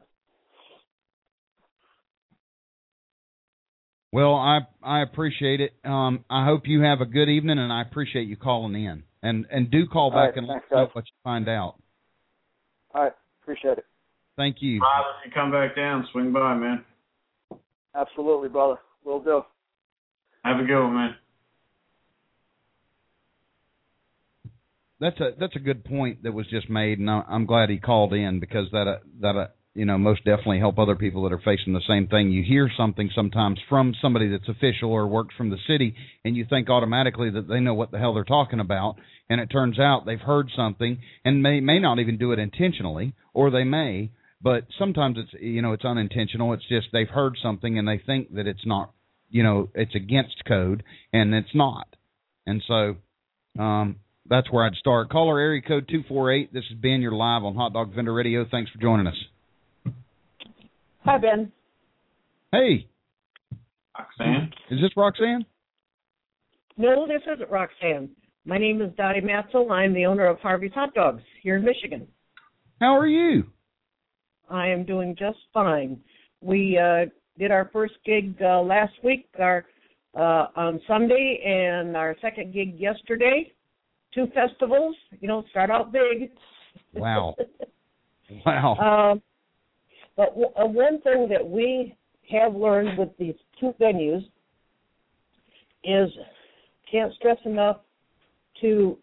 [4.11, 5.73] Well, I I appreciate it.
[5.83, 9.03] Um I hope you have a good evening and I appreciate you calling in.
[9.21, 11.75] And and do call back right, and let us know what you find out.
[12.93, 13.13] All right,
[13.43, 13.85] appreciate it.
[14.37, 14.79] Thank you.
[14.81, 16.85] Rob, if you come back down, swing by, man.
[17.93, 18.77] Absolutely, brother.
[19.03, 19.41] Will do.
[20.45, 21.15] Have a good one, man.
[25.01, 27.77] That's a that's a good point that was just made, and I- I'm glad he
[27.79, 29.47] called in because that uh, that uh,
[29.79, 32.31] you know most definitely help other people that are facing the same thing.
[32.31, 35.95] You hear something sometimes from somebody that's official or works from the city,
[36.25, 38.95] and you think automatically that they know what the hell they're talking about,
[39.29, 43.13] and it turns out they've heard something and may may not even do it intentionally,
[43.33, 44.11] or they may,
[44.41, 46.51] but sometimes it's you know it's unintentional.
[46.51, 48.91] It's just they've heard something and they think that it's not
[49.29, 50.83] you know it's against code,
[51.13, 51.87] and it's not,
[52.45, 52.97] and so.
[53.57, 53.97] Um,
[54.29, 55.09] that's where I'd start.
[55.09, 56.53] Caller area code two four eight.
[56.53, 57.01] This is Ben.
[57.01, 58.45] You're live on Hot Dog Vendor Radio.
[58.49, 59.15] Thanks for joining us.
[61.09, 61.51] Hi, Ben.
[62.51, 62.87] Hey,
[63.97, 64.53] Roxanne.
[64.69, 65.43] is this Roxanne?
[66.77, 68.09] No, this isn't Roxanne.
[68.45, 69.71] My name is Dottie Matzel.
[69.71, 72.07] I'm the owner of Harvey's Hot Dogs here in Michigan.
[72.79, 73.45] How are you?
[74.51, 75.99] I am doing just fine.
[76.41, 77.05] We uh,
[77.39, 79.65] did our first gig uh, last week, our
[80.13, 83.51] uh, on Sunday, and our second gig yesterday.
[84.13, 84.95] two festivals.
[85.21, 86.29] You know, start out big.
[86.93, 87.33] Wow.
[88.45, 88.75] Wow.
[89.13, 89.23] Um,
[90.19, 91.95] but uh, one thing that we
[92.29, 94.25] have learned with these two venues
[95.85, 96.09] is
[96.91, 97.77] can't stress enough
[98.59, 98.97] to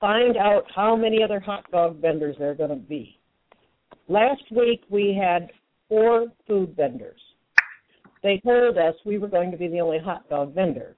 [0.00, 3.18] find out how many other hot dog vendors there are going to be.
[4.08, 5.50] Last week we had
[5.86, 7.20] four food vendors.
[8.22, 10.96] They told us we were going to be the only hot dog vendor.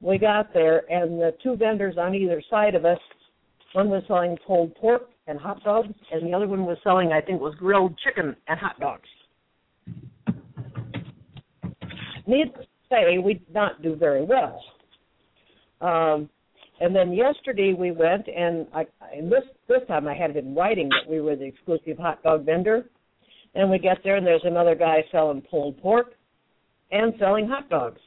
[0.00, 2.98] We got there, and the two vendors on either side of us,
[3.74, 7.20] one was selling pulled pork and hot dogs, and the other one was selling, I
[7.20, 9.08] think, was grilled chicken and hot dogs.
[12.26, 14.62] Needless to say, we did not do very well.
[15.80, 16.28] Um,
[16.80, 20.54] and then yesterday we went, and I, and this this time I had it in
[20.54, 22.88] writing that we were the exclusive hot dog vendor.
[23.54, 26.12] And we get there, and there's another guy selling pulled pork
[26.90, 28.00] and selling hot dogs.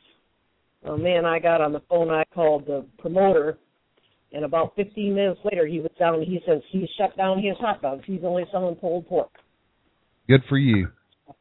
[0.86, 2.10] Oh man, I got on the phone.
[2.10, 3.58] I called the promoter,
[4.34, 6.22] and about 15 minutes later, he was down.
[6.22, 8.04] He says he shut down his hot dogs.
[8.06, 9.32] He's only selling pulled pork.
[10.28, 10.88] Good for you.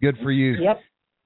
[0.00, 0.56] Good for you.
[0.62, 0.80] Yep.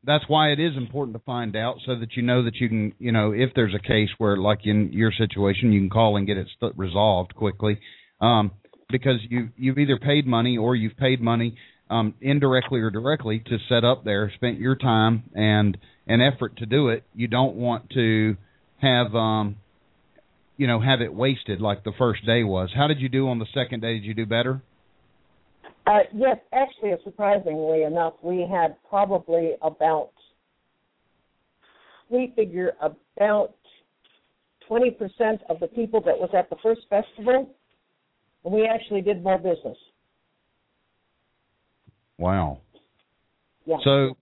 [0.07, 2.93] That's why it is important to find out so that you know that you can,
[2.99, 6.27] you know, if there's a case where, like in your situation, you can call and
[6.27, 7.78] get it st- resolved quickly,
[8.20, 8.51] um,
[8.91, 11.57] because you you've either paid money or you've paid money
[11.89, 16.66] um, indirectly or directly to set up there, spent your time and an effort to
[16.66, 17.05] do it.
[17.15, 18.36] You don't want to
[18.81, 19.57] have, um,
[20.56, 22.70] you know, have it wasted like the first day was.
[22.74, 23.94] How did you do on the second day?
[23.94, 24.62] Did you do better?
[25.86, 30.10] Uh, yes, actually, surprisingly enough, we had probably about,
[32.09, 33.55] we figure about
[34.70, 34.93] 20%
[35.51, 37.51] of the people that was at the first festival,
[38.44, 39.76] and we actually did more business.
[42.16, 42.60] Wow.
[43.66, 43.76] Yeah.
[43.85, 44.16] So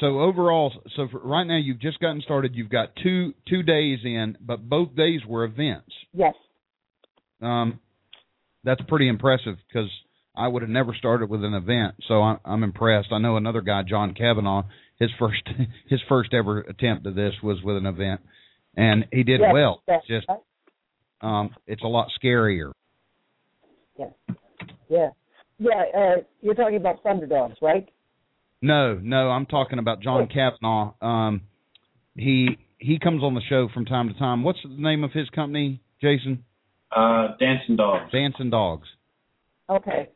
[0.00, 2.54] so overall, so for right now you've just gotten started.
[2.54, 5.90] You've got two two days in, but both days were events.
[6.12, 6.34] Yes.
[7.40, 7.80] Um,
[8.64, 9.90] that's pretty impressive because
[10.36, 11.94] I would have never started with an event.
[12.08, 13.08] So I'm, I'm impressed.
[13.12, 14.64] I know another guy, John Kavanaugh.
[14.98, 15.42] His first
[15.88, 18.20] his first ever attempt at this was with an event,
[18.76, 19.82] and he did Yes, well.
[19.88, 20.02] yes.
[20.08, 20.26] Just
[21.20, 22.72] um, it's a lot scarier.
[23.98, 24.06] Yeah.
[24.88, 25.08] Yeah.
[25.58, 25.82] Yeah.
[25.96, 27.88] Uh, you're talking about Thunderdogs, right?
[28.66, 30.94] No, no, I'm talking about John Kavanaugh.
[31.00, 31.42] Um,
[32.16, 34.42] he he comes on the show from time to time.
[34.42, 36.44] What's the name of his company, Jason?
[36.90, 38.10] Uh, Dancing Dogs.
[38.10, 38.88] Dancing Dogs.
[39.70, 40.08] Okay.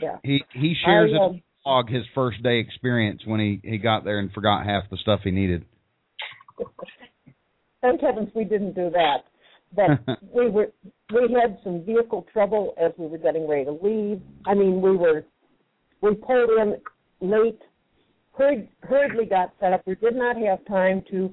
[0.00, 0.18] Yeah.
[0.22, 4.04] He he shares I, um, his blog his first day experience when he he got
[4.04, 5.64] there and forgot half the stuff he needed.
[7.82, 9.24] Thank heavens we didn't do that.
[9.74, 10.68] But we were
[11.12, 14.20] we had some vehicle trouble as we were getting ready to leave.
[14.46, 15.24] I mean, we were
[16.00, 16.76] we pulled in
[17.20, 17.60] late,
[18.32, 19.82] hurried, hurriedly got set up.
[19.86, 21.32] We did not have time to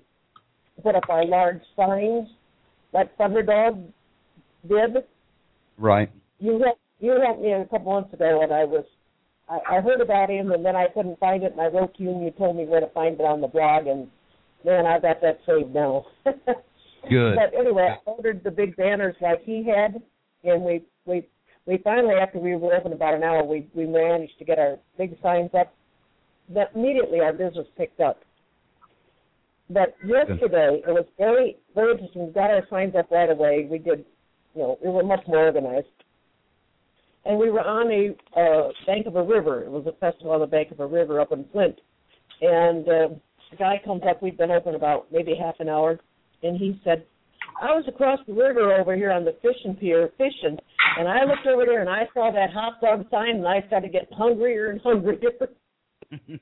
[0.82, 2.28] put up our large signs
[2.94, 3.84] like Thunderdog
[4.68, 5.04] did.
[5.78, 6.12] Right.
[6.40, 8.86] You helped you helped me a couple months ago, when I was
[9.50, 12.04] I, I heard about him, and then I couldn't find it, and I wrote to
[12.04, 14.08] you, and you told me where to find it on the blog, and
[14.64, 16.06] man, I got that saved now.
[17.10, 17.36] Good.
[17.36, 20.02] But anyway, I ordered the big banners like he had,
[20.44, 21.28] and we we
[21.66, 24.78] we finally, after we were open about an hour, we we managed to get our
[24.98, 25.74] big signs up.
[26.50, 28.22] That immediately our business picked up.
[29.70, 32.28] But yesterday it was very very interesting.
[32.28, 33.68] We got our signs up right away.
[33.70, 34.06] We did,
[34.56, 35.88] you know, we were much more organized.
[37.26, 39.64] And we were on a uh, bank of a river.
[39.64, 41.80] It was a festival on the bank of a river up in Flint.
[42.42, 43.08] And uh,
[43.50, 44.22] the guy comes up.
[44.22, 46.00] We'd been open about maybe half an hour,
[46.42, 47.06] and he said,
[47.62, 50.58] I was across the river over here on the fishing pier fishing,
[50.98, 53.92] and I looked over there and I saw that hot dog sign, and I started
[53.92, 55.20] getting hungrier and hungrier.
[56.10, 56.40] he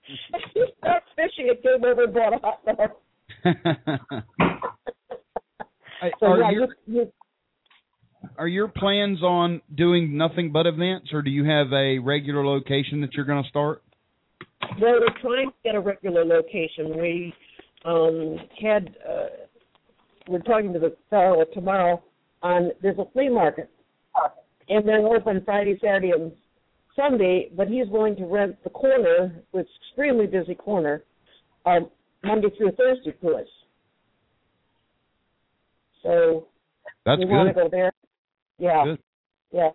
[0.78, 2.92] stopped fishing and came over and bought a hot dog.
[6.20, 7.12] so are yeah, your you, you,
[8.38, 13.02] are your plans on doing nothing but events, or do you have a regular location
[13.02, 13.84] that you're going to start?
[14.80, 16.98] well, we're trying to get a regular location.
[17.00, 17.34] We
[17.84, 19.26] um had uh,
[20.32, 22.02] we're talking to the fellow tomorrow
[22.42, 23.70] on there's a flea market
[24.70, 26.32] and they're open Friday, Saturday, and
[26.96, 31.04] Sunday, but he's willing to rent the corner, which is extremely busy corner,
[31.66, 31.90] um,
[32.24, 33.48] Monday through Thursday to us.
[36.04, 36.48] So
[37.06, 37.64] That's we want to good.
[37.64, 37.92] go there.
[38.58, 39.00] Yeah, Good.
[39.52, 39.70] yeah.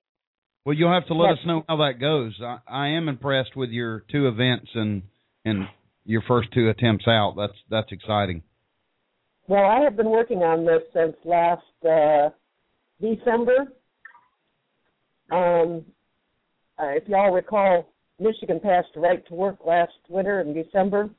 [0.65, 1.39] Well, you'll have to let Yes.
[1.41, 2.41] us know how that goes.
[2.41, 5.03] I, I am impressed with your two events and
[5.45, 5.69] and
[6.05, 7.35] your first two attempts out.
[7.37, 8.43] That's that's exciting.
[9.49, 12.31] Well, I have been working on this since last uh,
[13.01, 13.73] December.
[15.31, 15.85] Um,
[16.79, 21.11] uh, if y'all recall, Michigan passed right to work last winter in December,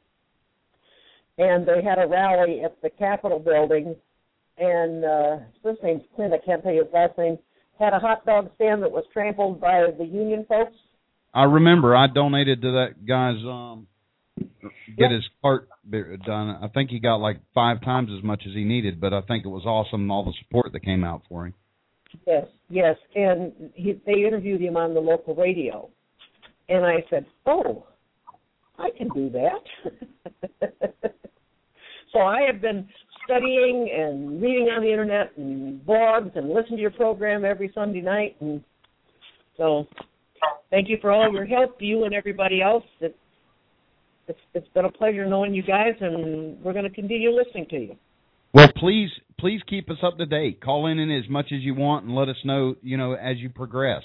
[1.38, 3.95] and they had a rally at the Capitol building
[4.58, 6.34] and uh, his name's Clint.
[6.34, 7.38] I can't tell you his last name.
[7.80, 10.74] Had a hot dog stand that was trampled by the union folks.
[11.34, 13.88] I remember I donated to that guy's um
[14.97, 16.57] get his cart done.
[16.61, 19.45] I think he got like five times as much as he needed, but I think
[19.45, 21.53] it was awesome all the support that came out for him.
[22.26, 25.89] Yes, yes, and he, they interviewed him on the local radio,
[26.69, 27.85] and I said, "Oh,
[28.77, 30.61] I can do that."
[32.14, 32.88] so I have been
[33.26, 38.01] studying and reading on the internet and blogs and listening to your program every Sunday
[38.01, 38.64] night, and
[39.57, 39.85] so
[40.69, 42.85] thank you for all your help, you and everybody else.
[44.28, 47.78] It's it's been a pleasure knowing you guys, and we're going to continue listening to
[47.78, 47.95] you.
[48.54, 49.10] Well, please
[49.40, 50.62] please keep us up to date.
[50.62, 53.38] Call in, in as much as you want and let us know, you know, as
[53.38, 54.04] you progress.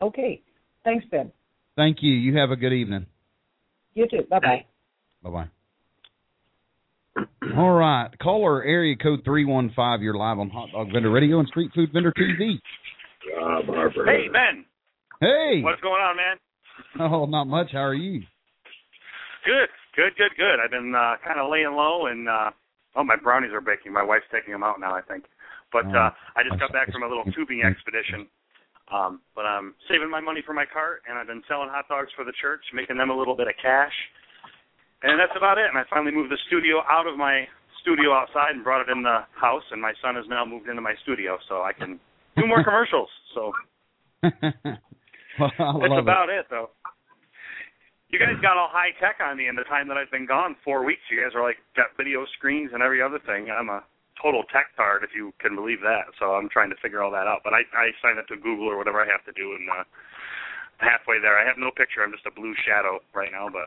[0.00, 0.42] Okay,
[0.84, 1.32] thanks, Ben.
[1.76, 2.12] Thank you.
[2.12, 3.06] You have a good evening.
[3.94, 4.22] You too.
[4.28, 4.64] Bye bye.
[5.22, 5.48] Bye bye.
[7.56, 8.08] All right.
[8.20, 10.02] Caller area code three one five.
[10.02, 12.58] You're live on Hot Dog Vendor Radio and Street Food Vendor TV.
[13.36, 14.04] Rob Harper.
[14.04, 14.64] Hey, Ben.
[15.20, 15.62] Hey.
[15.62, 16.36] What's going on, man?
[17.00, 17.68] Oh, not much.
[17.72, 18.22] How are you?
[19.44, 20.56] Good, good, good, good.
[20.62, 22.50] I've been uh, kind of laying low, and uh,
[22.96, 23.92] oh, my brownies are baking.
[23.92, 25.24] My wife's taking them out now, I think.
[25.72, 28.30] But uh, I just got back from a little tubing expedition.
[28.92, 32.12] Um, but I'm saving my money for my cart, and I've been selling hot dogs
[32.14, 33.92] for the church, making them a little bit of cash.
[35.02, 35.66] And that's about it.
[35.68, 37.44] And I finally moved the studio out of my
[37.84, 40.80] studio outside and brought it in the house, and my son has now moved into
[40.80, 42.00] my studio, so I can
[42.36, 43.08] do more commercials.
[43.34, 43.52] So
[44.24, 46.46] well, that's about it.
[46.48, 46.70] though.
[48.14, 50.54] You guys got all high tech on me in the time that I've been gone.
[50.62, 51.02] Four weeks.
[51.10, 53.50] You guys are like got video screens and every other thing.
[53.50, 53.82] I'm a
[54.22, 56.14] total tech tard, if you can believe that.
[56.22, 57.42] So I'm trying to figure all that out.
[57.42, 59.82] But I I sign up to Google or whatever I have to do, and uh,
[60.78, 61.34] halfway there.
[61.34, 62.06] I have no picture.
[62.06, 63.50] I'm just a blue shadow right now.
[63.50, 63.66] But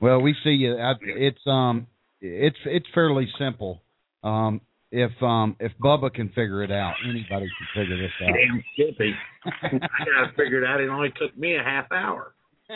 [0.00, 0.74] Well, we see you.
[0.74, 1.86] I, it's um,
[2.20, 3.80] it's it's fairly simple.
[4.24, 4.60] Um,
[4.90, 8.34] if um, if Bubba can figure it out, anybody can figure this out.
[8.34, 9.14] Damn Skippy.
[9.62, 10.80] I got to figure it out.
[10.80, 12.34] It only took me a half hour.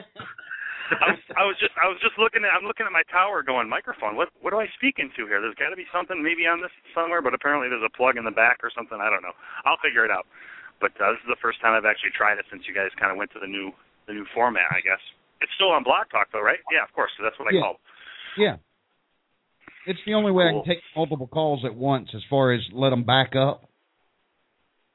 [0.90, 3.42] I was, I was just I was just looking at I'm looking at my tower
[3.46, 4.18] going microphone.
[4.18, 5.38] What what do I speak into here?
[5.38, 8.26] There's got to be something maybe on this somewhere, but apparently there's a plug in
[8.26, 8.98] the back or something.
[8.98, 9.34] I don't know.
[9.62, 10.26] I'll figure it out.
[10.82, 13.12] But uh, this is the first time I've actually tried it since you guys kind
[13.12, 13.70] of went to the new
[14.10, 14.66] the new format.
[14.74, 15.00] I guess
[15.40, 16.58] it's still on Blog Talk though, right?
[16.72, 17.12] Yeah, of course.
[17.22, 17.62] That's what I Yeah.
[17.62, 17.78] called.
[18.36, 18.56] Yeah.
[19.86, 22.90] It's the only way I can take multiple calls at once as far as let
[22.90, 23.64] them back up.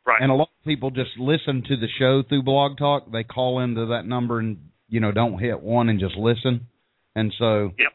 [0.05, 0.21] Right.
[0.21, 3.11] And a lot of people just listen to the show through Blog Talk.
[3.11, 4.57] They call into that number and
[4.95, 6.67] you know don't hit one and just listen.
[7.15, 7.91] And so Yep.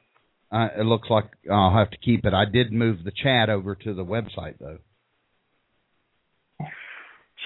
[0.53, 2.35] uh, it looks like I'll have to keep it.
[2.35, 4.79] I did move the chat over to the website though.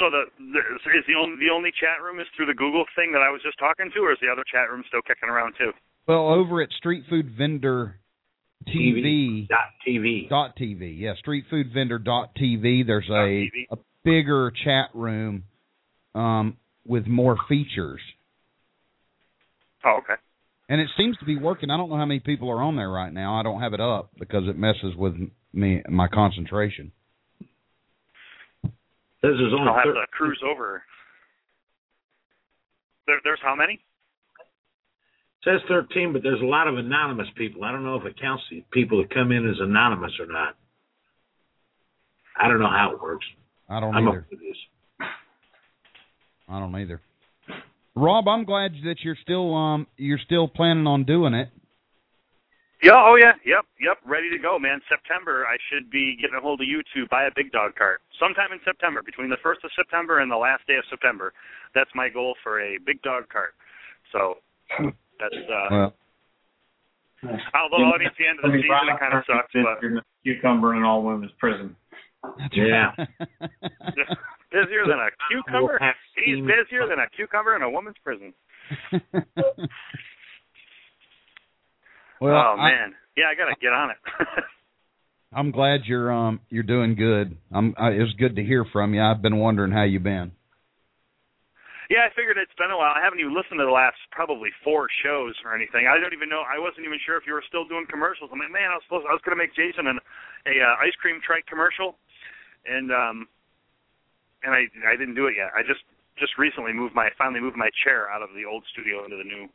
[0.00, 0.58] So the, the
[0.98, 3.42] is the only the only chat room is through the Google thing that I was
[3.44, 5.70] just talking to, or is the other chat room still kicking around too?
[6.08, 8.00] Well, over at Street Food Vendor
[8.66, 12.84] TV dot TV dot TV, yeah, Street Food Vendor dot TV.
[12.84, 15.44] There's a a bigger chat room
[16.16, 18.00] um, with more features,
[19.86, 20.14] Oh, okay.
[20.68, 21.70] and it seems to be working.
[21.70, 23.38] I don't know how many people are on there right now.
[23.38, 25.14] I don't have it up because it messes with
[25.52, 26.90] me my concentration.
[28.62, 30.82] This is only I'll have thir- to cruise over.
[33.06, 33.74] There, there's how many?
[33.74, 33.80] It
[35.44, 37.64] says 13, but there's a lot of anonymous people.
[37.64, 40.56] I don't know if it counts the people that come in as anonymous or not.
[42.40, 43.26] I don't know how it works.
[43.68, 44.20] I don't I'm either.
[44.20, 45.08] up for this.
[46.48, 47.00] I don't either.
[47.96, 51.48] Rob, I'm glad that you're still um you're still planning on doing it.
[52.82, 54.80] Yeah, oh yeah, yep, yep, ready to go, man.
[54.90, 58.02] September, I should be getting a hold of you to buy a big dog cart.
[58.20, 61.32] Sometime in September, between the first of September and the last day of September.
[61.74, 63.54] That's my goal for a big dog cart.
[64.12, 64.38] So
[65.20, 65.90] that's uh
[67.22, 69.92] Well, although I mean it's the end of the season it kinda sucks, but You're
[69.92, 71.76] in a cucumber in all women's prison.
[72.52, 72.90] Yeah.
[74.54, 75.78] busier than a cucumber.
[76.14, 78.32] He's busier than a cucumber in a woman's prison.
[82.20, 82.94] well, oh I- man.
[83.16, 83.96] yeah, I gotta get on it.
[85.34, 87.36] I'm glad you're um you're doing good.
[87.50, 89.02] I'm I, it was good to hear from you.
[89.02, 90.30] I've been wondering how you've been.
[91.90, 92.96] Yeah, I figured it's been a while.
[92.96, 95.84] I haven't even listened to the last probably four shows or anything.
[95.84, 96.40] I don't even know.
[96.40, 98.32] I wasn't even sure if you were still doing commercials.
[98.32, 99.04] I'm like, man, I was supposed.
[99.04, 100.00] I was going to make Jason an
[100.48, 102.00] a uh, ice cream trike commercial,
[102.64, 103.28] and um,
[104.44, 105.50] and I I didn't do it yet.
[105.56, 105.80] I just
[106.18, 109.24] just recently moved my finally moved my chair out of the old studio into the
[109.24, 109.48] new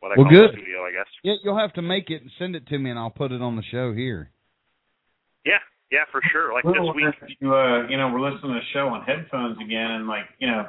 [0.00, 0.50] what I Well, call good.
[0.50, 1.06] the studio, I guess.
[1.22, 3.40] Yeah, you'll have to make it and send it to me, and I'll put it
[3.40, 4.30] on the show here.
[5.46, 6.52] Yeah, yeah, for sure.
[6.52, 7.36] Like this week.
[7.40, 10.48] you, uh, you know, we're listening to the show on headphones again, and like, you
[10.48, 10.66] know,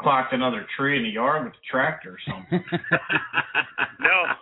[0.00, 2.64] clocked another tree in the yard with the tractor or something.
[4.00, 4.32] No,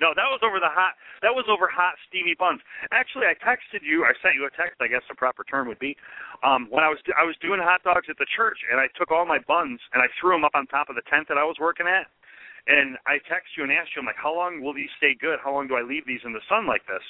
[0.00, 0.96] No, that was over the hot.
[1.20, 2.60] That was over hot steamy buns.
[2.90, 4.02] Actually, I texted you.
[4.02, 4.80] I sent you a text.
[4.80, 5.96] I guess the proper term would be
[6.42, 9.12] um, when I was I was doing hot dogs at the church, and I took
[9.12, 11.44] all my buns and I threw them up on top of the tent that I
[11.44, 12.10] was working at.
[12.66, 15.42] And I text you and asked you, I'm like, how long will these stay good?
[15.42, 17.02] How long do I leave these in the sun like this?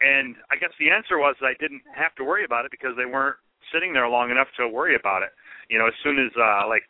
[0.00, 3.04] And I guess the answer was I didn't have to worry about it because they
[3.04, 3.36] weren't
[3.68, 5.28] sitting there long enough to worry about it.
[5.68, 6.88] You know, as soon as uh, like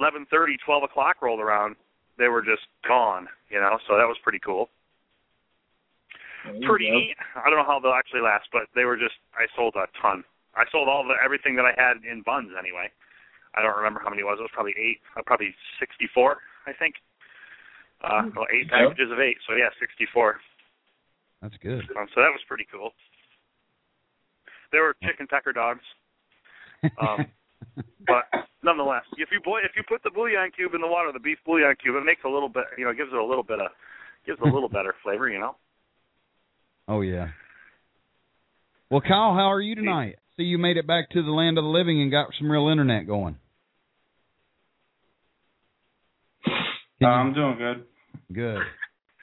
[0.00, 1.76] 11:30, 12 o'clock rolled around,
[2.20, 3.26] they were just gone.
[3.48, 4.68] You know, so that was pretty cool.
[6.64, 7.16] Pretty neat.
[7.36, 9.16] I don't know how they'll actually last, but they were just.
[9.34, 10.22] I sold a ton.
[10.54, 12.88] I sold all the everything that I had in buns anyway.
[13.54, 14.38] I don't remember how many it was.
[14.38, 16.94] It was probably eight, uh, probably 64, I think.
[18.02, 18.86] Uh, well, eight Yeah.
[18.88, 19.36] packages of eight.
[19.46, 20.40] So yeah, 64.
[21.42, 21.82] That's good.
[21.98, 22.94] Um, so that was pretty cool.
[24.72, 25.84] They were chicken pecker dogs.
[26.96, 27.26] Um,
[28.06, 28.24] but
[28.62, 31.38] nonetheless, if you boil, if you put the bouillon cube in the water, the beef
[31.46, 33.68] bouillon cube, it makes a little bit, you know, gives it a little bit of,
[34.26, 35.56] gives it a little better flavor, you know.
[36.88, 37.28] Oh yeah.
[38.90, 40.16] Well, Kyle, how are you tonight?
[40.36, 42.68] See, you made it back to the land of the living and got some real
[42.68, 43.36] internet going.
[47.02, 47.84] Uh, I'm doing good.
[48.34, 48.58] Good.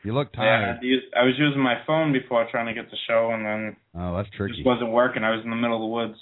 [0.04, 0.80] You look Yeah, tired.
[0.82, 3.76] I, used, I was using my phone before trying to get the show, and then
[3.96, 4.54] Oh, that's it tricky.
[4.56, 5.24] just wasn't working.
[5.24, 6.18] I was in the middle of the woods,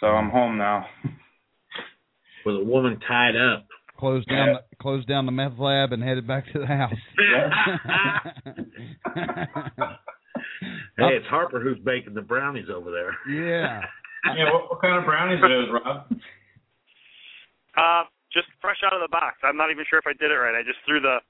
[0.00, 0.86] so I'm home now.
[2.46, 3.66] With a woman tied up.
[3.98, 6.92] Closed down, the, closed down the meth lab and headed back to the house.
[10.96, 13.12] Hey, it's Harper who's baking the brownies over there.
[13.28, 13.82] yeah.
[14.34, 16.10] Yeah, what, what kind of brownies are those, Rob?
[17.78, 18.02] Uh,
[18.34, 19.38] just fresh out of the box.
[19.46, 20.50] I'm not even sure if I did it right.
[20.50, 21.22] I just threw the,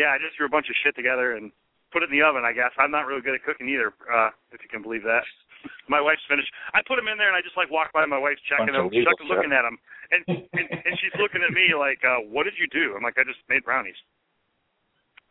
[0.00, 1.52] yeah, I just threw a bunch of shit together and
[1.92, 2.48] put it in the oven.
[2.48, 5.20] I guess I'm not really good at cooking either, uh, if you can believe that.
[5.92, 6.50] My wife's finished.
[6.76, 8.76] I put them in there and I just like walk by my wife's checking Bunch
[8.76, 9.60] them, legal checking, looking stuff.
[9.60, 9.76] at them,
[10.12, 10.20] and,
[10.58, 13.24] and and she's looking at me like, uh, "What did you do?" I'm like, "I
[13.24, 13.96] just made brownies."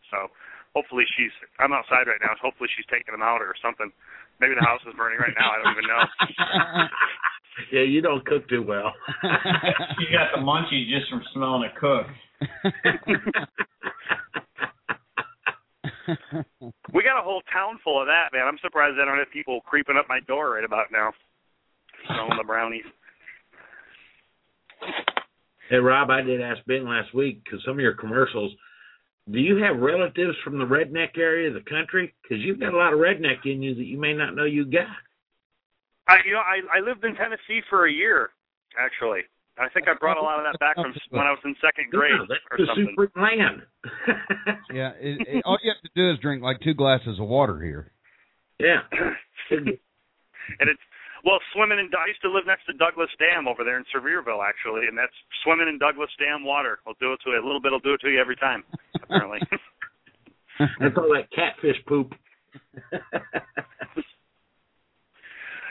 [0.10, 0.32] So
[0.74, 1.32] hopefully she's.
[1.62, 2.34] I'm outside right now.
[2.41, 3.91] So hopefully she's taking them out or something.
[4.41, 5.49] Maybe the house is burning right now.
[5.49, 6.02] I don't even know.
[7.74, 8.94] yeah, you don't cook too well.
[9.98, 12.06] you got the munchies just from smelling it cook.
[16.93, 18.47] We got a whole town full of that, man.
[18.47, 21.11] I'm surprised I don't have people creeping up my door right about now,
[22.07, 22.85] smelling the brownies.
[25.69, 28.53] Hey, Rob, I did ask Ben last week because some of your commercials.
[29.29, 32.13] Do you have relatives from the redneck area of the country?
[32.23, 34.65] Because you've got a lot of redneck in you that you may not know you
[34.65, 34.88] got.
[36.07, 38.29] I, you know, I I lived in Tennessee for a year,
[38.79, 39.23] actually.
[39.59, 41.89] I think I brought a lot of that back from when I was in second
[41.89, 42.95] grade Yeah, that's or the something.
[42.97, 43.61] super land.
[44.73, 44.91] yeah.
[45.01, 47.91] It, it, all you have to do is drink like two glasses of water here.
[48.59, 48.85] Yeah.
[49.51, 50.81] and it's
[51.25, 51.89] well, swimming in.
[51.91, 55.15] I used to live next to Douglas Dam over there in Sevierville, actually, and that's
[55.43, 56.79] swimming in Douglas Dam water.
[56.85, 57.41] will do it to you.
[57.41, 58.63] A little bit will do it to you every time,
[58.95, 59.39] apparently.
[60.79, 62.13] That's all that catfish poop.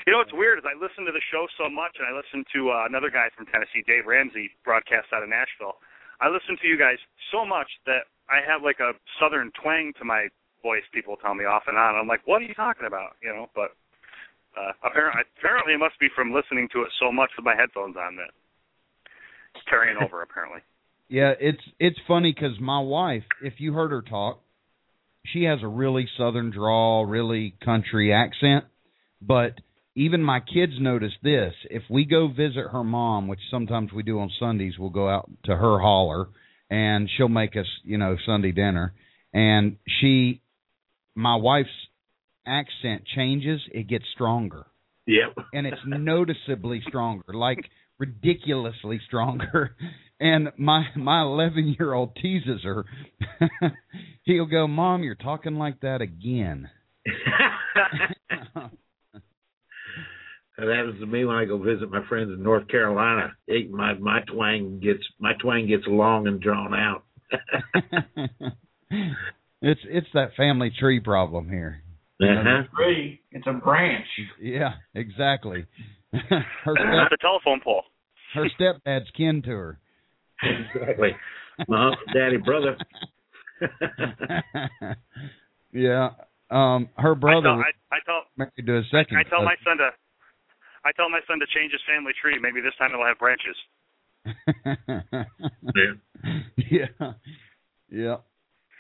[0.07, 2.47] You know what's weird is I listen to the show so much, and I listen
[2.55, 5.83] to uh, another guy from Tennessee, Dave Ramsey, broadcast out of Nashville.
[6.23, 7.03] I listen to you guys
[7.35, 10.31] so much that I have like a southern twang to my
[10.63, 10.87] voice.
[10.95, 11.99] People tell me off and on.
[11.99, 13.19] I'm like, what are you talking about?
[13.19, 13.75] You know, but
[14.55, 17.99] uh, apparently, apparently it must be from listening to it so much with my headphones
[17.99, 18.31] on that
[19.59, 20.23] it's carrying over.
[20.23, 20.63] Apparently,
[21.09, 24.41] Yeah, it's it's funny because my wife, if you heard her talk,
[25.27, 28.65] she has a really southern drawl, really country accent.
[29.23, 29.61] But
[29.97, 31.55] even my kids notice this.
[31.71, 35.29] If we go visit her mom, which sometimes we do on Sundays, we'll go out
[35.47, 36.29] to her holler,
[36.71, 38.95] and she'll make us, you know, Sunday dinner.
[39.33, 40.43] And she,
[41.15, 41.71] my wife's
[42.47, 44.67] accent changes; it gets stronger
[45.07, 45.47] Yep.
[45.53, 47.59] and it's noticeably stronger, like
[47.99, 49.77] ridiculously stronger.
[50.19, 52.87] And my my 11 year old teases her.
[54.23, 56.71] He'll go, "Mom, you're talking like that again."
[60.59, 63.37] That happens to me when I go visit my friends in North Carolina.
[63.47, 67.05] It, my my twang gets my twang gets long and drawn out.
[69.61, 71.83] it's it's that family tree problem here.
[72.23, 72.63] Uh-huh.
[72.75, 73.21] Tree.
[73.33, 74.07] It's a branch.
[74.41, 75.67] Yeah, exactly.
[76.13, 77.83] her That's step, a telephone pole.
[78.35, 79.79] her stepdad's kin to her.
[80.43, 81.11] Exactly.
[81.69, 82.77] My daddy, brother.
[85.73, 86.11] yeah.
[86.51, 89.19] Um, her brother I tell, I, I tell married to a second.
[89.19, 89.91] I tell my son to
[90.87, 92.39] I tell my son to change his family tree.
[92.41, 93.57] Maybe this time it'll have branches.
[95.75, 97.13] yeah, yeah.
[97.91, 98.17] Yeah.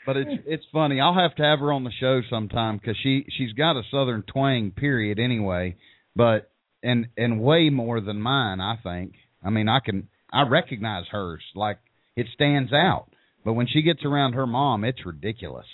[0.04, 1.00] But it's it's funny.
[1.00, 4.22] I'll have to have her on the show sometime because she she's got a southern
[4.22, 4.70] twang.
[4.70, 5.18] Period.
[5.18, 5.76] Anyway,
[6.14, 6.50] but
[6.82, 8.60] and and way more than mine.
[8.60, 9.14] I think.
[9.44, 11.42] I mean, I can I recognize hers.
[11.56, 11.78] Like
[12.14, 13.08] it stands out.
[13.44, 15.66] But when she gets around her mom, it's ridiculous.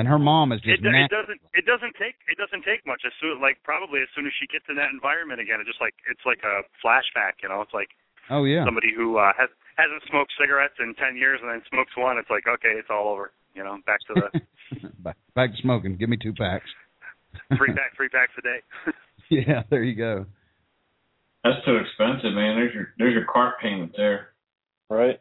[0.00, 2.64] And her mom is It, just do- na- it doesn't it doesn't take it doesn't
[2.64, 3.04] take much.
[3.04, 5.80] As soon like probably as soon as she gets in that environment again, it just
[5.80, 7.44] like it's like a flashback.
[7.44, 7.92] You know, it's like
[8.32, 8.64] Oh yeah.
[8.64, 12.16] somebody who uh, has hasn't smoked cigarettes in ten years and then smokes one.
[12.16, 13.32] It's like okay, it's all over.
[13.52, 15.96] You know, back to the back, back to smoking.
[16.00, 16.70] Give me two packs.
[17.60, 18.60] three pack three packs a day.
[19.28, 20.24] yeah, there you go.
[21.44, 22.56] That's too expensive, man.
[22.56, 24.32] There's your there's your cart payment there.
[24.88, 25.20] Right.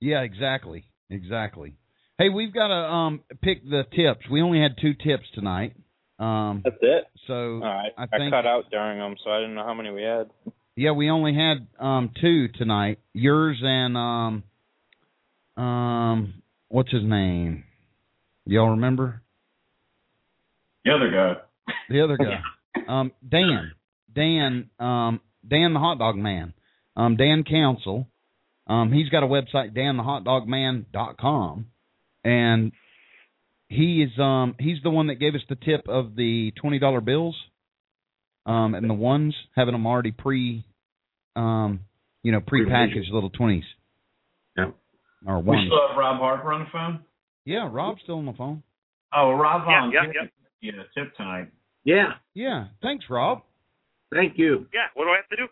[0.00, 0.88] Yeah, exactly.
[1.10, 1.76] Exactly.
[2.20, 4.28] Hey, we've got to um pick the tips.
[4.30, 5.72] We only had two tips tonight.
[6.18, 7.04] Um That's it.
[7.26, 7.92] so All right.
[7.96, 10.28] I I, cut out during them, so I didn't know how many we had.
[10.76, 12.98] yeah, we only had um two tonight.
[13.14, 14.42] Yours and um
[15.56, 17.64] um what's his name?
[18.44, 19.22] Y'all remember?
[20.84, 21.36] The other guy.
[21.88, 22.42] The other guy.
[22.86, 23.72] um Dan.
[24.14, 26.52] Dan um Dan the hot dog man.
[26.98, 28.08] Um Dan Council.
[28.66, 31.69] Um he's got a website danthehotdogman.com
[32.24, 32.72] and
[33.68, 37.36] he is um he's the one that gave us the tip of the $20 bills
[38.46, 40.64] um and the ones having them already pre
[41.36, 41.80] um
[42.22, 43.62] you know pre-packaged little 20s.
[44.56, 44.74] Yep.
[45.26, 47.00] Or We still have Rob Harper on the phone.
[47.44, 48.62] Yeah, Rob's still on the phone.
[49.14, 49.92] Oh, Rob Yeah, on.
[49.92, 50.28] yeah, yeah.
[50.62, 51.52] Yeah, tip time.
[51.84, 52.12] Yeah.
[52.34, 53.42] Yeah, thanks Rob.
[54.12, 54.66] Thank you.
[54.74, 54.86] Yeah.
[54.94, 55.46] What do I have to do?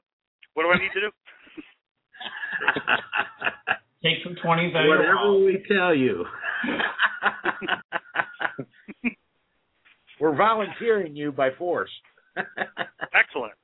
[0.55, 1.11] What do I need to do?
[4.03, 5.45] Take some twenties out of your Whatever wallet.
[5.45, 6.25] we tell you.
[10.21, 11.91] We're volunteering you by force.
[13.15, 13.55] Excellent.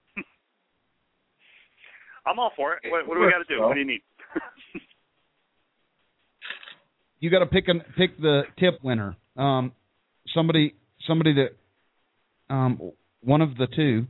[2.27, 2.91] I'm all for it.
[2.91, 3.61] What, what do we got to do?
[3.63, 4.03] What do you need?
[7.21, 9.17] You got to pick an pick the tip winner.
[9.39, 9.73] Um
[10.35, 10.75] somebody
[11.07, 12.93] somebody that um
[13.23, 14.07] one of the two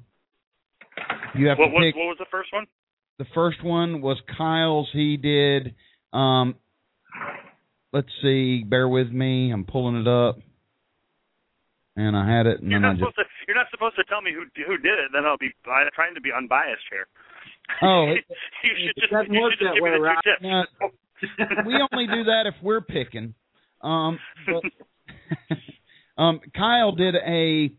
[1.38, 2.66] you have what, to what, pick what was the first one?
[3.20, 4.88] the first one was Kyle's.
[4.92, 5.76] He did.
[6.14, 6.54] Um,
[7.92, 8.62] let's see.
[8.64, 9.50] Bear with me.
[9.52, 10.38] I'm pulling it up,
[11.96, 13.00] and I had it, and You're not just.
[13.00, 13.24] supposed to.
[13.48, 15.10] You're not supposed to tell me who who did it.
[15.12, 17.06] Then I'll be I'm trying to be unbiased here.
[17.82, 18.24] Oh, it-
[18.62, 20.16] you should just doesn't you work should just that way, the Rob.
[20.24, 20.42] two tips.
[20.42, 23.34] No, we only do that if we're picking.
[23.82, 24.62] Um, but,
[26.22, 27.70] um, Kyle did a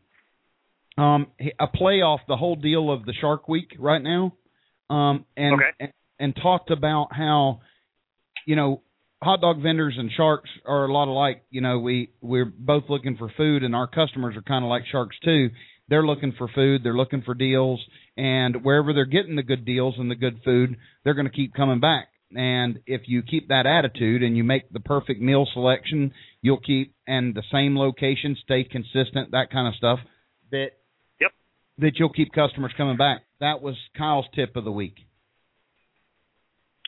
[1.01, 1.27] um
[1.59, 4.33] a playoff the whole deal of the Shark Week right now,
[4.89, 5.69] um, and Okay.
[5.79, 7.61] and, and talked about how
[8.45, 8.81] you know
[9.21, 11.43] hot dog vendors and sharks are a lot alike.
[11.49, 14.83] You know, we we're both looking for food, and our customers are kind of like
[14.91, 15.49] sharks too.
[15.87, 17.79] They're looking for food, they're looking for deals,
[18.17, 21.53] and wherever they're getting the good deals and the good food, they're going to keep
[21.53, 22.07] coming back.
[22.35, 26.11] And if you keep that attitude and you make the perfect meal selection,
[26.41, 29.99] you'll keep and the same location, stay consistent, that kind of stuff.
[30.51, 30.71] That
[31.21, 31.31] Yep.
[31.79, 33.21] that you'll keep customers coming back.
[33.39, 34.97] That was Kyle's tip of the week.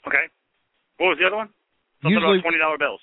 [0.07, 0.25] Okay.
[0.97, 1.49] What was the other one?
[2.01, 3.01] Something Usually- about twenty dollar bills.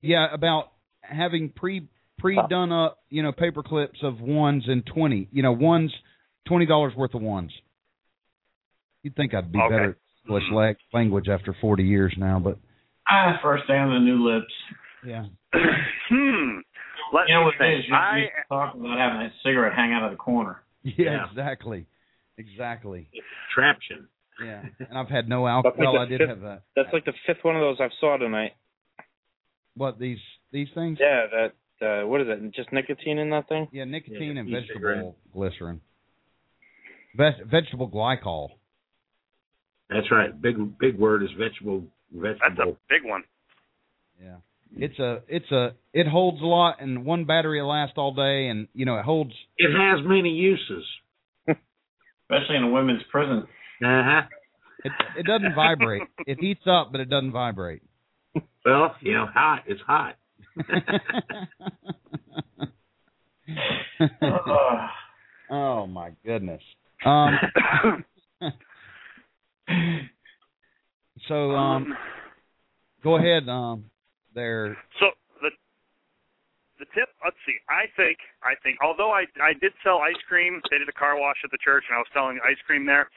[0.00, 0.72] Yeah, about
[1.02, 1.88] having pre
[2.18, 5.28] pre done up, you know, paper clips of ones and twenty.
[5.32, 5.92] You know, ones
[6.46, 7.52] twenty dollars worth of ones.
[9.02, 9.68] You'd think I'd be Okay.
[9.68, 9.96] better at
[10.26, 12.58] English la- language after forty years now, but
[13.08, 14.52] Ah, first day on the new lips.
[15.04, 15.26] yeah.
[15.52, 16.58] hmm.
[17.12, 17.78] Let You know me what it think.
[17.84, 17.88] is?
[17.88, 20.60] You I used to talk about having that cigarette hang out of the corner.
[20.82, 21.26] Yeah, Yeah.
[21.30, 21.86] exactly.
[22.36, 23.08] Exactly.
[23.56, 24.08] Traption.
[24.44, 24.62] Yeah.
[24.88, 25.94] And I've had no alcohol.
[25.98, 26.62] like I did fifth- have that.
[26.74, 28.52] That's like the fifth one of those I've saw tonight.
[29.74, 30.18] What these
[30.52, 30.98] these things?
[31.00, 31.26] Yeah,
[31.80, 32.54] that uh what is it?
[32.54, 33.68] Just nicotine in that thing?
[33.72, 34.96] Yeah, nicotine Yeah, and e-cigarette.
[34.96, 35.80] vegetable glycerin.
[37.16, 38.48] Ve- vegetable glycol.
[39.88, 40.38] That's right.
[40.40, 42.38] Big big word is vegetable vegetable.
[42.40, 42.72] that's vegetable.
[42.72, 43.24] a big one.
[44.22, 44.36] Yeah.
[44.78, 48.48] It's a it's a it holds a lot and one battery will last all day
[48.48, 50.84] and you know it holds It has many uses.
[51.48, 53.46] Especially in a women's prison.
[53.82, 54.22] Uh huh.
[54.84, 56.02] it it doesn't vibrate.
[56.26, 57.82] It heats up but it doesn't vibrate.
[58.64, 59.62] Well, you know, hot.
[59.66, 60.16] It's hot.
[65.48, 66.62] Oh my goodness.
[67.04, 67.38] Um
[71.28, 71.94] so um
[73.02, 73.84] go ahead um
[74.34, 75.06] there So
[75.40, 75.50] the
[76.78, 77.08] the tip.
[77.24, 77.56] Let's see.
[77.68, 81.18] I think I think although I I did sell ice cream, they did a car
[81.18, 83.08] wash at the church, and I was selling ice cream there.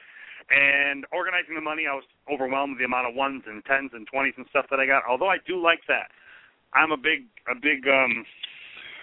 [0.48, 4.08] And organizing the money, I was overwhelmed with the amount of ones and tens and
[4.08, 5.04] twenties and stuff that I got.
[5.04, 6.08] Although I do like that,
[6.72, 8.24] I'm a big a big um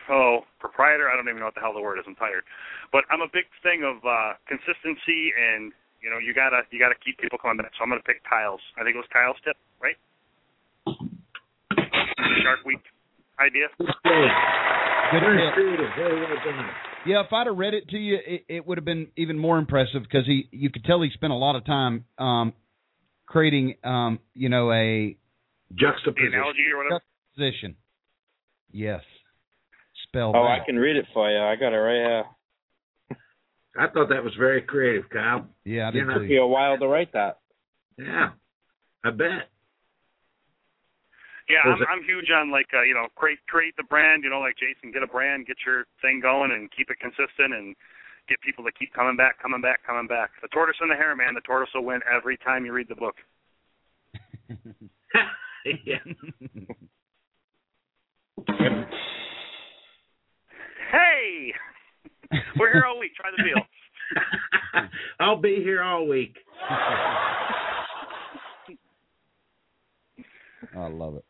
[0.10, 1.08] oh proprietor.
[1.12, 2.06] I don't even know what the hell the word is.
[2.08, 2.44] I'm tired,
[2.92, 6.98] but I'm a big thing of uh consistency and you know you gotta you gotta
[7.00, 7.72] keep people coming back.
[7.78, 8.64] So I'm gonna pick Kyle's.
[8.80, 10.00] I think it was Kyle's tip, right?
[12.44, 12.84] Shark Week
[13.40, 13.68] idea.
[13.78, 13.94] good
[16.20, 16.97] well done.
[17.08, 19.58] Yeah, if I'd have read it to you, it, it would have been even more
[19.58, 22.54] impressive because he, you could tell he spent a lot of time, um,
[23.26, 25.18] creating, um, you know, a
[25.70, 26.34] The juxtaposition.
[26.34, 27.04] analogy or whatever.
[27.36, 27.76] position.
[28.72, 29.02] Yes.
[30.08, 30.62] Spell Oh, that.
[30.62, 31.38] I can read it for you.
[31.40, 32.24] I got it right here.
[33.80, 35.48] I thought that was very creative, Kyle.
[35.64, 37.40] Yeah, I You're did not- Took you a while to write that.
[37.98, 38.30] Yeah,
[39.04, 39.50] I bet.
[41.50, 44.24] Yeah, I'm, it- I'm huge on like uh, you know create create the brand.
[44.24, 47.54] You know, like Jason, get a brand, get your thing going, and keep it consistent,
[47.56, 47.76] and
[48.28, 50.32] get people to keep coming back, coming back, coming back.
[50.42, 51.34] The tortoise and the hare, man.
[51.34, 53.16] The tortoise will win every time you read the book.
[55.66, 56.04] yeah.
[60.92, 61.52] Hey,
[62.58, 63.12] we're here all week.
[63.16, 63.62] Try the deal.
[65.20, 66.38] I'll be here all week.
[70.76, 71.26] I love it.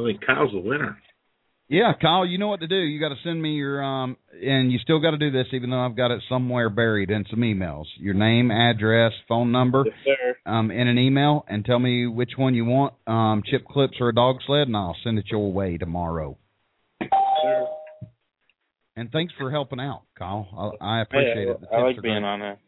[0.00, 0.98] I think Kyle's the winner.
[1.68, 2.74] Yeah, Kyle, you know what to do.
[2.74, 5.70] You got to send me your um, and you still got to do this, even
[5.70, 7.84] though I've got it somewhere buried in some emails.
[7.98, 12.54] Your name, address, phone number, Yes, um, in an email, and tell me which one
[12.54, 15.76] you want, um, chip clips or a dog sled, and I'll send it your way
[15.76, 16.36] tomorrow.
[17.00, 17.66] Sir.
[18.96, 20.76] And thanks for helping out, Kyle.
[20.80, 21.60] I, I appreciate Hey, it.
[21.60, 22.24] The I like being great.
[22.24, 22.58] on there.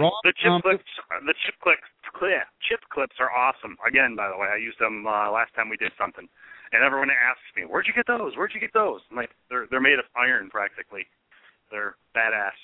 [0.00, 0.84] Rob, the chip um, clips,
[1.26, 1.82] the chip clips,
[2.22, 3.76] yeah, chip clips are awesome.
[3.86, 6.28] Again, by the way, I used them uh, last time we did something,
[6.72, 8.36] and everyone asks me, "Where'd you get those?
[8.36, 11.06] Where'd you get those?" I'm like, "They're they're made of iron, practically.
[11.70, 12.56] They're badass."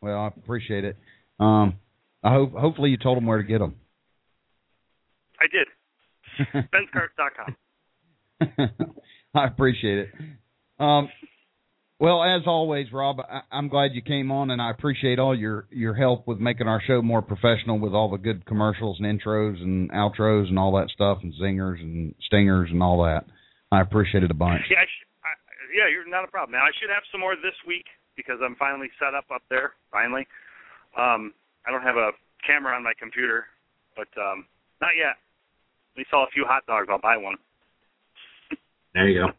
[0.00, 0.96] Well, I appreciate it.
[1.40, 1.78] Um,
[2.22, 3.76] I hope hopefully you told them where to get them.
[5.40, 5.68] I did.
[6.72, 7.56] BensCarts.com.
[9.34, 10.10] I appreciate it.
[10.78, 11.08] Um,
[11.98, 15.66] well, as always, Rob, I, I'm glad you came on, and I appreciate all your
[15.70, 19.62] your help with making our show more professional with all the good commercials and intros
[19.62, 23.24] and outros and all that stuff, and zingers and stingers and all that.
[23.72, 24.62] I appreciate it a bunch.
[24.70, 25.28] Yeah, I sh- I,
[25.74, 26.52] yeah, you're not a problem.
[26.52, 29.72] Now I should have some more this week because I'm finally set up up there.
[29.90, 30.26] Finally,
[30.98, 31.32] um,
[31.66, 32.10] I don't have a
[32.46, 33.46] camera on my computer,
[33.96, 34.44] but um,
[34.80, 35.16] not yet.
[35.96, 36.88] We saw a few hot dogs.
[36.90, 37.36] I'll buy one.
[38.92, 39.32] There you go.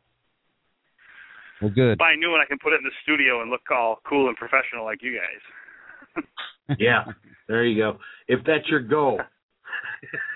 [1.61, 1.97] Well, good.
[1.97, 2.41] Buy a new one.
[2.41, 5.17] I can put it in the studio and look all cool and professional like you
[5.17, 6.23] guys.
[6.77, 7.05] Yeah,
[7.47, 7.97] there you go.
[8.27, 9.21] If that's your goal.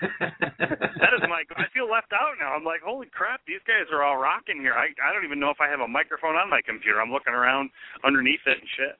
[0.00, 1.44] that is my.
[1.44, 1.60] Goal.
[1.60, 2.54] I feel left out now.
[2.56, 4.72] I'm like, holy crap, these guys are all rocking here.
[4.72, 7.00] I I don't even know if I have a microphone on my computer.
[7.00, 7.70] I'm looking around
[8.04, 8.96] underneath it and shit.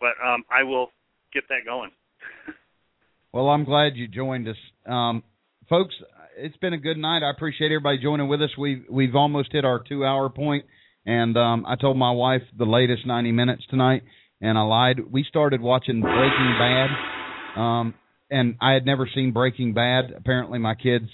[0.00, 0.88] But um, I will
[1.32, 1.90] get that going.
[3.32, 4.56] Well, I'm glad you joined us,
[4.86, 5.22] um,
[5.68, 5.94] folks.
[6.36, 7.22] It's been a good night.
[7.22, 8.50] I appreciate everybody joining with us.
[8.56, 10.64] We've we've almost hit our two hour point,
[11.08, 14.02] and um, I told my wife the latest 90 minutes tonight,
[14.42, 15.00] and I lied.
[15.10, 16.90] We started watching Breaking Bad,
[17.58, 17.94] um,
[18.30, 20.12] and I had never seen Breaking Bad.
[20.14, 21.06] Apparently, my kids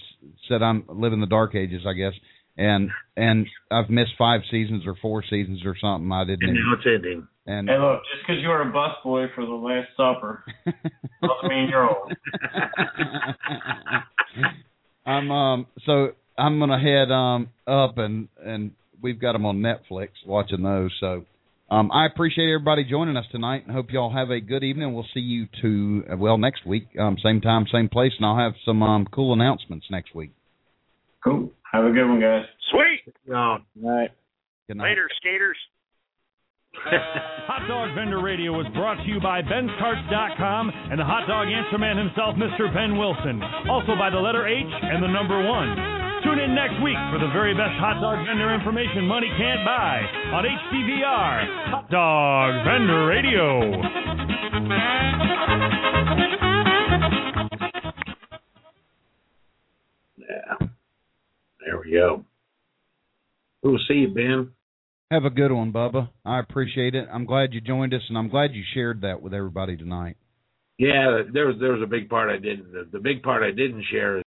[0.49, 2.11] said I'm living the dark ages, I guess,
[2.57, 6.11] and and I've missed five seasons or four seasons or something.
[6.11, 6.43] I didn't.
[6.43, 7.27] And even- now it's ending.
[7.47, 11.69] and Hey, look, just because you were a busboy for the Last Supper doesn't mean
[11.69, 12.11] you're old.
[15.05, 20.09] I'm um so I'm gonna head um up and and we've got them on Netflix
[20.25, 20.91] watching those.
[20.99, 21.25] So
[21.69, 24.93] um I appreciate everybody joining us tonight and hope y'all have a good evening.
[24.93, 28.37] We'll see you to uh, well next week, um same time, same place, and I'll
[28.37, 30.31] have some um cool announcements next week.
[31.23, 31.51] Cool.
[31.71, 32.45] Have a good one, guys.
[32.71, 33.13] Sweet.
[33.33, 34.11] Oh, Right.
[34.67, 34.89] Good night.
[34.89, 35.57] Later, skaters.
[37.47, 41.77] Hot Dog Vendor Radio was brought to you by BensCarts.com and the hot dog answer
[41.77, 42.73] man himself, Mr.
[42.73, 43.41] Ben Wilson.
[43.69, 45.73] Also by the letter H and the number one.
[46.23, 50.01] Tune in next week for the very best hot dog vendor information money can't buy
[50.33, 53.45] on HDVR, Hot Dog Vendor Radio.
[60.17, 60.67] Yeah.
[61.65, 62.25] There we go.
[63.61, 64.54] We'll see you, Ben.
[65.11, 66.09] Have a good one, Bubba.
[66.25, 67.07] I appreciate it.
[67.13, 70.17] I'm glad you joined us and I'm glad you shared that with everybody tonight.
[70.77, 72.71] Yeah, there was there was a big part I didn't.
[72.71, 74.21] The, the big part I didn't share